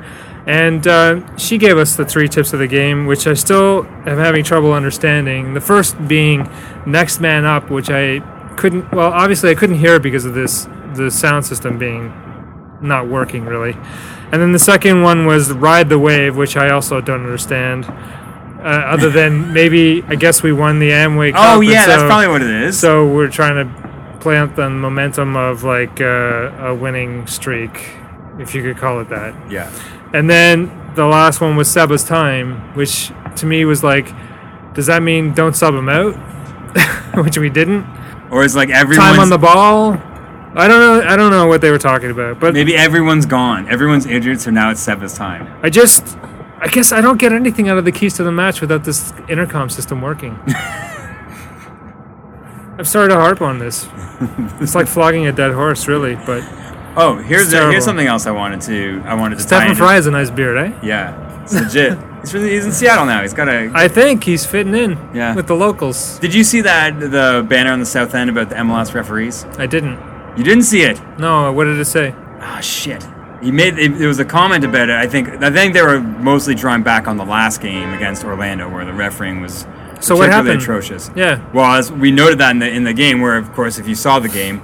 And 0.46 0.86
uh, 0.86 1.36
she 1.36 1.58
gave 1.58 1.76
us 1.76 1.96
the 1.96 2.04
three 2.04 2.28
tips 2.28 2.52
of 2.52 2.60
the 2.60 2.68
game, 2.68 3.06
which 3.06 3.26
I 3.26 3.34
still 3.34 3.84
am 4.06 4.18
having 4.18 4.44
trouble 4.44 4.72
understanding. 4.72 5.54
The 5.54 5.60
first 5.60 6.06
being 6.06 6.48
next 6.86 7.20
man 7.20 7.44
up, 7.44 7.68
which 7.68 7.90
I 7.90 8.20
couldn't. 8.56 8.92
Well, 8.92 9.12
obviously 9.12 9.50
I 9.50 9.54
couldn't 9.54 9.78
hear 9.78 9.98
because 9.98 10.24
of 10.24 10.34
this 10.34 10.68
the 10.94 11.10
sound 11.10 11.44
system 11.44 11.78
being 11.78 12.12
not 12.80 13.08
working 13.08 13.44
really. 13.44 13.76
And 14.32 14.42
then 14.42 14.52
the 14.52 14.58
second 14.58 15.02
one 15.02 15.26
was 15.26 15.52
ride 15.52 15.88
the 15.88 15.98
wave, 15.98 16.36
which 16.36 16.56
I 16.56 16.70
also 16.70 17.00
don't 17.00 17.24
understand. 17.24 17.84
Uh, 17.86 18.82
other 18.86 19.10
than 19.10 19.52
maybe 19.52 20.02
I 20.08 20.14
guess 20.14 20.42
we 20.42 20.52
won 20.52 20.78
the 20.78 20.90
Amway 20.90 21.32
Cup. 21.32 21.56
Oh 21.56 21.60
yeah, 21.60 21.86
that's 21.86 22.02
probably 22.02 22.28
what 22.28 22.42
it 22.42 22.50
is. 22.50 22.78
so 22.78 23.06
we're 23.06 23.30
trying 23.30 23.66
to 23.66 24.18
plant 24.20 24.56
the 24.56 24.68
momentum 24.68 25.36
of 25.36 25.62
like 25.62 26.00
uh, 26.00 26.50
a 26.58 26.74
winning 26.74 27.26
streak, 27.26 27.92
if 28.38 28.54
you 28.54 28.62
could 28.62 28.76
call 28.76 29.00
it 29.00 29.08
that. 29.08 29.50
yeah. 29.50 29.70
And 30.12 30.30
then 30.30 30.92
the 30.94 31.04
last 31.04 31.40
one 31.40 31.56
was 31.56 31.68
Seba's 31.68 32.04
time, 32.04 32.74
which 32.74 33.10
to 33.36 33.46
me 33.46 33.64
was 33.64 33.82
like, 33.82 34.08
does 34.74 34.86
that 34.86 35.02
mean 35.02 35.32
don't 35.34 35.54
sub 35.54 35.74
him 35.74 35.88
out? 35.88 36.14
which 37.24 37.38
we 37.38 37.48
didn't. 37.50 37.84
Or 38.30 38.44
it's 38.44 38.54
like 38.54 38.70
everyone's 38.70 39.10
Time 39.10 39.20
on 39.20 39.30
the 39.30 39.38
ball. 39.38 39.92
I 40.58 40.68
don't 40.68 40.80
know. 40.80 41.02
I 41.06 41.16
don't 41.16 41.30
know 41.30 41.46
what 41.46 41.60
they 41.60 41.70
were 41.70 41.78
talking 41.78 42.10
about, 42.10 42.40
but 42.40 42.54
maybe 42.54 42.74
everyone's 42.74 43.26
gone. 43.26 43.68
Everyone's 43.68 44.06
injured, 44.06 44.40
so 44.40 44.50
now 44.50 44.70
it's 44.70 44.80
Seba's 44.80 45.14
time. 45.14 45.46
I 45.62 45.68
just, 45.68 46.16
I 46.58 46.68
guess 46.68 46.92
I 46.92 47.00
don't 47.02 47.18
get 47.18 47.32
anything 47.32 47.68
out 47.68 47.76
of 47.78 47.84
the 47.84 47.92
keys 47.92 48.14
to 48.14 48.24
the 48.24 48.32
match 48.32 48.60
without 48.62 48.84
this 48.84 49.12
intercom 49.28 49.68
system 49.68 50.00
working. 50.00 50.38
I'm 52.78 52.84
sorry 52.84 53.08
to 53.08 53.14
harp 53.16 53.40
on 53.40 53.58
this. 53.58 53.88
It's 54.60 54.74
like 54.74 54.86
flogging 54.86 55.26
a 55.26 55.32
dead 55.32 55.52
horse, 55.52 55.88
really. 55.88 56.16
But 56.16 56.42
Oh, 56.98 57.16
here's 57.18 57.52
a, 57.52 57.70
here's 57.70 57.84
something 57.84 58.06
else 58.06 58.26
I 58.26 58.30
wanted 58.30 58.60
to 58.62 59.02
I 59.04 59.14
wanted 59.14 59.36
to 59.36 59.42
Stefan 59.42 59.74
Frei 59.74 59.94
has 59.94 60.06
a 60.06 60.10
nice 60.10 60.30
beard, 60.30 60.56
eh? 60.56 60.78
Yeah, 60.82 61.42
it's 61.42 61.52
legit. 61.54 61.98
he's, 62.22 62.32
really, 62.34 62.50
he's 62.50 62.64
in 62.64 62.72
Seattle 62.72 63.04
now. 63.06 63.20
He's 63.22 63.34
got 63.34 63.48
a. 63.48 63.70
I 63.74 63.88
think 63.88 64.24
he's 64.24 64.46
fitting 64.46 64.74
in 64.74 64.98
Yeah. 65.14 65.34
with 65.34 65.46
the 65.46 65.54
locals. 65.54 66.18
Did 66.20 66.32
you 66.34 66.42
see 66.42 66.62
that 66.62 66.98
the 66.98 67.44
banner 67.48 67.70
on 67.72 67.80
the 67.80 67.86
south 67.86 68.14
end 68.14 68.30
about 68.30 68.48
the 68.48 68.54
MLS 68.56 68.94
referees? 68.94 69.44
I 69.58 69.66
didn't. 69.66 69.98
You 70.38 70.44
didn't 70.44 70.64
see 70.64 70.82
it. 70.82 71.00
No, 71.18 71.52
what 71.52 71.64
did 71.64 71.78
it 71.78 71.84
say? 71.86 72.14
Ah, 72.40 72.60
shit. 72.60 73.06
He 73.42 73.50
made 73.50 73.78
it, 73.78 73.98
there 73.98 74.08
was 74.08 74.18
a 74.18 74.24
comment 74.24 74.64
about 74.64 74.88
it. 74.88 74.94
I 74.96 75.06
think 75.06 75.28
I 75.42 75.50
think 75.50 75.74
they 75.74 75.82
were 75.82 76.00
mostly 76.00 76.54
drawing 76.54 76.82
back 76.82 77.06
on 77.06 77.18
the 77.18 77.24
last 77.26 77.60
game 77.60 77.92
against 77.92 78.24
Orlando, 78.24 78.68
where 78.70 78.84
the 78.86 78.94
refereeing 78.94 79.42
was 79.42 79.66
So 80.00 80.16
what 80.16 80.30
happened? 80.30 80.62
atrocious. 80.62 81.10
Yeah. 81.14 81.46
Well, 81.52 81.74
as 81.74 81.92
we 81.92 82.10
noted 82.10 82.38
that 82.38 82.52
in 82.52 82.58
the 82.60 82.70
in 82.70 82.84
the 82.84 82.94
game, 82.94 83.20
where 83.20 83.36
of 83.36 83.52
course, 83.52 83.78
if 83.78 83.86
you 83.86 83.94
saw 83.94 84.18
the 84.18 84.28
game, 84.30 84.62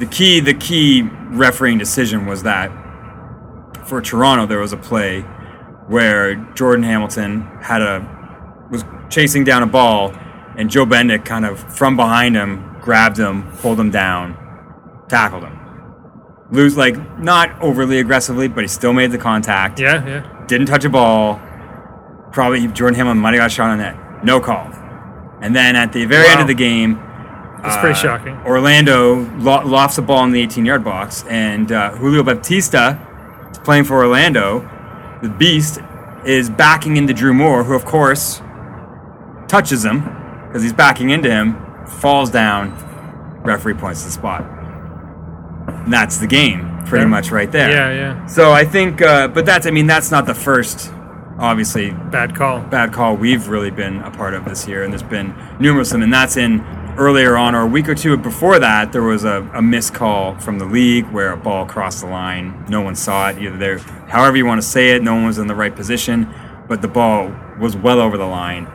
the 0.00 0.06
key 0.06 0.40
the 0.40 0.54
key 0.54 1.02
refereeing 1.28 1.78
decision 1.78 2.26
was 2.26 2.42
that 2.42 2.72
for 3.86 4.00
Toronto 4.00 4.46
there 4.46 4.58
was 4.58 4.72
a 4.72 4.76
play 4.76 5.20
where 5.88 6.34
Jordan 6.54 6.82
Hamilton 6.82 7.42
had 7.60 7.82
a 7.82 8.66
was 8.70 8.84
chasing 9.10 9.44
down 9.44 9.62
a 9.62 9.66
ball, 9.66 10.12
and 10.56 10.70
Joe 10.70 10.86
Bendik 10.86 11.24
kind 11.24 11.44
of 11.44 11.58
from 11.76 11.96
behind 11.96 12.34
him 12.34 12.76
grabbed 12.80 13.18
him, 13.18 13.50
pulled 13.58 13.78
him 13.78 13.90
down, 13.90 14.36
tackled 15.08 15.42
him. 15.42 15.58
Lose 16.50 16.76
like 16.76 16.96
not 17.18 17.60
overly 17.60 17.98
aggressively, 17.98 18.48
but 18.48 18.64
he 18.64 18.68
still 18.68 18.92
made 18.92 19.12
the 19.12 19.18
contact 19.18 19.78
Yeah, 19.78 20.04
yeah. 20.06 20.44
didn't 20.46 20.66
touch 20.66 20.84
a 20.84 20.88
ball. 20.88 21.40
Probably 22.32 22.66
Jordan 22.68 22.94
Hamilton 22.94 23.18
might 23.18 23.34
have 23.34 23.40
got 23.40 23.52
shot 23.52 23.70
on 23.70 23.78
the 23.78 23.84
net. 23.84 24.24
No 24.24 24.40
call. 24.40 24.70
And 25.42 25.54
then 25.54 25.76
at 25.76 25.92
the 25.92 26.06
very 26.06 26.28
end 26.28 26.40
of 26.40 26.46
the 26.46 26.54
game, 26.54 27.00
It's 27.64 27.76
pretty 27.76 27.94
uh, 27.98 28.02
shocking. 28.02 28.36
Orlando 28.46 29.16
lo- 29.38 29.64
lofts 29.66 29.98
a 29.98 30.02
ball 30.02 30.24
in 30.24 30.32
the 30.32 30.40
18 30.40 30.64
yard 30.64 30.84
box, 30.84 31.24
and 31.28 31.70
uh, 31.72 31.90
Julio 31.96 32.22
Baptista 32.22 32.98
is 33.50 33.58
playing 33.58 33.84
for 33.84 33.96
Orlando. 34.04 34.60
The 35.22 35.28
Beast 35.28 35.80
is 36.24 36.48
backing 36.50 36.96
into 36.96 37.12
Drew 37.12 37.34
Moore, 37.34 37.64
who, 37.64 37.74
of 37.74 37.84
course, 37.84 38.40
touches 39.48 39.84
him 39.84 40.00
because 40.46 40.62
he's 40.62 40.72
backing 40.72 41.10
into 41.10 41.30
him, 41.30 41.56
falls 41.86 42.30
down, 42.30 42.72
referee 43.44 43.74
points 43.74 44.04
the 44.04 44.10
spot. 44.10 44.42
And 45.68 45.92
that's 45.92 46.18
the 46.18 46.26
game, 46.26 46.78
pretty 46.86 47.04
Yeah. 47.04 47.08
much 47.08 47.30
right 47.30 47.50
there. 47.50 47.70
Yeah, 47.70 47.92
yeah. 47.92 48.26
So 48.26 48.52
I 48.52 48.64
think, 48.64 49.00
uh, 49.02 49.28
but 49.28 49.46
that's, 49.46 49.66
I 49.66 49.70
mean, 49.70 49.86
that's 49.86 50.10
not 50.10 50.26
the 50.26 50.34
first, 50.34 50.92
obviously, 51.38 51.90
Bad 52.10 52.34
call. 52.34 52.60
bad 52.60 52.92
call 52.92 53.16
we've 53.16 53.48
really 53.48 53.70
been 53.70 53.98
a 54.00 54.10
part 54.10 54.34
of 54.34 54.44
this 54.44 54.66
year, 54.68 54.82
and 54.82 54.92
there's 54.92 55.02
been 55.02 55.34
numerous 55.58 55.88
of 55.88 55.94
them, 55.94 56.02
and 56.02 56.12
that's 56.12 56.36
in 56.36 56.64
earlier 57.00 57.36
on, 57.36 57.54
or 57.54 57.62
a 57.62 57.66
week 57.66 57.88
or 57.88 57.94
two 57.94 58.16
before 58.18 58.58
that, 58.58 58.92
there 58.92 59.02
was 59.02 59.24
a, 59.24 59.50
a 59.54 59.62
missed 59.62 59.94
call 59.94 60.38
from 60.38 60.58
the 60.58 60.66
league 60.66 61.06
where 61.10 61.32
a 61.32 61.36
ball 61.36 61.64
crossed 61.64 62.02
the 62.02 62.06
line. 62.06 62.66
No 62.68 62.82
one 62.82 62.94
saw 62.94 63.30
it. 63.30 63.38
Either 63.38 63.56
there, 63.56 63.78
however 63.78 64.36
you 64.36 64.44
want 64.44 64.60
to 64.60 64.66
say 64.66 64.90
it, 64.90 65.02
no 65.02 65.14
one 65.14 65.24
was 65.24 65.38
in 65.38 65.46
the 65.46 65.54
right 65.54 65.74
position, 65.74 66.32
but 66.68 66.82
the 66.82 66.88
ball 66.88 67.34
was 67.58 67.74
well 67.74 68.00
over 68.00 68.18
the 68.18 68.26
line, 68.26 68.66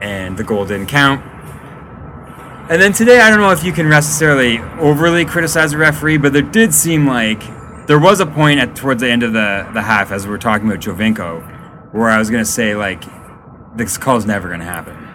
and 0.00 0.36
the 0.36 0.44
goal 0.44 0.66
didn't 0.66 0.86
count. 0.86 1.24
And 2.70 2.82
then 2.82 2.92
today, 2.92 3.20
I 3.20 3.30
don't 3.30 3.40
know 3.40 3.52
if 3.52 3.64
you 3.64 3.72
can 3.72 3.88
necessarily 3.88 4.58
overly 4.78 5.24
criticize 5.24 5.72
a 5.72 5.78
referee, 5.78 6.18
but 6.18 6.32
there 6.32 6.42
did 6.42 6.74
seem 6.74 7.06
like 7.06 7.40
there 7.86 7.98
was 7.98 8.20
a 8.20 8.26
point 8.26 8.60
at 8.60 8.76
towards 8.76 9.00
the 9.00 9.08
end 9.08 9.22
of 9.22 9.32
the, 9.32 9.68
the 9.72 9.82
half, 9.82 10.12
as 10.12 10.26
we 10.26 10.30
were 10.30 10.38
talking 10.38 10.66
about 10.68 10.80
Giovinco, 10.80 11.94
where 11.94 12.10
I 12.10 12.18
was 12.18 12.28
going 12.28 12.44
to 12.44 12.50
say 12.50 12.74
like 12.74 13.04
this 13.76 13.96
call's 13.96 14.26
never 14.26 14.48
going 14.48 14.60
to 14.60 14.66
happen. 14.66 15.05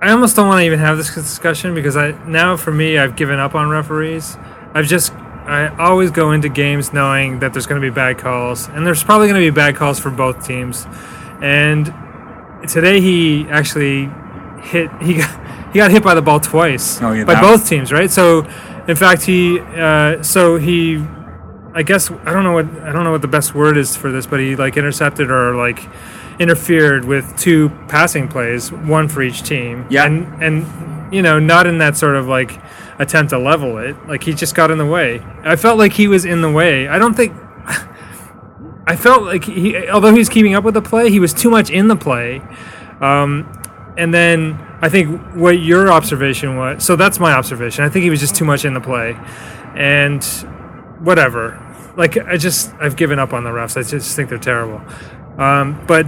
I 0.00 0.10
almost 0.10 0.36
don't 0.36 0.46
want 0.46 0.60
to 0.60 0.64
even 0.64 0.78
have 0.78 0.96
this 0.96 1.12
discussion 1.14 1.74
because 1.74 1.96
I 1.96 2.12
now 2.26 2.56
for 2.56 2.70
me 2.70 2.98
I've 2.98 3.16
given 3.16 3.38
up 3.38 3.54
on 3.54 3.68
referees. 3.68 4.36
I've 4.74 4.86
just 4.86 5.12
I 5.12 5.74
always 5.78 6.10
go 6.10 6.32
into 6.32 6.48
games 6.48 6.92
knowing 6.92 7.40
that 7.40 7.52
there's 7.52 7.66
going 7.66 7.80
to 7.80 7.86
be 7.86 7.92
bad 7.92 8.18
calls, 8.18 8.68
and 8.68 8.86
there's 8.86 9.02
probably 9.02 9.28
going 9.28 9.40
to 9.42 9.50
be 9.50 9.54
bad 9.54 9.76
calls 9.76 9.98
for 9.98 10.10
both 10.10 10.46
teams. 10.46 10.86
And 11.40 11.92
today 12.68 13.00
he 13.00 13.46
actually 13.48 14.10
hit 14.62 14.90
he 15.02 15.14
got 15.14 15.72
he 15.72 15.78
got 15.78 15.90
hit 15.90 16.02
by 16.02 16.14
the 16.14 16.22
ball 16.22 16.40
twice 16.40 17.00
Oh, 17.00 17.12
yeah, 17.12 17.24
by 17.24 17.40
both 17.40 17.68
teams, 17.68 17.90
right? 17.90 18.10
So 18.10 18.40
in 18.86 18.94
fact 18.94 19.22
he 19.22 19.58
uh, 19.60 20.22
so 20.22 20.56
he 20.56 21.04
I 21.74 21.82
guess 21.82 22.10
I 22.10 22.32
don't 22.32 22.44
know 22.44 22.52
what 22.52 22.66
I 22.82 22.92
don't 22.92 23.04
know 23.04 23.12
what 23.12 23.22
the 23.22 23.28
best 23.28 23.54
word 23.54 23.76
is 23.76 23.96
for 23.96 24.12
this, 24.12 24.26
but 24.26 24.38
he 24.38 24.54
like 24.54 24.76
intercepted 24.76 25.30
or 25.30 25.56
like 25.56 25.80
interfered 26.38 27.04
with 27.04 27.36
two 27.36 27.70
passing 27.88 28.28
plays, 28.28 28.70
one 28.70 29.08
for 29.08 29.22
each 29.22 29.42
team. 29.42 29.86
Yeah. 29.90 30.06
And 30.06 30.42
and 30.42 31.12
you 31.12 31.22
know, 31.22 31.38
not 31.38 31.66
in 31.66 31.78
that 31.78 31.96
sort 31.96 32.16
of 32.16 32.26
like 32.26 32.60
attempt 32.98 33.30
to 33.30 33.38
level 33.38 33.78
it. 33.78 33.96
Like 34.06 34.22
he 34.22 34.34
just 34.34 34.54
got 34.54 34.70
in 34.70 34.78
the 34.78 34.86
way. 34.86 35.20
I 35.42 35.56
felt 35.56 35.78
like 35.78 35.92
he 35.92 36.08
was 36.08 36.24
in 36.24 36.42
the 36.42 36.50
way. 36.50 36.88
I 36.88 36.98
don't 36.98 37.14
think 37.14 37.32
I 38.86 38.96
felt 38.96 39.22
like 39.22 39.44
he 39.44 39.88
although 39.88 40.12
he 40.12 40.18
was 40.18 40.28
keeping 40.28 40.54
up 40.54 40.64
with 40.64 40.74
the 40.74 40.82
play, 40.82 41.10
he 41.10 41.20
was 41.20 41.32
too 41.32 41.50
much 41.50 41.70
in 41.70 41.88
the 41.88 41.96
play. 41.96 42.42
Um, 43.00 43.52
and 43.96 44.12
then 44.14 44.64
I 44.80 44.88
think 44.88 45.34
what 45.34 45.60
your 45.60 45.90
observation 45.90 46.56
was 46.56 46.84
so 46.84 46.96
that's 46.96 47.18
my 47.18 47.32
observation. 47.32 47.84
I 47.84 47.88
think 47.88 48.04
he 48.04 48.10
was 48.10 48.20
just 48.20 48.34
too 48.34 48.44
much 48.44 48.64
in 48.64 48.74
the 48.74 48.80
play. 48.80 49.18
And 49.74 50.22
whatever. 51.00 51.64
Like 51.96 52.16
I 52.16 52.36
just 52.36 52.72
I've 52.80 52.96
given 52.96 53.18
up 53.18 53.32
on 53.32 53.44
the 53.44 53.50
refs. 53.50 53.76
I 53.76 53.82
just 53.82 54.14
think 54.14 54.28
they're 54.28 54.38
terrible. 54.38 54.80
Um, 55.38 55.84
but 55.86 56.06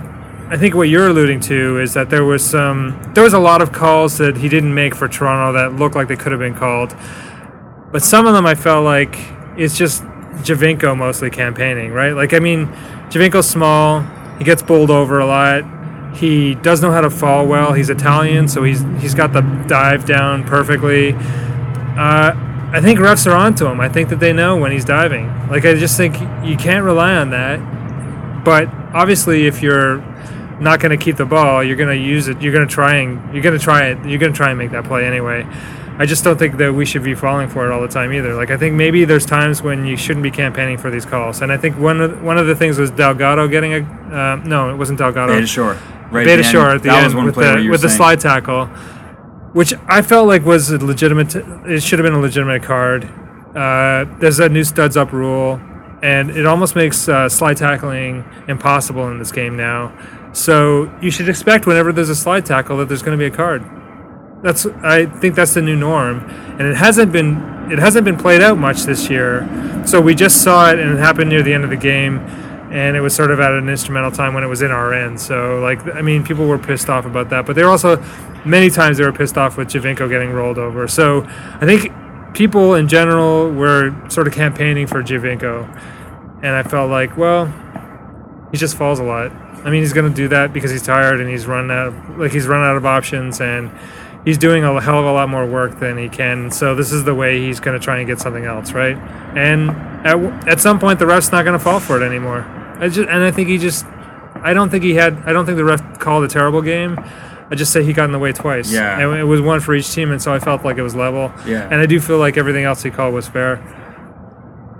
I 0.53 0.57
think 0.57 0.75
what 0.75 0.89
you're 0.89 1.07
alluding 1.07 1.39
to 1.43 1.79
is 1.79 1.95
that 1.95 2.11
there 2.11 2.25
was 2.25 2.45
some 2.45 3.01
there 3.15 3.23
was 3.23 3.35
a 3.35 3.39
lot 3.39 3.63
of 3.63 3.71
calls 3.71 4.19
that 4.19 4.37
he 4.37 4.49
didn't 4.49 4.75
make 4.75 4.97
for 4.97 5.07
Toronto 5.07 5.53
that 5.57 5.79
looked 5.79 5.95
like 5.95 6.09
they 6.09 6.17
could 6.17 6.33
have 6.33 6.41
been 6.41 6.57
called. 6.57 6.93
But 7.93 8.03
some 8.03 8.27
of 8.27 8.35
them 8.35 8.47
I 8.47 8.57
felt 8.57 8.85
like 8.85 9.17
it's 9.57 9.79
just 9.79 10.03
Giovinco 10.43 10.97
mostly 10.97 11.31
campaigning, 11.31 11.93
right? 11.93 12.15
Like 12.15 12.35
I 12.35 12.41
mean, 12.41 12.67
Giovinco's 13.11 13.49
small, 13.49 14.03
he 14.39 14.45
gets 14.45 14.61
bowled 14.61 14.91
over 14.91 15.21
a 15.21 15.27
lot. 15.27 16.17
He 16.17 16.57
does 16.57 16.83
know 16.83 16.91
how 16.91 17.01
to 17.01 17.11
fall 17.11 17.47
well. 17.47 17.73
He's 17.73 17.89
Italian, 17.89 18.49
so 18.49 18.65
he's 18.65 18.81
he's 18.99 19.15
got 19.15 19.33
the 19.33 19.43
dive 19.69 20.05
down 20.05 20.43
perfectly. 20.43 21.13
Uh, 21.13 22.33
I 22.73 22.81
think 22.81 22.99
refs 22.99 23.25
are 23.31 23.37
onto 23.37 23.67
him. 23.67 23.81
I 23.81 23.89
think 23.89 24.09
that 24.09 24.19
they 24.19 24.33
know 24.33 24.57
when 24.57 24.73
he's 24.73 24.85
diving. 24.85 25.29
Like 25.49 25.65
I 25.65 25.75
just 25.75 25.97
think 25.97 26.19
you 26.45 26.57
can't 26.57 26.85
rely 26.85 27.15
on 27.15 27.31
that. 27.31 28.45
But 28.45 28.67
obviously, 28.93 29.47
if 29.47 29.63
you're 29.63 30.10
not 30.61 30.81
going 30.81 30.97
to 30.97 31.03
keep 31.03 31.17
the 31.17 31.27
ball, 31.27 31.65
you're 31.65 31.77
going 31.77 31.89
to 31.97 32.03
use 32.03 32.29
it. 32.29 32.41
You're 32.43 32.53
going 32.53 32.67
to 32.67 32.73
try 32.73 32.97
and 32.97 33.33
you're 33.33 33.43
going 33.43 33.59
to 33.59 33.63
try 33.63 33.87
it. 33.89 34.05
You're 34.07 34.19
going 34.19 34.33
to 34.33 34.37
try 34.37 34.51
and 34.51 34.59
make 34.59 34.71
that 34.73 34.85
play 34.85 35.07
anyway. 35.07 35.47
I 35.99 36.07
just 36.07 36.25
don't 36.25 36.39
think 36.39 36.57
that 36.57 36.73
we 36.73 36.87
should 36.87 37.03
be 37.03 37.15
falling 37.15 37.49
for 37.51 37.67
it 37.67 37.73
all 37.73 37.83
the 37.83 37.89
time 37.89 38.13
either. 38.13 38.35
Like 38.35 38.51
I 38.51 38.57
think 38.57 38.75
maybe 38.75 39.05
there's 39.05 39.27
times 39.27 39.61
when 39.63 39.85
you 39.85 39.97
shouldn't 39.97 40.23
be 40.23 40.31
campaigning 40.31 40.79
for 40.79 40.91
these 40.91 41.05
calls. 41.05 41.43
And 41.43 41.53
I 41.53 41.59
think 41.59 41.79
one 41.79 42.01
of 42.01 42.23
one 42.23 42.39
of 42.39 42.47
the 42.47 42.57
things 42.57 42.79
was 42.79 42.91
Delgado 42.91 43.49
getting 43.49 43.75
a 43.75 43.81
uh, 44.15 44.37
no, 44.45 44.71
it 44.71 44.77
wasn't 44.77 44.99
Delgado. 44.99 45.35
Beta 45.35 45.47
Shore. 45.47 45.79
Right 46.11 46.25
Beta 46.25 46.43
the. 46.43 46.49
Shore 46.49 46.71
at 46.71 46.83
the 46.83 46.89
that 46.89 47.05
end 47.05 47.25
with 47.25 47.35
the 47.35 47.69
with 47.71 47.83
the 47.83 47.89
saying- 47.89 47.97
slide 47.99 48.21
tackle, 48.21 48.67
which 49.53 49.75
I 49.87 50.03
felt 50.03 50.27
like 50.27 50.45
was 50.45 50.71
a 50.71 50.79
legitimate. 50.79 51.35
It 51.37 51.83
should 51.83 51.99
have 51.99 52.05
been 52.05 52.15
a 52.15 52.21
legitimate 52.21 52.63
card. 52.63 53.05
Uh, 53.55 54.07
there's 54.21 54.39
a 54.39 54.49
new 54.49 54.65
studs 54.65 54.97
up 54.97 55.13
rule, 55.13 55.61
and 56.03 56.31
it 56.31 56.47
almost 56.47 56.77
makes 56.77 57.09
uh, 57.09 57.29
slide 57.29 57.57
tackling 57.59 58.25
impossible 58.49 59.09
in 59.11 59.19
this 59.19 59.33
game 59.33 59.57
now. 59.57 59.93
So 60.33 60.93
you 61.01 61.11
should 61.11 61.29
expect 61.29 61.67
whenever 61.67 61.93
there's 61.93 62.09
a 62.09 62.15
slide 62.15 62.47
tackle 62.47 62.77
that 62.79 62.89
there's 62.89 63.03
going 63.03 63.19
to 63.19 63.23
be 63.23 63.33
a 63.33 63.37
card. 63.37 63.65
That's 64.43 64.65
I 64.67 65.07
think 65.07 65.35
that's 65.35 65.55
the 65.55 65.63
new 65.63 65.77
norm, 65.77 66.21
and 66.21 66.63
it 66.63 66.77
hasn't 66.77 67.13
been 67.13 67.69
it 67.71 67.79
hasn't 67.79 68.05
been 68.05 68.17
played 68.17 68.41
out 68.41 68.59
much 68.59 68.83
this 68.83 69.11
year. 69.11 69.47
So 69.87 70.01
we 70.01 70.15
just 70.15 70.43
saw 70.43 70.71
it, 70.71 70.79
and 70.79 70.91
it 70.91 70.99
happened 70.99 71.31
near 71.31 71.43
the 71.43 71.53
end 71.53 71.65
of 71.65 71.71
the 71.71 71.77
game, 71.77 72.19
and 72.71 72.97
it 72.97 73.01
was 73.01 73.15
sort 73.15 73.31
of 73.31 73.41
at 73.41 73.53
an 73.53 73.69
instrumental 73.69 74.11
time 74.11 74.33
when 74.33 74.43
it 74.43 74.47
was 74.47 74.63
in 74.63 74.71
our 74.71 74.95
end. 74.95 75.21
So 75.21 75.61
like 75.61 75.85
I 75.95 76.01
mean, 76.01 76.25
people 76.25 76.47
were 76.47 76.59
pissed 76.59 76.89
off 76.89 77.05
about 77.05 77.29
that, 77.31 77.45
but 77.45 77.55
they 77.55 77.63
were 77.63 77.71
also 77.71 78.03
many 78.45 78.71
times 78.71 78.97
they 78.97 79.05
were 79.05 79.13
pissed 79.13 79.37
off 79.37 79.59
with 79.59 79.69
Giovinco 79.69 80.09
getting 80.09 80.31
rolled 80.31 80.59
over. 80.59 80.89
So 80.89 81.23
I 81.61 81.67
think 81.67 81.93
people 82.35 82.75
in 82.75 82.89
general 82.89 83.51
were 83.51 83.95
sort 84.09 84.27
of 84.27 84.33
campaigning 84.33 84.87
for 84.87 85.03
Giovinco, 85.03 85.69
and 86.43 86.55
I 86.55 86.63
felt 86.63 86.91
like 86.91 87.17
well, 87.17 87.47
he 88.53 88.57
just 88.57 88.77
falls 88.77 89.01
a 89.01 89.05
lot. 89.05 89.33
I 89.65 89.71
mean, 89.71 89.83
he's 89.83 89.93
going 89.93 90.09
to 90.11 90.15
do 90.15 90.29
that 90.29 90.53
because 90.53 90.71
he's 90.71 90.83
tired 90.83 91.21
and 91.21 91.29
he's 91.29 91.47
run 91.47 91.71
out 91.71 91.89
of, 91.89 92.19
like 92.19 92.33
he's 92.33 92.47
run 92.47 92.63
out 92.65 92.77
of 92.77 92.87
options 92.87 93.41
and 93.41 93.71
he's 94.25 94.39
doing 94.39 94.65
a 94.65 94.81
hell 94.81 94.99
of 95.01 95.05
a 95.05 95.13
lot 95.13 95.29
more 95.29 95.47
work 95.47 95.79
than 95.81 95.99
he 95.99 96.09
can. 96.09 96.51
So 96.51 96.75
this 96.75 96.93
is 96.93 97.05
the 97.05 97.15
way 97.15 97.41
he's 97.41 97.61
going 97.61 97.79
to 97.79 97.85
try 97.85 97.99
and 97.99 98.07
get 98.07 98.21
something 98.21 98.45
else, 98.45 98.73
right? 98.73 98.97
And 99.37 99.71
at, 100.07 100.49
at 100.49 100.61
some 100.61 100.79
point, 100.79 100.99
the 100.99 101.07
ref's 101.07 101.33
not 101.33 101.45
going 101.45 101.59
to 101.59 101.63
fall 101.63 101.81
for 101.81 102.01
it 102.01 102.05
anymore. 102.07 102.45
I 102.79 102.89
just 102.89 103.09
and 103.11 103.23
I 103.23 103.31
think 103.31 103.49
he 103.49 103.59
just 103.59 103.85
I 104.37 104.55
don't 104.55 104.71
think 104.71 104.85
he 104.85 104.95
had 104.95 105.15
I 105.27 105.33
don't 105.33 105.45
think 105.45 105.57
the 105.57 105.65
ref 105.65 105.99
called 105.99 106.25
a 106.25 106.29
terrible 106.29 106.63
game. 106.63 106.99
I 107.51 107.57
just 107.57 107.73
say 107.73 107.83
he 107.83 107.93
got 107.93 108.05
in 108.05 108.13
the 108.13 108.19
way 108.19 108.33
twice. 108.33 108.73
Yeah. 108.73 108.99
and 108.99 109.19
it 109.19 109.25
was 109.25 109.41
one 109.41 109.59
for 109.61 109.75
each 109.75 109.91
team, 109.93 110.13
and 110.13 110.23
so 110.23 110.33
I 110.33 110.39
felt 110.39 110.65
like 110.65 110.79
it 110.79 110.83
was 110.83 110.95
level. 110.95 111.33
Yeah. 111.45 111.65
and 111.65 111.75
I 111.75 111.87
do 111.87 112.01
feel 112.01 112.19
like 112.19 112.37
everything 112.37 112.65
else 112.65 112.83
he 112.83 112.91
called 112.91 113.13
was 113.13 113.29
fair. 113.29 113.57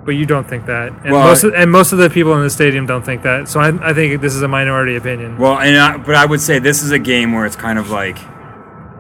But 0.05 0.13
you 0.13 0.25
don't 0.25 0.49
think 0.49 0.67
that, 0.67 0.93
and 1.05 1.13
Well, 1.13 1.29
most 1.29 1.45
of, 1.45 1.53
and 1.55 1.71
most 1.71 1.93
of 1.93 1.99
the 1.99 2.09
people 2.09 2.35
in 2.35 2.43
the 2.43 2.51
stadium 2.51 2.87
don't 2.87 3.05
think 3.05 3.23
that. 3.23 3.49
So 3.49 3.61
I, 3.61 3.91
I 3.91 3.93
think 3.93 4.21
this 4.23 4.35
is 4.35 4.43
a 4.43 4.49
minority 4.49 4.97
opinion. 4.97 5.37
Well, 5.37 5.59
and 5.59 5.77
I, 5.77 5.99
but 5.99 6.15
I 6.15 6.25
would 6.25 6.41
say 6.41 6.59
this 6.59 6.83
is 6.83 6.91
a 6.91 6.99
game 6.99 7.33
where 7.33 7.45
it's 7.45 7.57
kind 7.57 7.79
of 7.79 7.91
like 7.91 8.19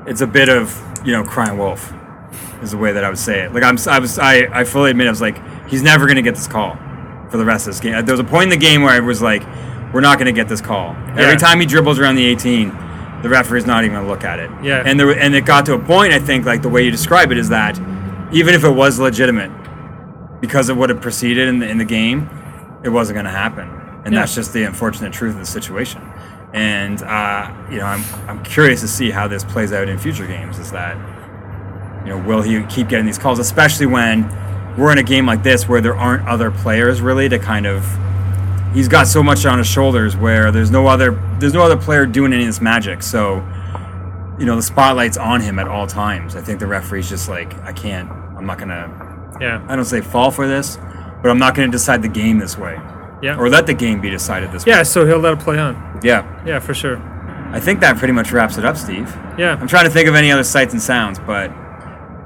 it's 0.07 0.21
a 0.21 0.27
bit 0.27 0.49
of 0.49 0.79
you 1.05 1.13
know 1.13 1.25
crying 1.25 1.57
wolf 1.57 1.93
is 2.63 2.73
the 2.73 2.77
way 2.77 2.93
that 2.93 3.03
I 3.03 3.09
would 3.09 3.19
say 3.19 3.41
it. 3.41 3.55
Like 3.55 3.63
I'm, 3.63 3.79
I 3.89 3.99
was, 3.99 4.19
I, 4.19 4.61
I 4.61 4.65
fully 4.65 4.91
admit 4.91 5.07
I 5.07 5.11
was 5.11 5.23
like 5.23 5.41
he's 5.69 5.83
never 5.83 6.07
going 6.07 6.17
to 6.17 6.23
get 6.23 6.35
this 6.35 6.47
call 6.47 6.77
for 7.31 7.37
the 7.39 7.45
rest 7.45 7.67
of 7.67 7.73
this 7.73 7.81
game. 7.81 7.93
There 8.05 8.13
was 8.13 8.21
a 8.21 8.25
point 8.25 8.45
in 8.45 8.49
the 8.51 8.65
game 8.65 8.83
where 8.83 8.91
I 8.91 9.01
was 9.01 9.23
like, 9.23 9.43
we're 9.95 10.01
not 10.01 10.19
going 10.19 10.27
to 10.27 10.33
get 10.33 10.49
this 10.49 10.61
call. 10.61 10.93
Yeah. 10.93 11.15
Every 11.19 11.37
time 11.37 11.61
he 11.61 11.67
dribbles 11.67 11.99
around 11.99 12.17
the 12.17 12.25
18, 12.27 12.69
the 13.23 13.29
referee's 13.29 13.67
not 13.67 13.85
even 13.85 13.95
going 13.95 14.05
to 14.05 14.11
look 14.11 14.25
at 14.25 14.41
it. 14.41 14.51
Yeah. 14.63 14.83
And 14.85 14.99
there, 14.99 15.17
and 15.17 15.35
it 15.35 15.45
got 15.45 15.67
to 15.67 15.75
a 15.75 15.79
point 15.79 16.13
I 16.13 16.19
think 16.19 16.45
like 16.45 16.63
the 16.63 16.69
way 16.69 16.85
you 16.85 16.91
describe 16.91 17.31
it 17.33 17.39
is 17.39 17.49
that 17.51 17.79
even 18.33 18.55
if 18.55 18.65
it 18.65 18.71
was 18.71 18.99
legitimate, 18.99 19.51
because 20.41 20.69
of 20.69 20.77
what 20.77 20.91
had 20.91 21.01
preceded 21.03 21.49
in 21.49 21.59
the 21.59 21.69
in 21.69 21.79
the 21.79 21.85
game, 21.85 22.29
it 22.83 22.89
wasn't 22.89 23.15
going 23.15 23.27
to 23.27 23.31
happen, 23.31 23.69
and 24.05 24.15
Yeah. 24.15 24.21
that's 24.21 24.35
just 24.35 24.53
the 24.53 24.65
unfortunate 24.65 25.13
truth 25.13 25.35
of 25.35 25.41
the 25.41 25.47
situation. 25.47 26.01
And 26.53 27.01
uh, 27.03 27.51
you 27.71 27.79
know, 27.79 27.85
I'm 27.87 28.03
I'm 28.29 28.43
curious 28.43 28.81
to 28.81 28.89
see 28.89 29.11
how 29.11 29.29
this 29.29 29.45
plays 29.45 29.73
out 29.73 29.89
in 29.89 29.99
future 29.99 30.27
games. 30.27 30.59
Is 30.59 30.71
that 30.73 30.97
you 32.05 32.11
know, 32.11 32.19
will 32.19 32.43
he 32.43 32.63
keep 32.65 32.89
getting 32.89 33.07
these 33.07 33.19
calls, 33.19 33.39
especially 33.39 33.87
when 33.87 34.29
we're 34.79 34.91
in 34.93 34.99
a 34.99 35.03
game 35.03 35.27
like 35.27 35.43
this 35.43 35.69
where 35.69 35.81
there 35.81 35.97
aren't 35.97 36.27
other 36.27 36.51
players 36.51 37.01
really 37.01 37.29
to 37.29 37.39
kind 37.39 37.67
of. 37.67 37.87
He's 38.73 38.87
got 38.89 39.09
so 39.09 39.21
much 39.23 39.45
on 39.47 39.59
his 39.59 39.67
shoulders 39.67 40.17
where 40.17 40.53
there's 40.53 40.71
no 40.71 40.87
other 40.87 41.11
there's 41.41 41.53
no 41.55 41.63
other 41.63 41.77
player 41.77 42.07
doing 42.07 42.33
any 42.33 42.43
of 42.45 42.49
this 42.49 42.61
magic. 42.61 43.03
So, 43.03 43.37
you 44.39 44.47
know, 44.47 44.55
the 44.57 44.63
spotlight's 44.63 45.17
on 45.19 45.41
him 45.41 45.59
at 45.59 45.67
all 45.69 45.87
times. 45.89 46.37
I 46.37 46.41
think 46.41 46.61
the 46.61 46.69
referee's 46.69 47.09
just 47.09 47.29
like, 47.29 47.53
I 47.65 47.73
can't. 47.73 48.09
I'm 48.11 48.47
not 48.47 48.59
gonna 48.59 49.10
yeah, 49.41 49.65
I 49.69 49.77
don't 49.77 49.85
say 49.85 50.01
fall 50.01 50.31
for 50.31 50.47
this, 50.47 50.77
but 51.23 51.31
I'm 51.31 51.39
not 51.39 51.55
going 51.55 51.69
to 51.71 51.73
decide 51.73 52.03
the 52.03 52.09
game 52.09 52.39
this 52.39 52.57
way, 52.59 52.79
yeah, 53.23 53.37
or 53.39 53.49
let 53.49 53.67
the 53.67 53.75
game 53.75 54.01
be 54.01 54.11
decided 54.11 54.53
this 54.53 54.65
way. 54.67 54.73
yeah. 54.73 54.83
So 54.83 55.07
he'll 55.07 55.19
let 55.19 55.33
it 55.35 55.41
play 55.41 55.59
on. 55.59 56.01
Yeah, 56.03 56.25
Yeah, 56.47 56.59
for 56.61 56.75
sure. 56.75 56.99
I 57.53 57.59
think 57.59 57.81
that 57.81 57.97
pretty 57.97 58.13
much 58.13 58.31
wraps 58.33 58.59
it 58.59 58.65
up, 58.65 58.77
Steve. 58.77 59.09
Yeah, 59.37 59.57
I'm 59.61 59.67
trying 59.67 59.85
to 59.85 59.91
think 59.91 60.09
of 60.09 60.15
any 60.15 60.31
other 60.31 60.45
sights 60.45 60.73
and 60.73 60.81
sounds, 60.81 61.19
but 61.19 61.51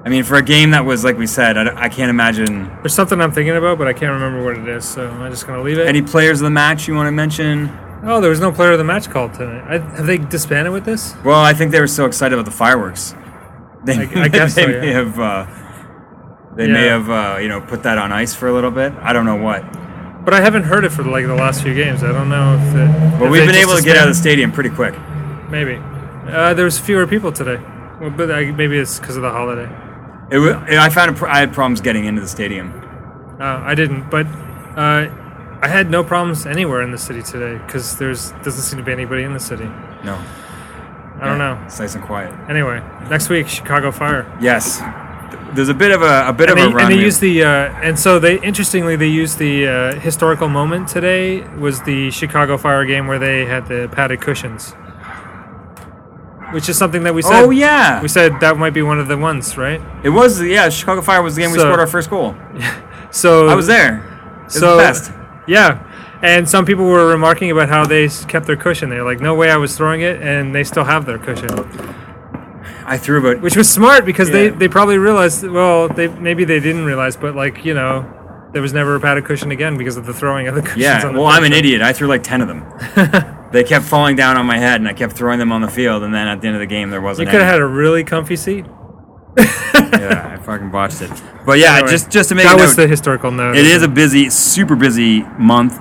I 0.04 0.10
mean, 0.10 0.22
for 0.22 0.36
a 0.36 0.42
game 0.42 0.72
that 0.72 0.84
was 0.84 1.02
like 1.02 1.16
we 1.16 1.26
said, 1.26 1.56
I, 1.56 1.84
I 1.84 1.88
can't 1.88 2.10
imagine 2.10 2.66
there's 2.82 2.92
something 2.94 3.18
I'm 3.20 3.32
thinking 3.32 3.56
about, 3.56 3.78
but 3.78 3.88
I 3.88 3.94
can't 3.94 4.12
remember 4.12 4.44
what 4.44 4.58
it 4.58 4.68
is. 4.68 4.84
So 4.84 5.08
I'm 5.08 5.30
just 5.30 5.46
gonna 5.46 5.62
leave 5.62 5.78
it. 5.78 5.86
any 5.86 6.02
players 6.02 6.40
of 6.40 6.44
the 6.44 6.50
match 6.50 6.86
you 6.86 6.94
want 6.94 7.06
to 7.06 7.12
mention. 7.12 7.70
oh, 8.02 8.20
there 8.20 8.28
was 8.28 8.38
no 8.40 8.52
player 8.52 8.72
of 8.72 8.78
the 8.78 8.84
match 8.84 9.08
called 9.08 9.32
tonight. 9.32 9.64
I, 9.66 9.78
have 9.96 10.06
they 10.06 10.18
disbanded 10.18 10.74
with 10.74 10.84
this? 10.84 11.14
Well, 11.24 11.40
I 11.40 11.54
think 11.54 11.70
they 11.72 11.80
were 11.80 11.86
so 11.86 12.04
excited 12.04 12.34
about 12.38 12.44
the 12.44 12.56
fireworks. 12.56 13.14
They, 13.84 13.96
I- 13.96 14.24
I 14.24 14.28
guess 14.28 14.54
they 14.56 14.64
so, 14.64 14.80
may 14.80 14.92
have. 14.92 15.18
Uh, 15.18 15.46
they 16.56 16.68
may 16.68 16.86
have, 16.86 17.10
uh, 17.10 17.38
you 17.40 17.48
know, 17.48 17.60
put 17.60 17.82
that 17.82 17.98
on 17.98 18.12
ice 18.12 18.34
for 18.34 18.48
a 18.48 18.52
little 18.52 18.70
bit. 18.70 18.92
I 19.00 19.12
don't 19.12 19.24
know 19.26 19.36
what. 19.36 19.62
But 20.24 20.34
I 20.34 20.40
haven't 20.40 20.62
heard 20.64 20.84
it 20.84 20.90
for 20.90 21.02
like 21.02 21.26
the 21.26 21.34
last 21.34 21.62
few 21.62 21.74
games. 21.74 22.02
I 22.02 22.12
don't 22.12 22.28
know 22.28 22.54
if 22.56 22.74
it. 22.74 23.18
But 23.18 23.26
if 23.26 23.30
we've 23.32 23.46
been 23.46 23.54
able 23.56 23.76
to 23.76 23.82
get 23.82 23.96
out 23.96 24.08
of 24.08 24.14
the 24.14 24.20
stadium 24.20 24.52
pretty 24.52 24.70
quick. 24.70 24.94
Maybe. 25.50 25.76
Uh, 25.76 26.54
there 26.54 26.64
was 26.64 26.78
fewer 26.78 27.06
people 27.06 27.30
today. 27.32 27.62
Well, 28.00 28.10
but 28.10 28.30
I, 28.30 28.50
maybe 28.52 28.78
it's 28.78 28.98
because 28.98 29.16
of 29.16 29.22
the 29.22 29.30
holiday. 29.30 29.68
It, 30.30 30.38
wa- 30.38 30.64
I 30.66 30.88
found 30.88 31.10
a 31.10 31.12
pr- 31.14 31.26
I 31.28 31.38
had 31.40 31.52
problems 31.52 31.80
getting 31.82 32.06
into 32.06 32.22
the 32.22 32.28
stadium. 32.28 32.72
Uh, 33.38 33.60
I 33.62 33.74
didn't, 33.74 34.08
but 34.10 34.26
uh, 34.26 35.08
I 35.60 35.68
had 35.68 35.90
no 35.90 36.02
problems 36.02 36.46
anywhere 36.46 36.80
in 36.82 36.90
the 36.90 36.98
city 36.98 37.22
today 37.22 37.58
because 37.66 37.98
there's 37.98 38.30
doesn't 38.42 38.62
seem 38.62 38.78
to 38.78 38.84
be 38.84 38.92
anybody 38.92 39.22
in 39.24 39.34
the 39.34 39.40
city. 39.40 39.64
No, 40.02 40.18
I 41.20 41.26
don't 41.26 41.38
know. 41.38 41.60
It's 41.66 41.78
nice 41.78 41.94
and 41.94 42.02
quiet. 42.04 42.32
Anyway, 42.48 42.80
next 43.10 43.28
week 43.28 43.48
Chicago 43.48 43.90
Fire. 43.90 44.26
Yes, 44.40 44.78
there's 45.54 45.68
a 45.68 45.74
bit 45.74 45.90
of 45.92 46.02
a, 46.02 46.28
a 46.28 46.32
bit 46.32 46.50
And 46.50 46.58
of 46.58 46.64
they, 46.66 46.70
a 46.72 46.74
run. 46.74 46.84
and 46.84 46.92
they 46.92 47.02
use 47.02 47.18
the 47.18 47.42
uh, 47.44 47.48
and 47.82 47.98
so 47.98 48.18
they 48.18 48.40
interestingly 48.40 48.96
they 48.96 49.08
used 49.08 49.38
the 49.38 49.66
uh, 49.66 49.94
historical 50.00 50.48
moment 50.48 50.88
today 50.88 51.42
was 51.58 51.82
the 51.82 52.10
Chicago 52.10 52.56
Fire 52.58 52.84
game 52.84 53.06
where 53.06 53.18
they 53.18 53.44
had 53.46 53.66
the 53.68 53.88
padded 53.92 54.20
cushions, 54.20 54.72
which 56.52 56.68
is 56.68 56.76
something 56.78 57.02
that 57.04 57.14
we 57.14 57.22
said. 57.22 57.42
oh 57.44 57.50
yeah, 57.50 58.00
we 58.02 58.08
said 58.08 58.38
that 58.40 58.56
might 58.56 58.74
be 58.74 58.82
one 58.82 58.98
of 58.98 59.08
the 59.08 59.16
ones, 59.16 59.56
right? 59.56 59.80
it 60.02 60.10
was 60.10 60.40
yeah. 60.42 60.68
Chicago 60.68 61.00
Fire 61.02 61.22
was 61.22 61.34
the 61.34 61.42
game 61.42 61.52
we 61.52 61.58
scored 61.58 61.80
our 61.80 61.86
first 61.86 62.10
goal. 62.10 62.34
So 63.10 63.46
I 63.46 63.54
was 63.54 63.68
there. 63.68 63.98
It 63.98 64.44
was 64.46 64.54
So 64.54 64.76
the 64.76 64.82
best. 64.82 65.12
yeah, 65.46 65.78
and 66.20 66.48
some 66.48 66.64
people 66.66 66.84
were 66.84 67.06
remarking 67.06 67.52
about 67.52 67.68
how 67.68 67.86
they 67.86 68.08
kept 68.08 68.44
their 68.46 68.56
cushion. 68.56 68.90
They're 68.90 69.04
like, 69.04 69.20
"No 69.20 69.36
way, 69.36 69.52
I 69.52 69.56
was 69.56 69.76
throwing 69.76 70.00
it," 70.00 70.20
and 70.20 70.52
they 70.52 70.64
still 70.64 70.82
have 70.82 71.06
their 71.06 71.18
cushion, 71.18 71.48
I 72.86 72.98
threw, 72.98 73.22
but 73.22 73.40
which 73.40 73.56
was 73.56 73.70
smart 73.70 74.04
because 74.04 74.30
they, 74.30 74.46
Yeah. 74.46 74.54
they 74.56 74.68
probably 74.68 74.98
realized. 74.98 75.42
Well, 75.46 75.88
they 75.88 76.08
maybe 76.08 76.44
they 76.44 76.60
didn't 76.60 76.84
realize, 76.84 77.16
but 77.16 77.34
like 77.34 77.64
you 77.64 77.74
know, 77.74 78.04
there 78.52 78.62
was 78.62 78.72
never 78.72 78.94
a 78.96 79.00
padded 79.00 79.24
cushion 79.24 79.50
again 79.50 79.76
because 79.78 79.96
of 79.96 80.06
the 80.06 80.12
throwing 80.14 80.48
of 80.48 80.54
the 80.54 80.62
cushions. 80.68 80.82
yeah. 80.82 81.06
on 81.06 81.14
the 81.14 81.18
Well, 81.20 81.28
I'm 81.28 81.44
an 81.44 81.52
idiot. 81.52 81.80
I 81.82 81.92
threw 81.92 82.08
like 82.08 82.22
ten 82.22 82.40
of 82.40 82.48
them. 82.48 82.64
they 83.52 83.64
kept 83.64 83.84
falling 83.84 84.16
down 84.16 84.36
on 84.36 84.46
my 84.46 84.58
head, 84.58 84.80
and 84.80 84.88
I 84.88 84.92
kept 84.92 85.14
throwing 85.14 85.38
them 85.38 85.50
on 85.52 85.60
the 85.62 85.68
field. 85.68 86.02
And 86.02 86.12
then 86.14 86.28
at 86.28 86.40
the 86.40 86.46
end 86.48 86.56
of 86.56 86.60
the 86.60 86.66
game, 86.66 86.90
there 86.90 87.00
wasn't. 87.00 87.28
You 87.28 87.32
could 87.32 87.40
have 87.40 87.52
had 87.52 87.60
a 87.60 87.66
really 87.66 88.04
comfy 88.04 88.36
seat. 88.36 88.66
yeah, 89.38 90.36
I 90.38 90.42
fucking 90.42 90.70
botched 90.70 91.02
it. 91.02 91.10
But 91.44 91.58
yeah, 91.58 91.74
Anyway, 91.76 91.90
just 91.90 92.10
just 92.10 92.28
to 92.28 92.34
make 92.34 92.44
that 92.44 92.56
was 92.56 92.76
note, 92.76 92.82
the 92.84 92.88
historical 92.88 93.30
note. 93.30 93.56
It 93.56 93.66
is 93.66 93.82
a 93.82 93.88
busy, 93.88 94.30
super 94.30 94.76
busy 94.76 95.22
month, 95.38 95.80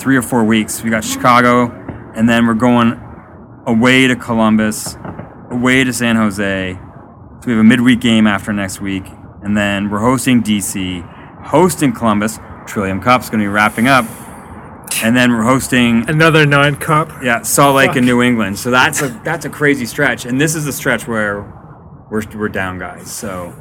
three 0.00 0.16
or 0.16 0.22
four 0.22 0.44
weeks. 0.44 0.82
We 0.82 0.90
got 0.90 1.04
Chicago, 1.04 1.70
and 2.16 2.28
then 2.28 2.46
we're 2.46 2.54
going 2.54 3.00
away 3.66 4.08
to 4.08 4.16
Columbus, 4.16 4.96
away 5.52 5.84
to 5.84 5.92
San 5.92 6.16
Jose. 6.16 6.74
So 6.74 7.46
we 7.46 7.52
have 7.52 7.60
a 7.60 7.64
midweek 7.64 8.00
game 8.00 8.26
after 8.26 8.52
next 8.52 8.80
week, 8.80 9.04
and 9.42 9.56
then 9.56 9.90
we're 9.90 10.00
hosting 10.00 10.42
DC, 10.42 11.02
hosting 11.44 11.92
Columbus. 11.92 12.38
Trillium 12.66 13.00
Cup's 13.00 13.28
going 13.28 13.40
to 13.40 13.44
be 13.44 13.48
wrapping 13.48 13.88
up, 13.88 14.04
and 15.02 15.16
then 15.16 15.32
we're 15.32 15.42
hosting 15.42 16.08
another 16.08 16.46
nine 16.46 16.76
cup. 16.76 17.10
yeah 17.22 17.42
Salt 17.42 17.76
Lake 17.76 17.88
Fuck. 17.88 17.96
and 17.96 18.06
New 18.06 18.22
England. 18.22 18.58
So 18.58 18.70
that's 18.70 19.02
a 19.02 19.08
that's 19.24 19.44
a 19.44 19.50
crazy 19.50 19.86
stretch, 19.86 20.24
and 20.24 20.40
this 20.40 20.54
is 20.54 20.64
the 20.64 20.72
stretch 20.72 21.08
where 21.08 21.42
we're 22.10 22.22
we're 22.36 22.48
down, 22.48 22.78
guys. 22.78 23.10
So 23.10 23.52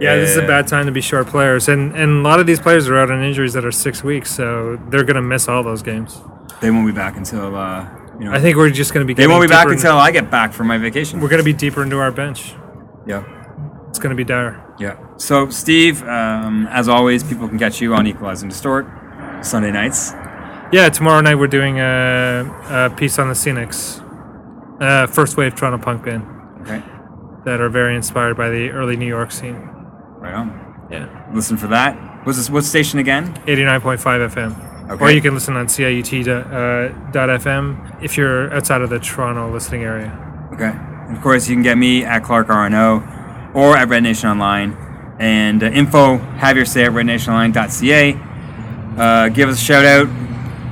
Yeah, 0.00 0.16
this 0.16 0.30
is 0.30 0.36
a 0.38 0.46
bad 0.46 0.66
time 0.66 0.86
to 0.86 0.92
be 0.92 1.00
short 1.00 1.28
players, 1.28 1.68
and 1.68 1.94
and 1.94 2.18
a 2.18 2.28
lot 2.28 2.40
of 2.40 2.46
these 2.46 2.58
players 2.60 2.88
are 2.88 2.98
out 2.98 3.10
on 3.10 3.22
injuries 3.22 3.52
that 3.52 3.64
are 3.64 3.72
six 3.72 4.02
weeks, 4.02 4.34
so 4.34 4.78
they're 4.90 5.04
gonna 5.04 5.22
miss 5.22 5.48
all 5.48 5.62
those 5.62 5.82
games. 5.82 6.20
they 6.60 6.70
won't 6.72 6.86
be 6.86 6.92
back 6.92 7.16
until 7.16 7.54
uh, 7.54 7.86
you 8.18 8.24
know. 8.26 8.32
I 8.32 8.40
think 8.40 8.56
we're 8.56 8.70
just 8.70 8.92
gonna 8.92 9.04
be. 9.06 9.14
They 9.14 9.26
won't 9.26 9.42
be 9.42 9.48
back 9.48 9.64
deeper 9.64 9.72
in- 9.72 9.78
until 9.78 9.96
I 9.96 10.10
get 10.10 10.30
back 10.30 10.52
from 10.52 10.66
my 10.66 10.78
vacation. 10.78 11.20
we're 11.20 11.28
gonna 11.28 11.42
be 11.42 11.52
deeper 11.52 11.82
into 11.82 11.98
our 11.98 12.10
bench. 12.12 12.54
yeah, 13.06 13.22
It's 13.88 13.98
gonna 13.98 14.14
be 14.14 14.24
dire. 14.24 14.60
yeah. 14.78 14.96
So, 15.16 15.48
Steve, 15.50 16.02
um, 16.04 16.68
as 16.70 16.88
always, 16.88 17.22
people 17.24 17.48
can 17.48 17.58
catch 17.58 17.80
you 17.80 17.94
on 17.94 18.06
Equalize 18.06 18.42
and 18.42 18.50
Distort 18.50 18.86
Sunday 19.42 19.70
nights. 19.72 20.12
Yeah, 20.70 20.88
tomorrow 20.90 21.20
night 21.22 21.36
we're 21.36 21.46
doing 21.46 21.80
a, 21.80 22.44
a 22.68 22.90
piece 22.96 23.18
on 23.18 23.28
the 23.28 23.34
Scenics, 23.34 24.00
uh, 24.82 25.06
first 25.06 25.36
wave 25.36 25.54
Toronto 25.54 25.78
punk 25.82 26.04
band 26.04 26.26
Okay, 26.62 26.82
that 27.44 27.60
are 27.60 27.68
very 27.70 27.96
inspired 27.96 28.36
by 28.36 28.50
the 28.50 28.70
early 28.70 28.96
New 28.96 29.06
York 29.06 29.32
scene. 29.32 29.56
right 30.18 30.34
on. 30.34 30.88
Yeah, 30.90 31.08
Listen 31.34 31.56
for 31.56 31.68
that. 31.68 31.96
What's 32.24 32.36
this? 32.38 32.50
What 32.50 32.64
station 32.64 32.98
again? 32.98 33.38
eighty 33.46 33.64
nine 33.64 33.80
FM. 34.88 35.00
Or 35.00 35.10
you 35.10 35.20
can 35.20 35.34
listen 35.34 35.54
on 35.56 35.66
CIUT 35.66 36.24
dot, 36.24 37.28
uh, 37.28 37.38
FM 37.38 38.02
if 38.02 38.16
you're 38.16 38.52
outside 38.54 38.80
of 38.80 38.88
the 38.88 38.98
Toronto 38.98 39.52
listening 39.52 39.82
area. 39.82 40.48
Okay. 40.52 40.72
And 40.72 41.16
of 41.16 41.22
course, 41.22 41.48
you 41.48 41.54
can 41.54 41.62
get 41.62 41.76
me 41.76 42.04
at 42.04 42.24
Clark 42.24 42.48
RNO 42.48 43.54
or 43.54 43.76
at 43.76 43.88
Red 43.88 44.02
Nation 44.02 44.30
Online. 44.30 44.76
And 45.18 45.62
uh, 45.62 45.66
info, 45.66 46.16
have 46.16 46.56
your 46.56 46.64
say 46.64 46.84
at 46.84 46.92
rednationonline.ca. 46.92 48.18
Uh, 48.96 49.28
give 49.28 49.48
us 49.48 49.60
a 49.60 49.64
shout 49.64 49.84
out. 49.84 50.08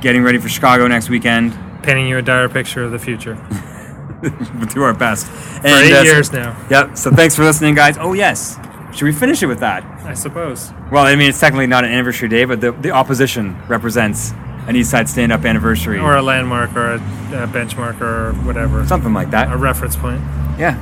Getting 0.01 0.23
ready 0.23 0.37
for 0.37 0.49
Chicago 0.49 0.87
next 0.87 1.09
weekend. 1.09 1.57
Painting 1.83 2.07
you 2.07 2.17
a 2.17 2.21
dire 2.21 2.49
picture 2.49 2.83
of 2.83 2.91
the 2.91 2.99
future. 2.99 3.37
We'll 4.19 4.65
do 4.65 4.81
our 4.81 4.95
best. 4.95 5.27
For 5.27 5.67
eight 5.67 5.93
uh, 5.93 6.01
years 6.01 6.31
now, 6.31 6.59
Yep. 6.71 6.97
So 6.97 7.11
thanks 7.11 7.35
for 7.35 7.43
listening, 7.43 7.75
guys. 7.75 7.97
Oh 7.99 8.13
yes. 8.13 8.57
Should 8.97 9.05
we 9.05 9.11
finish 9.11 9.43
it 9.43 9.45
with 9.45 9.59
that? 9.59 9.83
I 10.07 10.15
suppose. 10.15 10.71
Well, 10.91 11.05
I 11.05 11.15
mean, 11.15 11.29
it's 11.29 11.39
technically 11.39 11.67
not 11.67 11.83
an 11.85 11.91
anniversary 11.91 12.29
day, 12.29 12.45
but 12.45 12.61
the, 12.61 12.71
the 12.71 12.89
opposition 12.89 13.55
represents 13.67 14.31
an 14.67 14.75
East 14.75 14.89
Side 14.89 15.07
Stand 15.07 15.31
Up 15.31 15.45
anniversary, 15.45 15.99
Or 15.99 16.15
a 16.15 16.21
landmark 16.23 16.75
or 16.75 16.93
a, 16.93 16.95
a 16.95 17.47
benchmark 17.47 18.01
or 18.01 18.33
whatever. 18.43 18.83
something 18.87 19.13
like 19.13 19.29
that. 19.29 19.53
A 19.53 19.57
reference 19.57 19.95
point. 19.95 20.19
Yeah. 20.57 20.73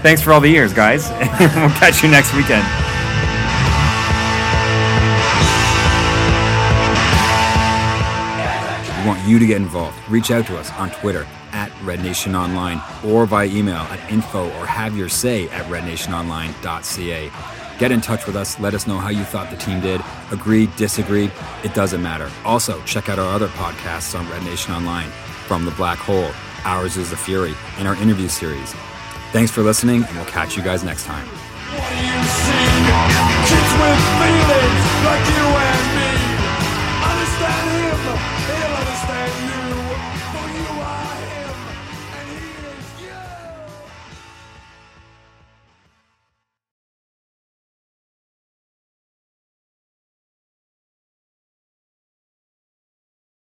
Thanks 0.00 0.22
for 0.22 0.32
all 0.32 0.40
the 0.40 0.48
years, 0.48 0.72
guys. 0.72 1.10
we'll 1.20 1.68
catch 1.76 2.02
you 2.02 2.08
next 2.08 2.32
weekend. 2.34 2.64
We 9.00 9.06
want 9.06 9.22
you 9.28 9.38
to 9.38 9.46
get 9.46 9.58
involved. 9.58 9.98
Reach 10.08 10.30
out 10.30 10.46
to 10.46 10.56
us 10.56 10.72
on 10.72 10.90
Twitter 10.90 11.26
at 11.52 11.70
Red 11.82 12.02
Nation 12.02 12.34
Online 12.34 12.80
or 13.04 13.26
by 13.26 13.46
email 13.46 13.76
at 13.76 14.10
info 14.10 14.46
or 14.58 14.66
have 14.66 14.96
your 14.96 15.08
say 15.08 15.48
at 15.50 15.64
rednationonline.ca. 15.66 17.30
Get 17.78 17.92
in 17.92 18.00
touch 18.00 18.26
with 18.26 18.34
us. 18.36 18.58
Let 18.58 18.74
us 18.74 18.86
know 18.86 18.98
how 18.98 19.08
you 19.08 19.24
thought 19.24 19.50
the 19.50 19.56
team 19.56 19.80
did. 19.80 20.00
Agree, 20.32 20.66
disagreed, 20.76 21.30
it 21.64 21.74
doesn't 21.74 22.02
matter. 22.02 22.30
Also, 22.44 22.82
check 22.82 23.08
out 23.08 23.18
our 23.18 23.32
other 23.32 23.48
podcasts 23.48 24.18
on 24.18 24.28
Red 24.30 24.42
Nation 24.44 24.74
Online 24.74 25.08
From 25.46 25.64
the 25.64 25.70
Black 25.72 25.98
Hole, 25.98 26.30
Ours 26.64 26.96
is 26.96 27.10
the 27.10 27.16
Fury, 27.16 27.54
and 27.78 27.86
our 27.86 27.94
interview 27.96 28.28
series. 28.28 28.74
Thanks 29.32 29.50
for 29.50 29.62
listening, 29.62 30.04
and 30.04 30.16
we'll 30.16 30.26
catch 30.26 30.56
you 30.56 30.62
guys 30.62 30.82
next 30.82 31.04
time. 31.04 31.28